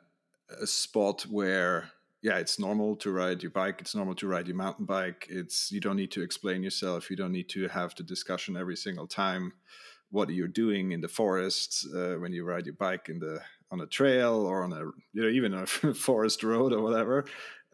a 0.61 0.67
spot 0.67 1.23
where, 1.23 1.91
yeah, 2.23 2.39
it's 2.39 2.59
normal 2.59 2.97
to 2.97 3.11
ride 3.11 3.43
your 3.43 3.51
bike. 3.51 3.81
It's 3.81 3.95
normal 3.95 4.15
to 4.17 4.27
ride 4.27 4.49
your 4.49 4.57
mountain 4.57 4.85
bike. 4.85 5.27
It's 5.29 5.71
you 5.71 5.81
don't 5.81 5.97
need 5.97 6.13
to 6.13 6.23
explain 6.23 6.63
yourself. 6.63 7.11
You 7.11 7.17
don't 7.17 7.33
need 7.33 7.49
to 7.51 7.69
have 7.69 7.95
the 7.95 8.03
discussion 8.03 8.57
every 8.57 8.77
single 8.77 9.07
time 9.07 9.53
what 10.15 10.31
you're 10.31 10.47
doing 10.47 10.93
in 10.93 11.01
the 11.01 11.09
forest 11.09 11.87
uh, 11.93 12.15
when 12.15 12.33
you 12.33 12.45
ride 12.45 12.67
your 12.67 12.75
bike 12.77 13.09
in 13.09 13.19
the 13.19 13.41
on 13.73 13.81
a 13.81 13.87
trail 13.87 14.47
or 14.47 14.63
on 14.63 14.73
a 14.73 14.85
you 15.13 15.23
know 15.23 15.29
even 15.29 15.53
a 15.53 15.67
forest 15.95 16.45
road 16.45 16.73
or 16.73 16.81
whatever 16.81 17.25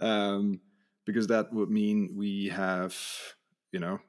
um, 0.01 0.59
because 1.05 1.26
that 1.26 1.53
would 1.53 1.70
mean 1.70 2.14
we 2.16 2.49
have 2.49 2.97
you 3.72 3.78
know 3.78 4.01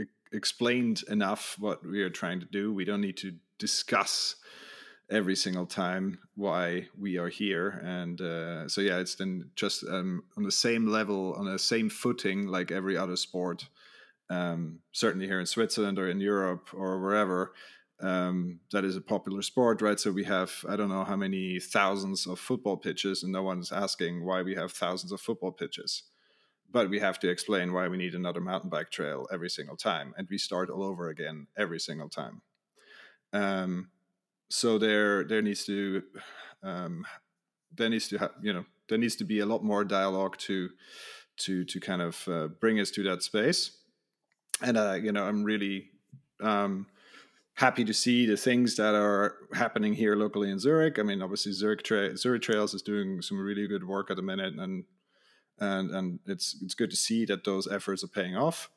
e- 0.00 0.04
explained 0.32 1.02
enough 1.10 1.56
what 1.58 1.84
we 1.84 2.02
are 2.02 2.08
trying 2.08 2.40
to 2.40 2.46
do 2.46 2.72
we 2.72 2.86
don't 2.86 3.02
need 3.02 3.18
to 3.18 3.34
discuss 3.58 4.36
every 5.10 5.36
single 5.36 5.66
time 5.66 6.18
why 6.34 6.86
we 6.98 7.16
are 7.16 7.28
here 7.30 7.80
and 7.84 8.20
uh, 8.20 8.68
so 8.68 8.80
yeah 8.80 8.98
it's 8.98 9.14
then 9.14 9.50
just 9.56 9.84
um, 9.88 10.22
on 10.36 10.42
the 10.42 10.52
same 10.52 10.86
level 10.86 11.34
on 11.34 11.46
the 11.46 11.58
same 11.58 11.88
footing 11.88 12.46
like 12.46 12.70
every 12.70 12.96
other 12.96 13.16
sport 13.16 13.68
um, 14.30 14.80
certainly 14.92 15.26
here 15.26 15.40
in 15.40 15.46
Switzerland 15.46 15.98
or 15.98 16.08
in 16.08 16.20
Europe 16.20 16.68
or 16.72 17.00
wherever, 17.00 17.52
um, 18.00 18.60
that 18.72 18.84
is 18.84 18.96
a 18.96 19.00
popular 19.00 19.42
sport, 19.42 19.82
right? 19.82 19.98
So 19.98 20.12
we 20.12 20.24
have, 20.24 20.52
I 20.68 20.76
don't 20.76 20.90
know 20.90 21.04
how 21.04 21.16
many 21.16 21.58
thousands 21.58 22.26
of 22.26 22.38
football 22.38 22.76
pitches, 22.76 23.22
and 23.22 23.32
no 23.32 23.42
one's 23.42 23.72
asking 23.72 24.24
why 24.24 24.42
we 24.42 24.54
have 24.54 24.72
thousands 24.72 25.12
of 25.12 25.20
football 25.20 25.52
pitches. 25.52 26.04
But 26.70 26.90
we 26.90 27.00
have 27.00 27.18
to 27.20 27.30
explain 27.30 27.72
why 27.72 27.88
we 27.88 27.96
need 27.96 28.14
another 28.14 28.42
mountain 28.42 28.70
bike 28.70 28.90
trail 28.90 29.26
every 29.32 29.48
single 29.48 29.76
time, 29.76 30.14
and 30.16 30.28
we 30.30 30.38
start 30.38 30.70
all 30.70 30.84
over 30.84 31.08
again 31.08 31.46
every 31.56 31.80
single 31.80 32.10
time. 32.10 32.42
Um, 33.32 33.88
so 34.48 34.78
there 34.78 35.24
there 35.24 35.42
needs 35.42 35.64
to 35.66 36.02
um, 36.62 37.04
there 37.76 37.88
needs 37.88 38.08
to 38.08 38.18
have 38.18 38.32
you 38.42 38.52
know 38.52 38.64
there 38.88 38.98
needs 38.98 39.16
to 39.16 39.24
be 39.24 39.40
a 39.40 39.46
lot 39.46 39.62
more 39.62 39.84
dialogue 39.84 40.36
to 40.38 40.70
to 41.36 41.64
to 41.64 41.80
kind 41.80 42.02
of 42.02 42.28
uh, 42.28 42.48
bring 42.60 42.80
us 42.80 42.90
to 42.90 43.02
that 43.04 43.22
space. 43.22 43.76
And 44.60 44.76
uh, 44.76 44.94
you 44.94 45.12
know 45.12 45.24
i'm 45.24 45.44
really 45.44 45.90
um, 46.42 46.86
happy 47.54 47.84
to 47.84 47.94
see 47.94 48.26
the 48.26 48.36
things 48.36 48.76
that 48.76 48.94
are 48.94 49.36
happening 49.52 49.92
here 49.92 50.16
locally 50.16 50.50
in 50.50 50.58
zurich. 50.58 50.98
I 50.98 51.02
mean 51.02 51.22
obviously 51.22 51.52
zurich, 51.52 51.82
Tra- 51.82 52.16
zurich 52.16 52.42
trails 52.42 52.74
is 52.74 52.82
doing 52.82 53.22
some 53.22 53.38
really 53.38 53.66
good 53.66 53.86
work 53.86 54.10
at 54.10 54.16
the 54.16 54.22
minute 54.22 54.54
and 54.54 54.84
and 55.60 55.90
and 55.90 56.20
it's 56.26 56.56
it's 56.62 56.74
good 56.74 56.90
to 56.90 56.96
see 56.96 57.24
that 57.26 57.44
those 57.44 57.70
efforts 57.70 58.02
are 58.02 58.08
paying 58.08 58.36
off. 58.36 58.70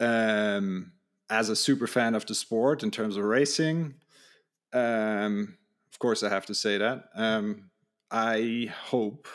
Um, 0.00 0.92
as 1.30 1.48
a 1.48 1.56
super 1.56 1.86
fan 1.86 2.14
of 2.14 2.26
the 2.26 2.34
sport 2.34 2.82
in 2.82 2.90
terms 2.90 3.16
of 3.16 3.24
racing 3.24 3.94
um, 4.72 5.56
of 5.92 5.98
course 5.98 6.22
i 6.22 6.28
have 6.28 6.46
to 6.46 6.54
say 6.54 6.78
that. 6.78 7.04
Um, 7.14 7.70
I 8.12 8.70
hope 8.88 9.26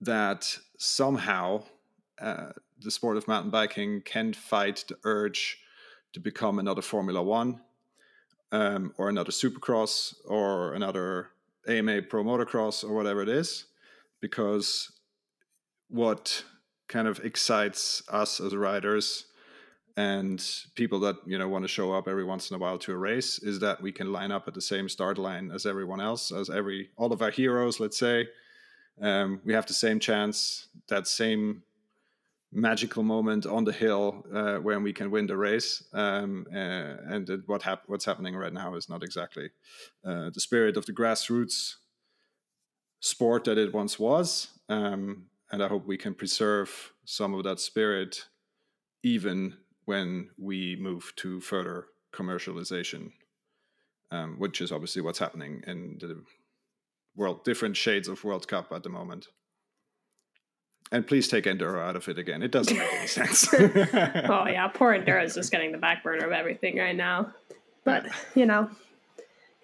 that 0.00 0.58
somehow 0.78 1.64
uh, 2.18 2.52
the 2.80 2.90
sport 2.90 3.18
of 3.18 3.28
mountain 3.28 3.50
biking 3.50 4.00
can 4.00 4.32
fight 4.32 4.84
the 4.88 4.96
urge 5.04 5.58
to 6.14 6.20
become 6.20 6.58
another 6.58 6.80
Formula 6.80 7.22
One 7.22 7.60
um, 8.50 8.94
or 8.96 9.10
another 9.10 9.30
Supercross 9.30 10.14
or 10.24 10.72
another 10.72 11.28
AMA 11.68 12.02
Pro 12.02 12.24
Motocross 12.24 12.82
or 12.82 12.94
whatever 12.94 13.20
it 13.20 13.28
is, 13.28 13.66
because 14.20 14.90
what 15.88 16.44
kind 16.88 17.06
of 17.06 17.20
excites 17.24 18.02
us 18.08 18.40
as 18.40 18.56
riders 18.56 19.26
and 19.96 20.44
people 20.74 21.00
that 21.00 21.16
you 21.26 21.38
know 21.38 21.48
want 21.48 21.64
to 21.64 21.68
show 21.68 21.92
up 21.92 22.06
every 22.08 22.24
once 22.24 22.50
in 22.50 22.56
a 22.56 22.58
while 22.58 22.78
to 22.78 22.92
a 22.92 22.96
race 22.96 23.38
is 23.38 23.58
that 23.60 23.80
we 23.80 23.92
can 23.92 24.12
line 24.12 24.30
up 24.30 24.46
at 24.46 24.54
the 24.54 24.60
same 24.60 24.88
start 24.88 25.18
line 25.18 25.50
as 25.50 25.64
everyone 25.64 26.00
else 26.00 26.32
as 26.32 26.50
every 26.50 26.90
all 26.96 27.12
of 27.12 27.22
our 27.22 27.30
heroes 27.30 27.80
let's 27.80 27.98
say. 27.98 28.28
Um, 29.00 29.40
we 29.44 29.52
have 29.52 29.66
the 29.66 29.74
same 29.74 30.00
chance 30.00 30.68
that 30.88 31.06
same 31.06 31.62
magical 32.52 33.02
moment 33.02 33.44
on 33.44 33.64
the 33.64 33.72
hill 33.72 34.24
uh, 34.32 34.56
when 34.56 34.82
we 34.82 34.92
can 34.92 35.10
win 35.10 35.26
the 35.26 35.36
race. 35.36 35.84
Um, 35.92 36.46
uh, 36.50 36.56
and 36.56 37.42
what 37.46 37.62
hap- 37.62 37.82
what's 37.86 38.06
happening 38.06 38.34
right 38.34 38.52
now 38.52 38.74
is 38.74 38.88
not 38.88 39.02
exactly 39.02 39.50
uh, 40.04 40.30
the 40.30 40.40
spirit 40.40 40.78
of 40.78 40.86
the 40.86 40.94
grassroots 40.94 41.74
sport 43.00 43.44
that 43.44 43.58
it 43.58 43.74
once 43.74 43.98
was. 43.98 44.48
Um, 44.70 45.26
and 45.50 45.62
i 45.62 45.68
hope 45.68 45.86
we 45.86 45.96
can 45.96 46.14
preserve 46.14 46.92
some 47.04 47.34
of 47.34 47.44
that 47.44 47.60
spirit 47.60 48.26
even 49.02 49.56
when 49.86 50.30
we 50.36 50.76
move 50.78 51.12
to 51.16 51.40
further 51.40 51.86
commercialization, 52.12 53.12
um, 54.10 54.36
which 54.38 54.60
is 54.60 54.70
obviously 54.70 55.00
what's 55.00 55.18
happening 55.18 55.62
in 55.66 55.96
the 56.00 56.22
world, 57.16 57.44
different 57.44 57.76
shades 57.76 58.08
of 58.08 58.22
World 58.22 58.46
Cup 58.46 58.72
at 58.72 58.82
the 58.82 58.88
moment. 58.88 59.28
And 60.92 61.06
please 61.06 61.26
take 61.26 61.44
Enduro 61.44 61.80
out 61.80 61.96
of 61.96 62.08
it 62.08 62.18
again. 62.18 62.42
It 62.42 62.52
doesn't 62.52 62.76
make 62.76 62.92
any 62.92 63.06
sense. 63.06 63.52
oh 63.54 64.46
yeah, 64.46 64.68
poor 64.68 64.96
Enduro 64.96 65.24
is 65.24 65.34
just 65.34 65.50
getting 65.50 65.72
the 65.72 65.78
back 65.78 66.04
burner 66.04 66.26
of 66.26 66.32
everything 66.32 66.78
right 66.78 66.94
now. 66.94 67.32
But 67.84 68.06
you 68.34 68.46
know, 68.46 68.70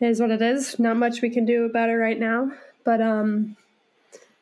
it 0.00 0.06
is 0.06 0.20
what 0.20 0.30
it 0.30 0.42
is. 0.42 0.78
Not 0.78 0.96
much 0.96 1.22
we 1.22 1.30
can 1.30 1.44
do 1.44 1.64
about 1.64 1.90
it 1.90 1.94
right 1.94 2.18
now. 2.18 2.50
But 2.84 3.00
um, 3.00 3.56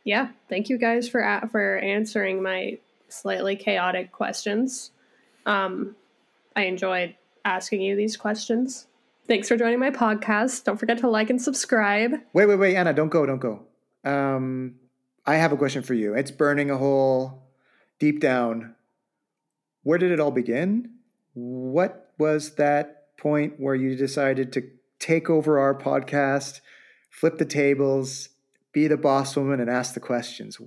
yeah, 0.05 0.29
thank 0.49 0.71
you 0.71 0.79
guys 0.79 1.09
for 1.09 1.23
for 1.51 1.79
answering 1.79 2.43
my 2.43 2.79
slightly 3.09 3.57
chaotic 3.57 4.13
questions. 4.13 4.91
Um, 5.47 5.97
I 6.57 6.63
enjoyed 6.63 7.15
asking 7.45 7.81
you 7.81 7.97
these 7.97 8.17
questions. 8.17 8.87
Thanks 9.27 9.49
for 9.49 9.57
joining 9.57 9.79
my 9.79 9.91
podcast. 9.91 10.65
Don't 10.65 10.77
forget 10.77 10.99
to 10.99 11.09
like 11.09 11.31
and 11.31 11.41
subscribe. 11.41 12.13
Wait, 12.33 12.47
wait, 12.47 12.57
wait, 12.57 12.77
Anna, 12.77 12.93
don't 12.93 13.11
go, 13.11 13.27
don't 13.27 13.41
go. 13.41 13.63
Um, 14.05 14.75
I 15.27 15.37
have 15.37 15.53
a 15.53 15.57
question 15.57 15.83
for 15.83 15.95
you. 15.95 16.15
It's 16.15 16.31
burning 16.31 16.71
a 16.71 16.77
hole 16.77 17.43
deep 17.99 18.21
down. 18.21 18.75
Where 19.83 19.99
did 19.99 20.11
it 20.11 20.21
all 20.21 20.31
begin? 20.31 20.91
What 21.35 22.13
was 22.19 22.57
that 22.57 23.17
point 23.17 23.55
where 23.59 23.75
you 23.75 23.95
decided 23.95 24.53
to 24.55 24.63
take 24.99 25.31
over 25.31 25.59
our 25.59 25.75
podcast, 25.75 26.61
flip 27.11 27.39
the 27.39 27.45
tables, 27.45 28.31
be 28.73 28.89
the 28.89 28.97
boss 28.97 29.37
woman, 29.37 29.61
and 29.61 29.71
ask 29.71 29.95
the 29.95 30.01
questions? 30.01 30.59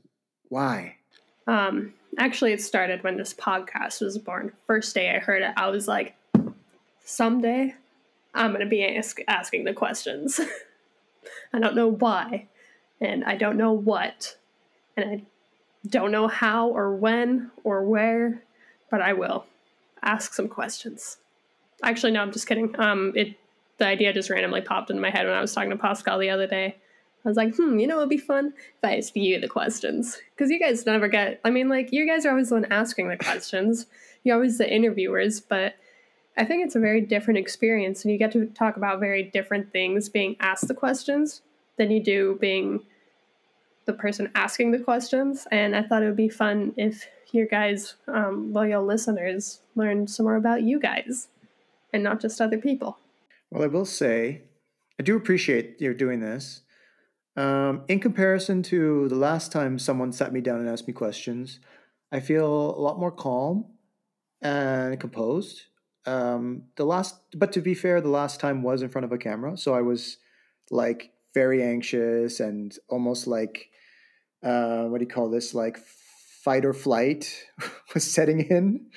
Why? 0.49 0.97
Um, 1.47 1.93
actually, 2.17 2.53
it 2.53 2.61
started 2.61 3.03
when 3.03 3.17
this 3.17 3.33
podcast 3.33 4.01
was 4.01 4.17
born. 4.17 4.51
First 4.67 4.93
day 4.93 5.15
I 5.15 5.19
heard 5.19 5.41
it, 5.41 5.53
I 5.57 5.69
was 5.69 5.87
like, 5.87 6.15
someday 7.03 7.75
I'm 8.33 8.51
going 8.51 8.61
to 8.61 8.69
be 8.69 8.83
ask- 8.83 9.19
asking 9.27 9.65
the 9.65 9.73
questions. 9.73 10.39
I 11.53 11.59
don't 11.59 11.75
know 11.75 11.87
why, 11.87 12.47
and 12.99 13.23
I 13.23 13.35
don't 13.35 13.57
know 13.57 13.71
what, 13.71 14.35
and 14.97 15.09
I 15.09 15.23
don't 15.87 16.11
know 16.11 16.27
how 16.27 16.69
or 16.69 16.95
when 16.95 17.51
or 17.63 17.83
where, 17.83 18.43
but 18.89 19.01
I 19.01 19.13
will 19.13 19.45
ask 20.01 20.33
some 20.33 20.47
questions. 20.47 21.17
Actually, 21.83 22.11
no, 22.11 22.21
I'm 22.21 22.31
just 22.31 22.47
kidding. 22.47 22.77
Um, 22.79 23.13
it 23.15 23.35
the 23.77 23.87
idea 23.87 24.13
just 24.13 24.29
randomly 24.29 24.61
popped 24.61 24.89
into 24.89 25.01
my 25.01 25.09
head 25.09 25.25
when 25.25 25.35
I 25.35 25.41
was 25.41 25.53
talking 25.53 25.71
to 25.71 25.75
Pascal 25.75 26.19
the 26.19 26.29
other 26.29 26.47
day. 26.47 26.77
I 27.25 27.29
was 27.29 27.37
like, 27.37 27.55
hmm, 27.55 27.79
you 27.79 27.87
know, 27.87 27.97
it'd 27.97 28.09
be 28.09 28.17
fun 28.17 28.53
if 28.57 28.83
I 28.83 28.97
asked 28.97 29.15
you 29.15 29.39
the 29.39 29.47
questions 29.47 30.19
because 30.35 30.51
you 30.51 30.59
guys 30.59 30.85
never 30.85 31.07
get. 31.07 31.39
I 31.45 31.49
mean, 31.49 31.69
like 31.69 31.93
you 31.93 32.05
guys 32.05 32.25
are 32.25 32.31
always 32.31 32.49
the 32.49 32.55
one 32.55 32.71
asking 32.71 33.07
the 33.07 33.17
questions. 33.17 33.85
You're 34.23 34.35
always 34.35 34.57
the 34.57 34.69
interviewers, 34.69 35.39
but 35.39 35.75
I 36.37 36.43
think 36.43 36.65
it's 36.65 36.75
a 36.75 36.79
very 36.79 37.01
different 37.01 37.37
experience, 37.37 38.03
and 38.03 38.11
you 38.11 38.17
get 38.17 38.31
to 38.33 38.47
talk 38.47 38.75
about 38.75 38.99
very 38.99 39.23
different 39.23 39.71
things 39.71 40.09
being 40.09 40.35
asked 40.39 40.67
the 40.67 40.73
questions 40.73 41.41
than 41.77 41.91
you 41.91 42.01
do 42.01 42.37
being 42.41 42.81
the 43.85 43.93
person 43.93 44.31
asking 44.35 44.71
the 44.71 44.79
questions. 44.79 45.47
And 45.51 45.75
I 45.75 45.83
thought 45.83 46.03
it 46.03 46.07
would 46.07 46.17
be 46.17 46.29
fun 46.29 46.73
if 46.77 47.07
your 47.31 47.47
guys, 47.47 47.95
um, 48.07 48.53
loyal 48.53 48.85
listeners, 48.85 49.61
learned 49.75 50.09
some 50.09 50.25
more 50.25 50.35
about 50.35 50.63
you 50.63 50.79
guys 50.79 51.27
and 51.91 52.03
not 52.03 52.19
just 52.19 52.39
other 52.39 52.57
people. 52.57 52.97
Well, 53.49 53.63
I 53.63 53.67
will 53.67 53.85
say, 53.85 54.41
I 54.99 55.03
do 55.03 55.15
appreciate 55.15 55.79
you 55.79 55.93
doing 55.93 56.19
this 56.19 56.61
um, 57.35 57.83
in 57.87 57.99
comparison 57.99 58.63
to 58.63 59.07
the 59.09 59.15
last 59.15 59.51
time 59.51 59.79
someone 59.79 60.11
sat 60.11 60.33
me 60.33 60.41
down 60.41 60.59
and 60.59 60.69
asked 60.69 60.87
me 60.87 60.93
questions, 60.93 61.59
I 62.11 62.19
feel 62.19 62.45
a 62.45 62.81
lot 62.81 62.99
more 62.99 63.11
calm 63.11 63.65
and 64.41 64.99
composed. 64.99 65.63
Um, 66.05 66.63
the 66.75 66.85
last, 66.85 67.15
but 67.35 67.51
to 67.53 67.61
be 67.61 67.73
fair, 67.73 68.01
the 68.01 68.09
last 68.09 68.39
time 68.39 68.61
was 68.61 68.81
in 68.81 68.89
front 68.89 69.05
of 69.05 69.11
a 69.11 69.17
camera, 69.17 69.57
so 69.57 69.73
I 69.73 69.81
was 69.81 70.17
like 70.69 71.11
very 71.33 71.63
anxious 71.63 72.39
and 72.39 72.75
almost 72.89 73.25
like 73.25 73.69
uh, 74.43 74.83
what 74.85 74.99
do 74.99 75.05
you 75.05 75.09
call 75.09 75.29
this? 75.29 75.53
Like 75.53 75.77
fight 76.43 76.65
or 76.65 76.73
flight 76.73 77.33
was 77.93 78.03
setting 78.03 78.41
in. 78.41 78.87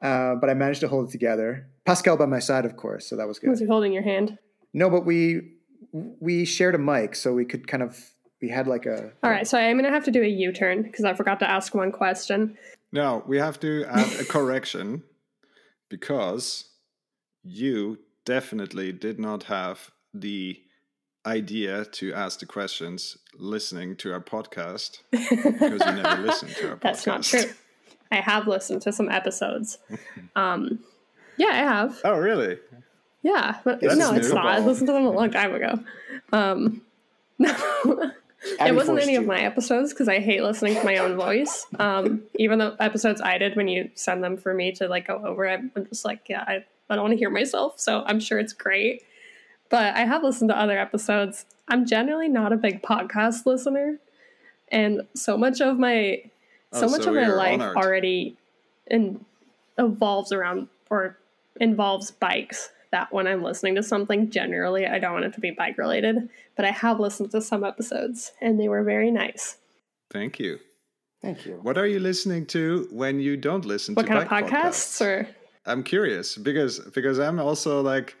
Uh, 0.00 0.34
but 0.36 0.50
I 0.50 0.54
managed 0.54 0.80
to 0.80 0.88
hold 0.88 1.08
it 1.08 1.12
together. 1.12 1.68
Pascal 1.84 2.16
by 2.16 2.26
my 2.26 2.38
side, 2.38 2.64
of 2.64 2.76
course, 2.76 3.08
so 3.08 3.16
that 3.16 3.26
was 3.26 3.38
good. 3.38 3.50
Was 3.50 3.60
he 3.60 3.66
holding 3.66 3.92
your 3.92 4.02
hand? 4.02 4.38
No, 4.72 4.90
but 4.90 5.04
we 5.04 5.53
we 5.94 6.44
shared 6.44 6.74
a 6.74 6.78
mic, 6.78 7.14
so 7.14 7.32
we 7.32 7.44
could 7.44 7.66
kind 7.68 7.82
of 7.82 7.98
we 8.42 8.48
had 8.48 8.66
like 8.66 8.84
a. 8.84 9.12
All 9.22 9.30
right, 9.30 9.46
so 9.46 9.58
I'm 9.58 9.76
gonna 9.76 9.90
have 9.90 10.04
to 10.04 10.10
do 10.10 10.22
a 10.22 10.28
U-turn 10.28 10.82
because 10.82 11.04
I 11.04 11.14
forgot 11.14 11.38
to 11.40 11.50
ask 11.50 11.74
one 11.74 11.92
question. 11.92 12.58
No, 12.92 13.24
we 13.26 13.38
have 13.38 13.58
to 13.60 13.84
add 13.88 14.20
a 14.20 14.24
correction 14.24 15.02
because 15.88 16.70
you 17.42 17.98
definitely 18.24 18.92
did 18.92 19.18
not 19.18 19.44
have 19.44 19.90
the 20.12 20.60
idea 21.26 21.84
to 21.86 22.12
ask 22.12 22.40
the 22.40 22.46
questions 22.46 23.16
listening 23.38 23.96
to 23.96 24.12
our 24.12 24.20
podcast 24.20 24.98
because 25.10 25.80
you 25.86 26.02
never 26.02 26.22
listened 26.22 26.54
to 26.56 26.70
our 26.70 26.76
podcast. 26.76 26.80
That's 26.82 27.06
not 27.06 27.22
true. 27.22 27.50
I 28.12 28.16
have 28.16 28.46
listened 28.46 28.82
to 28.82 28.92
some 28.92 29.08
episodes. 29.08 29.78
Um, 30.36 30.80
yeah, 31.36 31.48
I 31.48 31.56
have. 31.56 32.00
Oh, 32.04 32.18
really? 32.18 32.58
Yeah, 33.24 33.56
but 33.64 33.80
That's 33.80 33.96
no, 33.96 34.12
it's 34.12 34.30
not. 34.30 34.44
I 34.44 34.58
listened 34.58 34.86
to 34.88 34.92
them 34.92 35.06
a 35.06 35.10
long 35.10 35.30
time 35.30 35.54
ago. 35.54 35.80
Um, 36.30 36.82
no, 37.38 37.56
it 38.44 38.74
wasn't 38.74 39.00
any 39.00 39.14
you. 39.14 39.20
of 39.20 39.26
my 39.26 39.40
episodes 39.40 39.94
because 39.94 40.08
I 40.08 40.20
hate 40.20 40.42
listening 40.42 40.74
to 40.74 40.84
my 40.84 40.98
own 40.98 41.16
voice. 41.16 41.66
Um, 41.78 42.24
even 42.34 42.58
the 42.58 42.76
episodes 42.78 43.22
I 43.22 43.38
did 43.38 43.56
when 43.56 43.66
you 43.66 43.90
send 43.94 44.22
them 44.22 44.36
for 44.36 44.52
me 44.52 44.72
to 44.72 44.88
like 44.88 45.06
go 45.06 45.24
over, 45.24 45.48
I'm 45.48 45.72
just 45.88 46.04
like, 46.04 46.28
yeah, 46.28 46.44
I, 46.46 46.66
I 46.90 46.96
don't 46.96 47.04
want 47.04 47.12
to 47.12 47.18
hear 47.18 47.30
myself. 47.30 47.80
So 47.80 48.04
I'm 48.06 48.20
sure 48.20 48.38
it's 48.38 48.52
great. 48.52 49.02
But 49.70 49.96
I 49.96 50.00
have 50.00 50.22
listened 50.22 50.50
to 50.50 50.58
other 50.58 50.78
episodes. 50.78 51.46
I'm 51.68 51.86
generally 51.86 52.28
not 52.28 52.52
a 52.52 52.56
big 52.56 52.82
podcast 52.82 53.46
listener, 53.46 53.96
and 54.68 55.00
so 55.14 55.38
much 55.38 55.62
of 55.62 55.78
my 55.78 56.24
so 56.74 56.88
oh, 56.88 56.90
much 56.90 57.04
so 57.04 57.08
of 57.08 57.14
my 57.14 57.28
life 57.28 57.60
honored. 57.62 57.76
already 57.76 58.36
in, 58.86 59.24
evolves 59.78 60.30
around 60.30 60.68
or 60.90 61.16
involves 61.58 62.10
bikes 62.10 62.68
that 62.94 63.12
when 63.12 63.26
I'm 63.26 63.42
listening 63.42 63.74
to 63.74 63.82
something, 63.82 64.30
generally 64.30 64.86
I 64.86 65.00
don't 65.00 65.14
want 65.14 65.24
it 65.24 65.34
to 65.34 65.40
be 65.40 65.50
bike 65.50 65.78
related, 65.78 66.28
but 66.56 66.64
I 66.64 66.70
have 66.70 67.00
listened 67.00 67.32
to 67.32 67.40
some 67.40 67.64
episodes 67.64 68.30
and 68.40 68.58
they 68.58 68.68
were 68.68 68.84
very 68.84 69.10
nice. 69.10 69.58
Thank 70.12 70.38
you. 70.38 70.60
Thank 71.20 71.44
you. 71.44 71.58
What 71.62 71.76
are 71.76 71.88
you 71.88 71.98
listening 71.98 72.46
to 72.46 72.86
when 72.92 73.18
you 73.18 73.36
don't 73.36 73.64
listen 73.64 73.96
what 73.96 74.02
to 74.02 74.08
kind 74.08 74.22
of 74.22 74.28
podcasts, 74.28 75.00
podcasts? 75.00 75.00
or 75.00 75.28
I'm 75.66 75.82
curious 75.82 76.36
because 76.36 76.78
because 76.94 77.18
I'm 77.18 77.40
also 77.40 77.80
like 77.80 78.14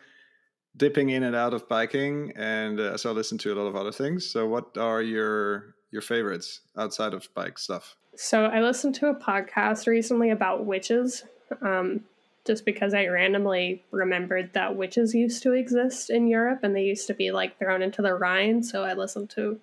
dipping 0.76 1.10
in 1.10 1.22
and 1.22 1.36
out 1.36 1.54
of 1.54 1.68
biking, 1.68 2.32
and 2.34 2.80
uh, 2.80 2.96
so 2.96 3.10
I 3.10 3.12
listen 3.12 3.38
to 3.38 3.52
a 3.52 3.54
lot 3.54 3.68
of 3.68 3.76
other 3.76 3.92
things. 3.92 4.26
So, 4.26 4.48
what 4.48 4.76
are 4.76 5.02
your 5.02 5.76
your 5.92 6.02
favorites 6.02 6.62
outside 6.76 7.14
of 7.14 7.28
bike 7.34 7.58
stuff? 7.58 7.94
So, 8.16 8.46
I 8.46 8.60
listened 8.60 8.94
to 8.96 9.08
a 9.08 9.14
podcast 9.14 9.86
recently 9.86 10.30
about 10.30 10.64
witches. 10.64 11.24
Um, 11.60 12.04
just 12.44 12.64
because 12.64 12.92
I 12.92 13.06
randomly 13.06 13.82
remembered 13.90 14.52
that 14.52 14.76
witches 14.76 15.14
used 15.14 15.42
to 15.44 15.52
exist 15.52 16.10
in 16.10 16.26
Europe 16.26 16.60
and 16.62 16.76
they 16.76 16.84
used 16.84 17.06
to 17.06 17.14
be 17.14 17.30
like 17.30 17.58
thrown 17.58 17.82
into 17.82 18.02
the 18.02 18.14
Rhine. 18.14 18.62
So 18.62 18.84
I 18.84 18.92
listened 18.92 19.30
to 19.30 19.58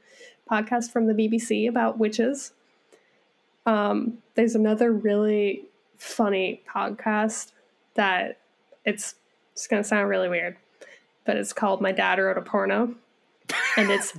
a 0.50 0.54
podcast 0.54 0.92
from 0.92 1.06
the 1.06 1.14
BBC 1.14 1.70
about 1.70 2.00
witches. 2.00 2.54
Um, 3.66 4.18
there's 4.34 4.56
another 4.56 4.92
really 4.92 5.66
funny 5.98 6.64
podcast 6.68 7.52
that 7.94 8.40
it's 8.86 9.16
it's 9.54 9.68
gonna 9.68 9.84
sound 9.84 10.10
really 10.10 10.30
weird, 10.30 10.58
but 11.26 11.38
it's 11.38 11.54
called 11.54 11.82
My 11.82 11.92
Dad 11.92 12.18
Wrote 12.18 12.38
a 12.38 12.42
Porno, 12.42 12.96
and 13.78 13.92
it's 13.92 14.14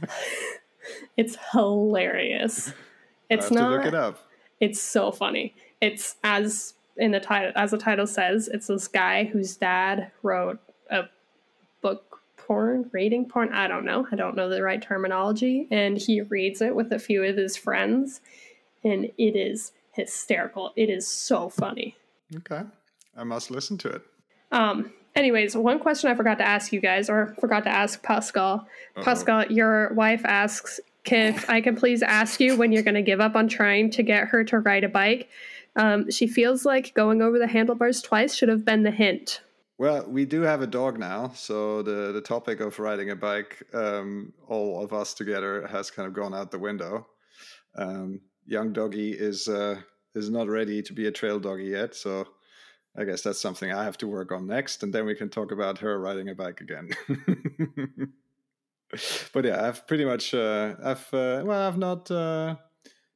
it's 1.17 1.37
hilarious. 1.53 2.73
It's 3.29 3.51
not. 3.51 3.73
look 3.73 3.87
it 3.87 3.95
up. 3.95 4.19
It's 4.61 4.81
so 4.81 5.11
funny. 5.11 5.55
It's 5.81 6.17
as 6.23 6.75
in 6.97 7.11
the 7.11 7.21
title, 7.21 7.53
as 7.57 7.71
the 7.71 7.79
title 7.79 8.07
says, 8.07 8.49
it's 8.49 8.67
this 8.67 8.89
guy 8.89 9.25
whose 9.25 9.57
dad 9.57 10.11
wrote 10.23 10.59
a 10.91 11.05
book 11.81 12.21
porn, 12.37 12.91
rating 12.93 13.29
porn. 13.29 13.53
I 13.53 13.69
don't 13.69 13.85
know. 13.85 14.07
I 14.11 14.17
don't 14.17 14.37
know 14.37 14.49
the 14.49 14.63
right 14.63 14.83
terminology, 14.83 15.69
and 15.71 15.99
he 15.99 16.21
reads 16.21 16.61
it 16.61 16.75
with 16.75 16.93
a 16.93 16.99
few 16.99 17.23
of 17.25 17.37
his 17.37 17.57
friends, 17.57 18.21
and 18.85 19.07
it 19.17 19.37
is 19.37 19.73
hysterical. 19.93 20.73
It 20.77 20.91
is 20.91 21.07
so 21.07 21.49
funny. 21.49 21.97
Okay, 22.37 22.63
I 23.17 23.25
must 23.25 23.51
listen 23.51 23.79
to 23.79 23.89
it. 23.89 24.03
Um. 24.51 24.93
Anyways, 25.15 25.55
one 25.55 25.79
question 25.79 26.11
I 26.11 26.15
forgot 26.15 26.39
to 26.39 26.47
ask 26.47 26.73
you 26.73 26.81
guys, 26.81 27.11
or 27.11 27.37
forgot 27.39 27.65
to 27.65 27.71
ask 27.71 28.03
Pascal. 28.03 28.67
Uh-oh. 28.97 29.03
Pascal, 29.03 29.45
your 29.53 29.93
wife 29.93 30.23
asks 30.25 30.81
if 31.05 31.51
I 31.51 31.61
can 31.61 31.77
please 31.77 32.03
ask 32.03 32.41
you 32.41 32.57
when 32.57 32.73
you're 32.73 32.83
going 32.83 32.95
to 32.95 33.03
give 33.03 33.21
up 33.21 33.37
on 33.37 33.47
trying 33.47 33.91
to 33.91 34.03
get 34.03 34.29
her 34.29 34.43
to 34.45 34.61
ride 34.61 34.85
a 34.85 34.89
bike. 34.89 35.29
Um, 35.77 36.11
she 36.11 36.27
feels 36.27 36.65
like 36.65 36.95
going 36.95 37.23
over 37.23 37.39
the 37.39 37.47
handlebars 37.47 38.03
twice 38.03 38.35
should 38.35 38.49
have 38.49 38.65
been 38.65 38.83
the 38.83 38.91
hint. 38.91 39.43
Well, 39.79 40.05
we 40.09 40.27
do 40.27 40.43
have 40.43 40.63
a 40.63 40.67
dog 40.67 40.99
now, 40.99 41.33
so 41.35 41.83
the 41.83 42.13
the 42.13 42.21
topic 42.21 42.61
of 42.61 42.79
riding 42.79 43.11
a 43.11 43.17
bike, 43.17 43.63
um, 43.73 44.33
all 44.47 44.85
of 44.85 44.93
us 44.93 45.15
together, 45.15 45.67
has 45.67 45.91
kind 45.91 46.07
of 46.07 46.15
gone 46.15 46.35
out 46.35 46.51
the 46.51 46.59
window. 46.59 47.07
Um, 47.77 48.21
young 48.47 48.73
doggy 48.73 49.13
is 49.13 49.49
uh, 49.49 49.81
is 50.15 50.31
not 50.31 50.49
ready 50.49 50.83
to 50.83 50.93
be 50.93 51.07
a 51.07 51.11
trail 51.11 51.41
doggy 51.41 51.65
yet, 51.65 51.95
so 51.95 52.29
I 52.97 53.05
guess 53.05 53.23
that's 53.23 53.41
something 53.41 53.73
I 53.73 53.85
have 53.85 53.97
to 53.99 54.07
work 54.07 54.31
on 54.31 54.47
next, 54.47 54.83
and 54.83 54.93
then 54.93 55.07
we 55.07 55.15
can 55.15 55.31
talk 55.31 55.51
about 55.51 55.79
her 55.79 55.99
riding 55.99 56.29
a 56.29 56.35
bike 56.35 56.61
again. 56.61 56.91
but 59.33 59.45
yeah, 59.45 59.67
I've 59.67 59.87
pretty 59.87 60.05
much, 60.05 60.35
uh, 60.35 60.75
I've 60.83 61.13
uh, 61.15 61.43
well, 61.45 61.67
I've 61.67 61.79
not 61.79 62.11
uh, 62.11 62.57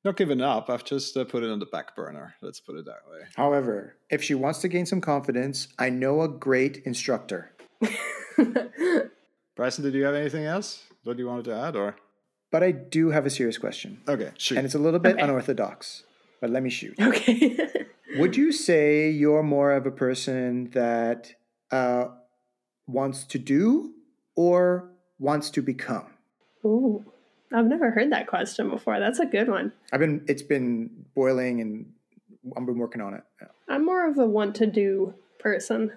not 0.07 0.17
given 0.17 0.41
up. 0.41 0.71
I've 0.71 0.85
just 0.85 1.17
uh, 1.17 1.25
put 1.25 1.43
it 1.43 1.51
on 1.51 1.59
the 1.59 1.67
back 1.67 1.95
burner. 1.95 2.35
Let's 2.41 2.61
put 2.61 2.77
it 2.77 2.87
that 2.87 3.03
way. 3.11 3.27
However, 3.37 3.97
if 4.09 4.23
she 4.23 4.35
wants 4.35 4.61
to 4.61 4.69
gain 4.69 4.87
some 4.87 5.01
confidence, 5.01 5.69
I 5.79 5.91
know 5.91 6.23
a 6.23 6.29
great 6.29 6.79
instructor. 6.85 7.53
Bryson, 9.57 9.85
did 9.85 9.95
you 9.95 10.05
have 10.05 10.15
anything 10.15 10.45
else? 10.45 10.85
that 11.07 11.19
you 11.19 11.27
wanted 11.27 11.45
to 11.47 11.55
add, 11.55 11.77
or? 11.77 11.97
But 12.51 12.63
I 12.63 12.73
do 12.73 13.11
have 13.11 13.27
a 13.27 13.31
serious 13.31 13.59
question. 13.59 14.01
Okay, 14.09 14.33
shoot. 14.39 14.59
And 14.59 14.65
it's 14.65 14.75
a 14.75 14.79
little 14.79 15.01
bit 15.01 15.15
okay. 15.15 15.23
unorthodox, 15.23 16.05
but 16.41 16.51
let 16.51 16.63
me 16.63 16.71
shoot. 16.71 16.95
Okay. 17.01 17.59
Would 18.17 18.37
you 18.37 18.53
say 18.53 19.11
you're 19.11 19.43
more 19.43 19.73
of 19.73 19.87
a 19.87 19.91
person 19.91 20.71
that 20.71 21.35
uh, 21.71 22.07
wants 22.87 23.25
to 23.25 23.39
do 23.39 23.93
or 24.35 24.91
wants 25.19 25.51
to 25.51 25.63
become? 25.63 26.07
Ooh, 26.65 27.05
I've 27.53 27.67
never 27.67 27.91
heard 27.91 28.13
that 28.13 28.27
question 28.27 28.71
before. 28.71 28.99
That's 28.99 29.21
a 29.21 29.27
good 29.27 29.49
one. 29.49 29.73
I've 29.93 30.01
been, 30.01 30.25
it's 30.29 30.43
been 30.43 30.91
boiling 31.15 31.61
and 31.61 31.93
I've 32.57 32.67
been 32.67 32.79
working 32.79 33.01
on 33.01 33.15
it. 33.15 33.23
Yeah. 33.41 33.49
I'm 33.69 33.85
more 33.85 34.09
of 34.09 34.19
a 34.19 34.27
want 34.27 34.55
to 34.57 34.67
do 34.67 35.15
person. 35.39 35.93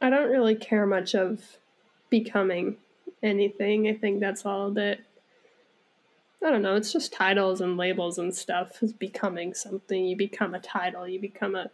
I 0.00 0.10
don't 0.10 0.30
really 0.30 0.56
care 0.56 0.86
much 0.86 1.14
of 1.14 1.58
becoming 2.10 2.76
anything. 3.22 3.88
I 3.88 3.94
think 3.94 4.20
that's 4.20 4.44
all 4.44 4.70
that 4.72 4.98
I 6.44 6.50
don't 6.50 6.62
know, 6.62 6.74
it's 6.74 6.92
just 6.92 7.12
titles 7.12 7.60
and 7.60 7.76
labels 7.76 8.18
and 8.18 8.34
stuff 8.34 8.82
is 8.82 8.92
becoming 8.92 9.54
something. 9.54 10.04
You 10.04 10.16
become 10.16 10.54
a 10.54 10.58
title, 10.58 11.06
you 11.06 11.20
become 11.20 11.54
a 11.54 11.70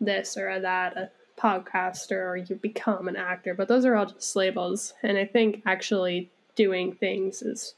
this 0.00 0.36
or 0.36 0.48
a 0.48 0.60
that, 0.60 0.96
a 0.96 1.10
podcaster, 1.36 2.28
or 2.28 2.36
you 2.36 2.54
become 2.54 3.08
an 3.08 3.16
actor. 3.16 3.52
But 3.52 3.66
those 3.66 3.84
are 3.84 3.96
all 3.96 4.06
just 4.06 4.36
labels. 4.36 4.94
And 5.02 5.18
I 5.18 5.24
think 5.24 5.62
actually 5.66 6.30
doing 6.54 6.92
things 6.92 7.42
is, 7.42 7.74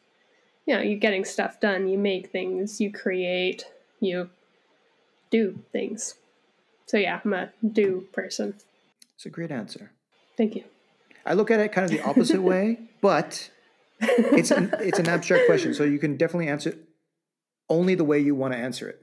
you 0.67 0.75
know, 0.75 0.83
you're 0.83 0.99
getting 0.99 1.25
stuff 1.25 1.61
done. 1.61 1.89
You 1.89 1.99
make 1.99 2.31
things, 2.31 2.81
you 2.81 2.93
create, 2.93 3.65
you 4.01 4.31
do 5.31 5.59
things. 5.73 6.15
So 6.87 6.97
yeah, 6.97 7.21
I'm 7.25 7.33
a 7.33 7.51
do 7.67 8.07
person. 8.13 8.55
It's 9.15 9.27
a 9.27 9.31
great 9.31 9.51
answer. 9.51 9.93
Thank 10.37 10.55
you. 10.57 10.65
I 11.25 11.35
look 11.35 11.51
at 11.51 11.61
it 11.61 11.73
kind 11.73 11.85
of 11.85 11.91
the 11.91 12.03
opposite 12.03 12.43
way, 12.43 12.79
but 13.01 13.51
it's 14.01 14.51
an, 14.51 14.75
it's 14.81 14.99
an 14.99 15.09
abstract 15.09 15.47
question, 15.47 15.73
so 15.75 15.85
you 15.85 15.99
can 15.99 16.17
definitely 16.17 16.49
answer 16.49 16.71
it 16.71 16.79
only 17.69 17.95
the 17.95 18.05
way 18.05 18.19
you 18.19 18.35
want 18.35 18.53
to 18.53 18.59
answer 18.59 18.89
it. 18.89 19.03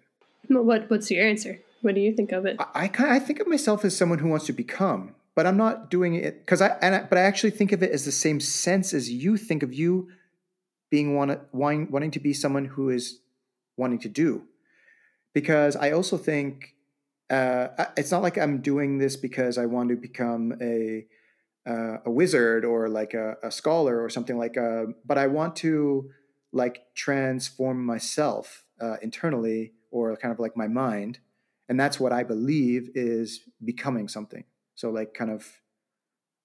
What 0.49 0.89
what's 0.89 1.09
your 1.09 1.25
answer? 1.25 1.59
What 1.81 1.95
do 1.95 2.01
you 2.01 2.13
think 2.13 2.31
of 2.31 2.45
it? 2.45 2.57
I 2.59 2.91
I, 2.97 3.15
I 3.15 3.19
think 3.19 3.39
of 3.39 3.47
myself 3.47 3.85
as 3.85 3.95
someone 3.95 4.19
who 4.19 4.27
wants 4.27 4.45
to 4.47 4.53
become, 4.53 5.15
but 5.35 5.47
I'm 5.47 5.57
not 5.57 5.89
doing 5.89 6.15
it 6.15 6.45
because 6.45 6.61
I, 6.61 6.77
I 6.81 7.03
but 7.03 7.17
I 7.17 7.21
actually 7.21 7.51
think 7.51 7.71
of 7.71 7.81
it 7.81 7.91
as 7.91 8.05
the 8.05 8.11
same 8.11 8.39
sense 8.39 8.93
as 8.93 9.09
you 9.09 9.37
think 9.37 9.63
of 9.63 9.73
you 9.73 10.09
being 10.89 11.15
want, 11.15 11.39
wanting 11.51 11.91
wanting 11.91 12.11
to 12.11 12.19
be 12.19 12.33
someone 12.33 12.65
who 12.65 12.89
is 12.89 13.19
wanting 13.77 13.99
to 13.99 14.09
do, 14.09 14.43
because 15.33 15.75
I 15.75 15.91
also 15.91 16.17
think 16.17 16.75
uh, 17.29 17.67
it's 17.95 18.11
not 18.11 18.21
like 18.21 18.37
I'm 18.37 18.61
doing 18.61 18.97
this 18.97 19.15
because 19.15 19.57
I 19.57 19.65
want 19.65 19.89
to 19.89 19.95
become 19.95 20.53
a 20.61 21.05
uh, 21.69 21.97
a 22.05 22.11
wizard 22.11 22.65
or 22.65 22.89
like 22.89 23.13
a, 23.13 23.35
a, 23.43 23.51
scholar 23.51 24.01
or 24.01 24.09
something 24.09 24.37
like 24.37 24.55
a, 24.55 24.83
uh, 24.83 24.85
but 25.05 25.17
i 25.17 25.27
want 25.27 25.55
to 25.57 26.09
like 26.51 26.83
transform 26.95 27.85
myself 27.85 28.65
uh, 28.81 28.95
internally 29.01 29.73
or 29.91 30.15
kind 30.17 30.31
of 30.31 30.39
like 30.39 30.55
my 30.55 30.67
mind. 30.67 31.19
And 31.67 31.79
that's 31.79 31.99
what 31.99 32.11
i 32.11 32.23
believe 32.23 32.89
is 32.95 33.41
becoming 33.63 34.07
something. 34.07 34.45
So 34.75 34.89
like 34.89 35.13
kind 35.13 35.29
of 35.29 35.45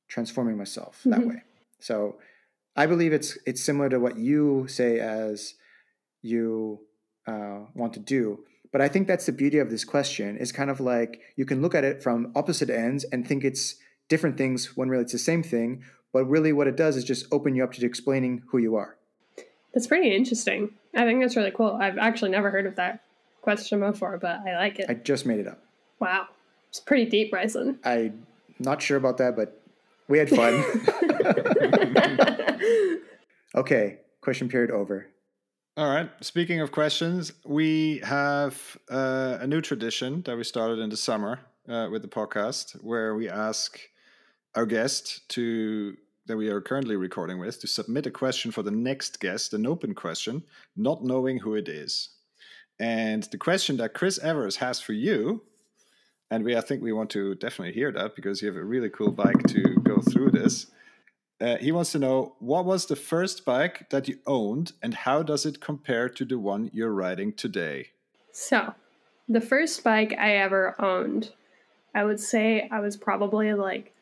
transforming 0.09 0.59
myself 0.59 0.99
mm-hmm. 1.01 1.11
that 1.11 1.27
way. 1.27 1.43
So 1.81 2.17
i 2.77 2.87
believe 2.87 3.13
it's 3.13 3.39
it's 3.47 3.63
similar 3.63 3.89
to 3.89 3.99
what 3.99 4.19
you 4.19 4.67
say 4.69 4.99
as 4.99 5.55
you 6.23 6.81
uh, 7.27 7.61
want 7.75 7.93
to 7.93 8.01
do 8.01 8.41
but 8.73 8.81
i 8.81 8.89
think 8.89 9.07
that's 9.07 9.27
the 9.27 9.33
beauty 9.33 9.59
of 9.59 9.71
this 9.71 9.85
question 9.85 10.37
is 10.37 10.53
kind 10.53 10.71
of 10.71 10.81
like 10.81 11.21
you 11.37 11.45
can 11.45 11.63
look 11.63 11.75
at 11.75 11.85
it 11.85 12.03
from 12.03 12.33
opposite 12.35 12.71
ends 12.71 13.05
and 13.05 13.27
think 13.27 13.45
it's 13.45 13.77
different 14.09 14.37
things 14.37 14.77
when 14.77 14.89
really 14.89 15.03
it's 15.03 15.13
the 15.13 15.19
same 15.19 15.43
thing. 15.43 15.83
But 16.13 16.27
really, 16.27 16.53
what 16.53 16.67
it 16.69 16.77
does 16.77 16.97
is 16.97 17.05
just 17.05 17.27
open 17.33 17.55
you 17.55 17.65
up 17.65 17.73
to 17.73 17.85
explaining 17.85 18.43
who 18.49 18.59
you 18.59 18.77
are. 18.77 18.97
That's 19.73 19.87
pretty 19.87 20.15
interesting. 20.15 20.71
I 20.95 21.05
think 21.05 21.21
that's 21.21 21.37
really 21.37 21.51
cool. 21.51 21.77
I've 21.81 21.99
actually 21.99 22.31
never 22.31 22.51
heard 22.51 22.67
of 22.67 22.77
that 22.77 23.01
question 23.43 23.81
before, 23.81 24.19
but 24.19 24.41
I 24.47 24.55
like 24.57 24.79
it. 24.79 24.87
I 24.89 24.95
just 24.95 25.27
made 25.27 25.41
it 25.41 25.49
up. 25.49 25.59
Wow. 25.99 26.29
It's 26.69 26.79
pretty 26.79 27.07
deep, 27.07 27.33
Bryson. 27.33 27.81
I'm 27.85 28.27
not 28.61 28.81
sure 28.81 28.97
about 28.97 29.19
that, 29.19 29.35
but 29.35 29.61
we 30.07 30.19
had 30.19 30.31
fun. 30.31 30.55
okay, 33.55 33.99
question 34.21 34.49
period 34.49 34.71
over. 34.71 35.07
All 35.77 35.93
right. 35.93 36.09
Speaking 36.21 36.61
of 36.61 36.71
questions, 36.71 37.33
we 37.45 37.99
have 38.05 38.79
uh, 38.89 39.39
a 39.41 39.47
new 39.47 39.61
tradition 39.61 40.23
that 40.23 40.37
we 40.37 40.45
started 40.45 40.79
in 40.79 40.89
the 40.89 40.97
summer 40.97 41.41
uh, 41.69 41.89
with 41.91 42.03
the 42.03 42.09
podcast 42.09 42.81
where 42.83 43.17
we 43.17 43.29
ask 43.29 43.81
our 44.55 44.67
guest 44.67 45.29
to 45.31 45.97
that 46.27 46.37
we 46.37 46.49
are 46.49 46.61
currently 46.61 46.97
recording 46.97 47.39
with 47.39 47.61
to 47.61 47.67
submit 47.67 48.07
a 48.07 48.11
question 48.11 48.51
for 48.51 48.63
the 48.63 48.71
next 48.71 49.21
guest, 49.21 49.53
an 49.53 49.67
open 49.67 49.95
question, 49.95 50.43
not 50.77 51.05
knowing 51.05 51.39
who 51.39 51.55
it 51.55 51.69
is. 51.69 52.11
And 52.79 53.25
the 53.25 53.39
question 53.39 53.77
that 53.77 53.95
Chris 53.95 54.19
Evers 54.19 54.57
has 54.57 54.81
for 54.81 54.93
you, 54.93 55.43
and 56.31 56.45
we 56.45 56.57
I 56.57 56.61
think 56.61 56.83
we 56.83 56.93
want 56.93 57.11
to 57.11 57.35
definitely 57.35 57.75
hear 57.75 57.93
that 57.93 58.17
because 58.17 58.41
you 58.41 58.49
have 58.49 58.57
a 58.57 58.65
really 58.65 58.91
cool 58.91 59.13
bike 59.13 59.43
to 59.49 59.63
go 59.83 60.01
through 60.01 60.31
this. 60.31 60.67
Uh, 61.41 61.57
he 61.57 61.73
wants 61.73 61.93
to 61.93 61.99
know 61.99 62.35
what 62.39 62.65
was 62.65 62.87
the 62.87 62.97
first 62.97 63.45
bike 63.45 63.91
that 63.91 64.09
you 64.09 64.19
owned 64.27 64.73
and 64.83 64.95
how 64.95 65.23
does 65.23 65.45
it 65.45 65.61
compare 65.61 66.09
to 66.09 66.25
the 66.25 66.39
one 66.39 66.71
you're 66.73 66.93
riding 66.93 67.33
today? 67.33 67.89
So, 68.33 68.75
the 69.29 69.41
first 69.41 69.83
bike 69.83 70.15
I 70.19 70.37
ever 70.37 70.75
owned, 70.81 71.33
I 71.95 72.05
would 72.05 72.21
say 72.21 72.69
I 72.71 72.81
was 72.81 72.97
probably 72.97 73.53
like 73.55 73.93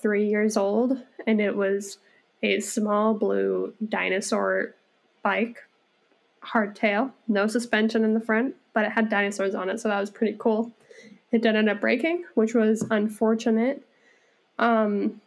three 0.00 0.28
years 0.28 0.56
old, 0.56 0.98
and 1.26 1.40
it 1.40 1.56
was 1.56 1.98
a 2.42 2.60
small 2.60 3.14
blue 3.14 3.74
dinosaur 3.88 4.74
bike, 5.22 5.58
hardtail, 6.42 7.12
no 7.28 7.46
suspension 7.46 8.04
in 8.04 8.14
the 8.14 8.20
front, 8.20 8.56
but 8.72 8.84
it 8.84 8.92
had 8.92 9.08
dinosaurs 9.08 9.54
on 9.54 9.68
it, 9.68 9.78
so 9.80 9.88
that 9.88 10.00
was 10.00 10.10
pretty 10.10 10.36
cool. 10.38 10.72
It 11.30 11.42
did 11.42 11.56
end 11.56 11.68
up 11.68 11.80
breaking, 11.80 12.24
which 12.34 12.54
was 12.54 12.84
unfortunate. 12.90 13.86
Um, 14.58 15.20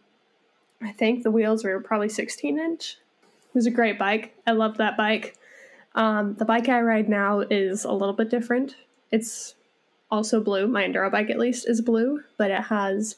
I 0.85 0.91
think 0.91 1.23
the 1.23 1.31
wheels 1.31 1.63
were 1.63 1.79
probably 1.79 2.09
16 2.09 2.59
inch. 2.59 2.97
It 3.23 3.55
was 3.55 3.65
a 3.65 3.71
great 3.71 3.97
bike. 3.97 4.35
I 4.45 4.51
loved 4.51 4.77
that 4.77 4.95
bike. 4.95 5.35
Um, 5.95 6.35
the 6.35 6.45
bike 6.45 6.69
I 6.69 6.81
ride 6.81 7.09
now 7.09 7.39
is 7.39 7.85
a 7.85 7.91
little 7.91 8.13
bit 8.13 8.29
different. 8.29 8.75
It's 9.11 9.55
also 10.11 10.39
blue. 10.39 10.67
My 10.67 10.83
enduro 10.83 11.11
bike, 11.11 11.29
at 11.31 11.39
least, 11.39 11.67
is 11.67 11.81
blue, 11.81 12.21
but 12.37 12.51
it 12.51 12.63
has 12.63 13.15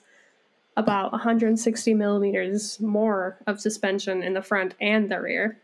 about 0.77 1.11
160 1.11 1.93
millimeters 1.95 2.79
more 2.79 3.37
of 3.47 3.59
suspension 3.59 4.23
in 4.23 4.33
the 4.33 4.41
front 4.41 4.75
and 4.79 5.11
the 5.11 5.19
rear. 5.19 5.57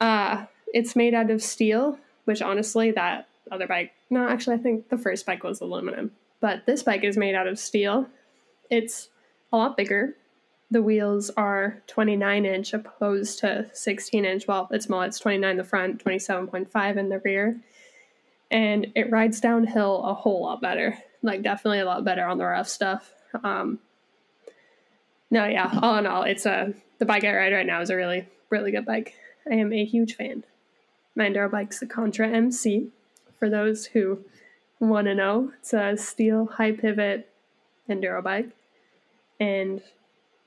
Uh, 0.00 0.46
it's 0.72 0.96
made 0.96 1.14
out 1.14 1.30
of 1.30 1.42
steel, 1.42 1.98
which 2.24 2.42
honestly, 2.42 2.90
that 2.90 3.28
other 3.52 3.68
bike, 3.68 3.92
no, 4.10 4.26
actually, 4.26 4.56
I 4.56 4.60
think 4.60 4.88
the 4.88 4.98
first 4.98 5.26
bike 5.26 5.44
was 5.44 5.60
aluminum, 5.60 6.10
but 6.40 6.66
this 6.66 6.82
bike 6.82 7.04
is 7.04 7.16
made 7.16 7.34
out 7.34 7.46
of 7.46 7.58
steel. 7.58 8.08
It's 8.70 9.10
a 9.52 9.56
lot 9.56 9.76
bigger. 9.76 10.16
The 10.70 10.82
wheels 10.82 11.30
are 11.30 11.82
29 11.86 12.44
inch 12.44 12.74
opposed 12.74 13.38
to 13.40 13.70
16 13.72 14.24
inch. 14.24 14.46
Well, 14.46 14.68
it's 14.70 14.86
small, 14.86 15.02
it's 15.02 15.18
29 15.18 15.50
in 15.50 15.56
the 15.56 15.64
front, 15.64 16.04
27.5 16.04 16.96
in 16.96 17.08
the 17.08 17.20
rear. 17.20 17.58
And 18.50 18.88
it 18.94 19.10
rides 19.10 19.40
downhill 19.40 20.04
a 20.04 20.14
whole 20.14 20.42
lot 20.42 20.60
better. 20.60 20.98
Like, 21.22 21.42
definitely 21.42 21.80
a 21.80 21.84
lot 21.84 22.04
better 22.04 22.26
on 22.26 22.38
the 22.38 22.44
rough 22.44 22.68
stuff. 22.68 23.12
Um, 23.42 23.78
no, 25.30 25.46
yeah, 25.46 25.78
all 25.82 25.98
in 25.98 26.06
all, 26.06 26.22
it's 26.22 26.46
a 26.46 26.74
the 26.98 27.06
bike 27.06 27.24
I 27.24 27.34
ride 27.34 27.52
right 27.52 27.66
now 27.66 27.80
is 27.80 27.90
a 27.90 27.96
really, 27.96 28.26
really 28.50 28.70
good 28.72 28.84
bike. 28.84 29.14
I 29.50 29.54
am 29.54 29.72
a 29.72 29.84
huge 29.84 30.16
fan. 30.16 30.44
My 31.14 31.28
enduro 31.28 31.50
bike's 31.50 31.80
the 31.80 31.86
Contra 31.86 32.28
MC. 32.28 32.88
For 33.38 33.48
those 33.48 33.86
who 33.86 34.24
want 34.80 35.06
to 35.06 35.14
know, 35.14 35.52
it's 35.60 35.72
a 35.72 35.96
steel 35.96 36.46
high 36.46 36.72
pivot 36.72 37.28
enduro 37.88 38.22
bike, 38.22 38.50
and 39.38 39.80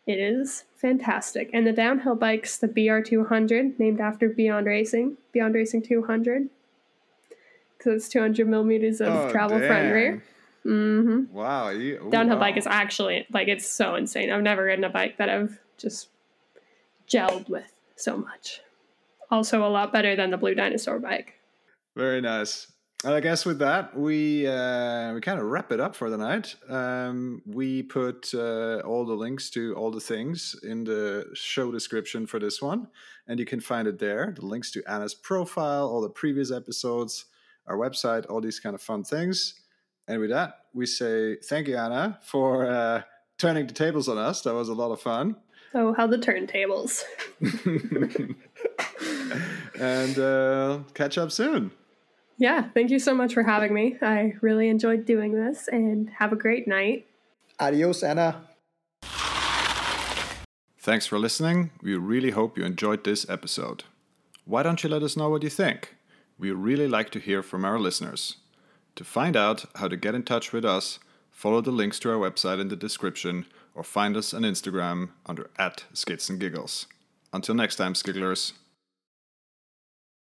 it 0.08 0.20
is 0.20 0.66
fantastic. 0.76 1.50
And 1.54 1.66
the 1.66 1.72
downhill 1.72 2.16
bike's 2.16 2.58
the 2.58 2.68
BR200, 2.68 3.80
named 3.80 4.02
after 4.02 4.30
Beyond 4.30 4.66
Racing, 4.66 5.18
Beyond 5.32 5.56
Racing 5.56 5.84
200, 5.84 6.50
because 7.78 7.94
it's 8.04 8.10
200 8.10 8.48
millimeters 8.48 9.02
of 9.02 9.10
Oh, 9.10 9.32
travel 9.32 9.60
front 9.60 9.94
rear. 9.94 10.24
Mm-hmm. 10.66 11.34
Wow. 11.34 11.70
You, 11.70 12.04
ooh, 12.06 12.12
Downhill 12.12 12.36
wow. 12.36 12.42
bike 12.42 12.58
is 12.58 12.68
actually 12.68 13.26
like 13.32 13.48
it's 13.48 13.68
so 13.68 13.96
insane. 13.96 14.32
I've 14.32 14.44
never 14.44 14.66
ridden 14.66 14.84
a 14.84 14.90
bike 14.90 15.18
that 15.18 15.30
I've 15.30 15.60
just 15.78 16.10
gelled 17.08 17.50
with 17.50 17.72
so 17.96 18.18
much. 18.18 18.62
Also, 19.30 19.66
a 19.66 19.70
lot 19.70 19.94
better 19.94 20.16
than 20.16 20.30
the 20.30 20.38
Blue 20.38 20.54
Dinosaur 20.54 21.00
bike. 21.00 21.36
Very 21.96 22.22
nice. 22.22 22.72
And 23.04 23.16
I 23.16 23.20
guess 23.20 23.48
with 23.48 23.58
that, 23.60 23.98
we 23.98 24.46
uh, 24.46 25.14
we 25.14 25.22
kind 25.22 25.40
of 25.40 25.46
wrap 25.46 25.72
it 25.72 25.80
up 25.80 25.96
for 25.96 26.12
the 26.12 26.18
night. 26.18 26.56
Um, 26.70 27.42
we 27.48 27.82
put 27.82 28.32
uh, 28.36 28.82
all 28.86 29.06
the 29.06 29.16
links 29.16 29.50
to 29.52 29.74
all 29.74 29.90
the 29.90 30.00
things 30.00 30.56
in 30.62 30.84
the 30.84 31.26
show 31.34 31.72
description 31.72 32.28
for 32.28 32.40
this 32.40 32.62
one, 32.62 32.88
and 33.28 33.40
you 33.40 33.46
can 33.46 33.60
find 33.60 33.88
it 33.88 33.98
there. 33.98 34.36
The 34.38 34.46
links 34.46 34.70
to 34.72 34.84
Anna's 34.88 35.16
profile, 35.16 35.88
all 35.88 36.02
the 36.02 36.10
previous 36.10 36.52
episodes, 36.52 37.26
our 37.66 37.76
website, 37.76 38.30
all 38.30 38.40
these 38.40 38.60
kind 38.60 38.76
of 38.76 38.84
fun 38.84 39.04
things. 39.04 39.56
And 40.08 40.20
with 40.20 40.30
that, 40.30 40.58
we 40.76 40.86
say 40.86 41.38
thank 41.38 41.68
you, 41.68 41.78
Anna, 41.78 42.20
for 42.22 42.70
uh, 42.70 43.02
turning 43.40 43.66
the 43.66 43.74
tables 43.74 44.10
on 44.10 44.20
us. 44.20 44.44
That 44.44 44.54
was 44.54 44.70
a 44.70 44.76
lot 44.76 44.92
of 44.92 45.02
fun. 45.02 45.38
Oh, 45.74 45.94
how 45.94 46.06
the 46.06 46.20
turntables. 46.20 47.02
and 49.80 50.20
uh, 50.20 50.80
catch 50.94 51.18
up 51.18 51.32
soon. 51.32 51.72
Yeah, 52.42 52.70
thank 52.74 52.90
you 52.90 52.98
so 52.98 53.14
much 53.14 53.36
for 53.36 53.44
having 53.44 53.72
me. 53.72 53.98
I 54.02 54.34
really 54.42 54.68
enjoyed 54.68 55.06
doing 55.06 55.36
this 55.36 55.68
and 55.68 56.10
have 56.18 56.34
a 56.34 56.36
great 56.36 56.68
night. 56.68 57.06
Adios, 57.60 58.02
Anna. 58.02 58.48
Thanks 60.80 61.06
for 61.06 61.20
listening. 61.20 61.70
We 61.84 61.94
really 61.94 62.32
hope 62.32 62.58
you 62.58 62.64
enjoyed 62.64 63.04
this 63.04 63.30
episode. 63.30 63.84
Why 64.46 64.64
don't 64.64 64.84
you 64.84 64.90
let 64.90 65.04
us 65.04 65.16
know 65.16 65.30
what 65.30 65.44
you 65.44 65.52
think? 65.52 65.96
We 66.40 66.50
really 66.50 66.88
like 66.88 67.12
to 67.12 67.20
hear 67.20 67.44
from 67.44 67.64
our 67.64 67.78
listeners. 67.78 68.38
To 68.96 69.04
find 69.04 69.38
out 69.38 69.66
how 69.76 69.88
to 69.88 69.96
get 69.96 70.16
in 70.16 70.24
touch 70.24 70.52
with 70.52 70.66
us, 70.66 70.98
follow 71.30 71.62
the 71.62 71.70
links 71.70 72.00
to 72.00 72.10
our 72.10 72.18
website 72.18 72.60
in 72.60 72.70
the 72.70 72.76
description 72.76 73.46
or 73.76 73.84
find 73.84 74.18
us 74.18 74.34
on 74.34 74.42
Instagram 74.42 75.10
under 75.28 75.52
at 75.60 75.84
Skids 75.94 76.28
and 76.28 76.40
Giggles. 76.40 76.88
Until 77.32 77.54
next 77.54 77.76
time, 77.76 77.94
Skigglers. 77.94 78.54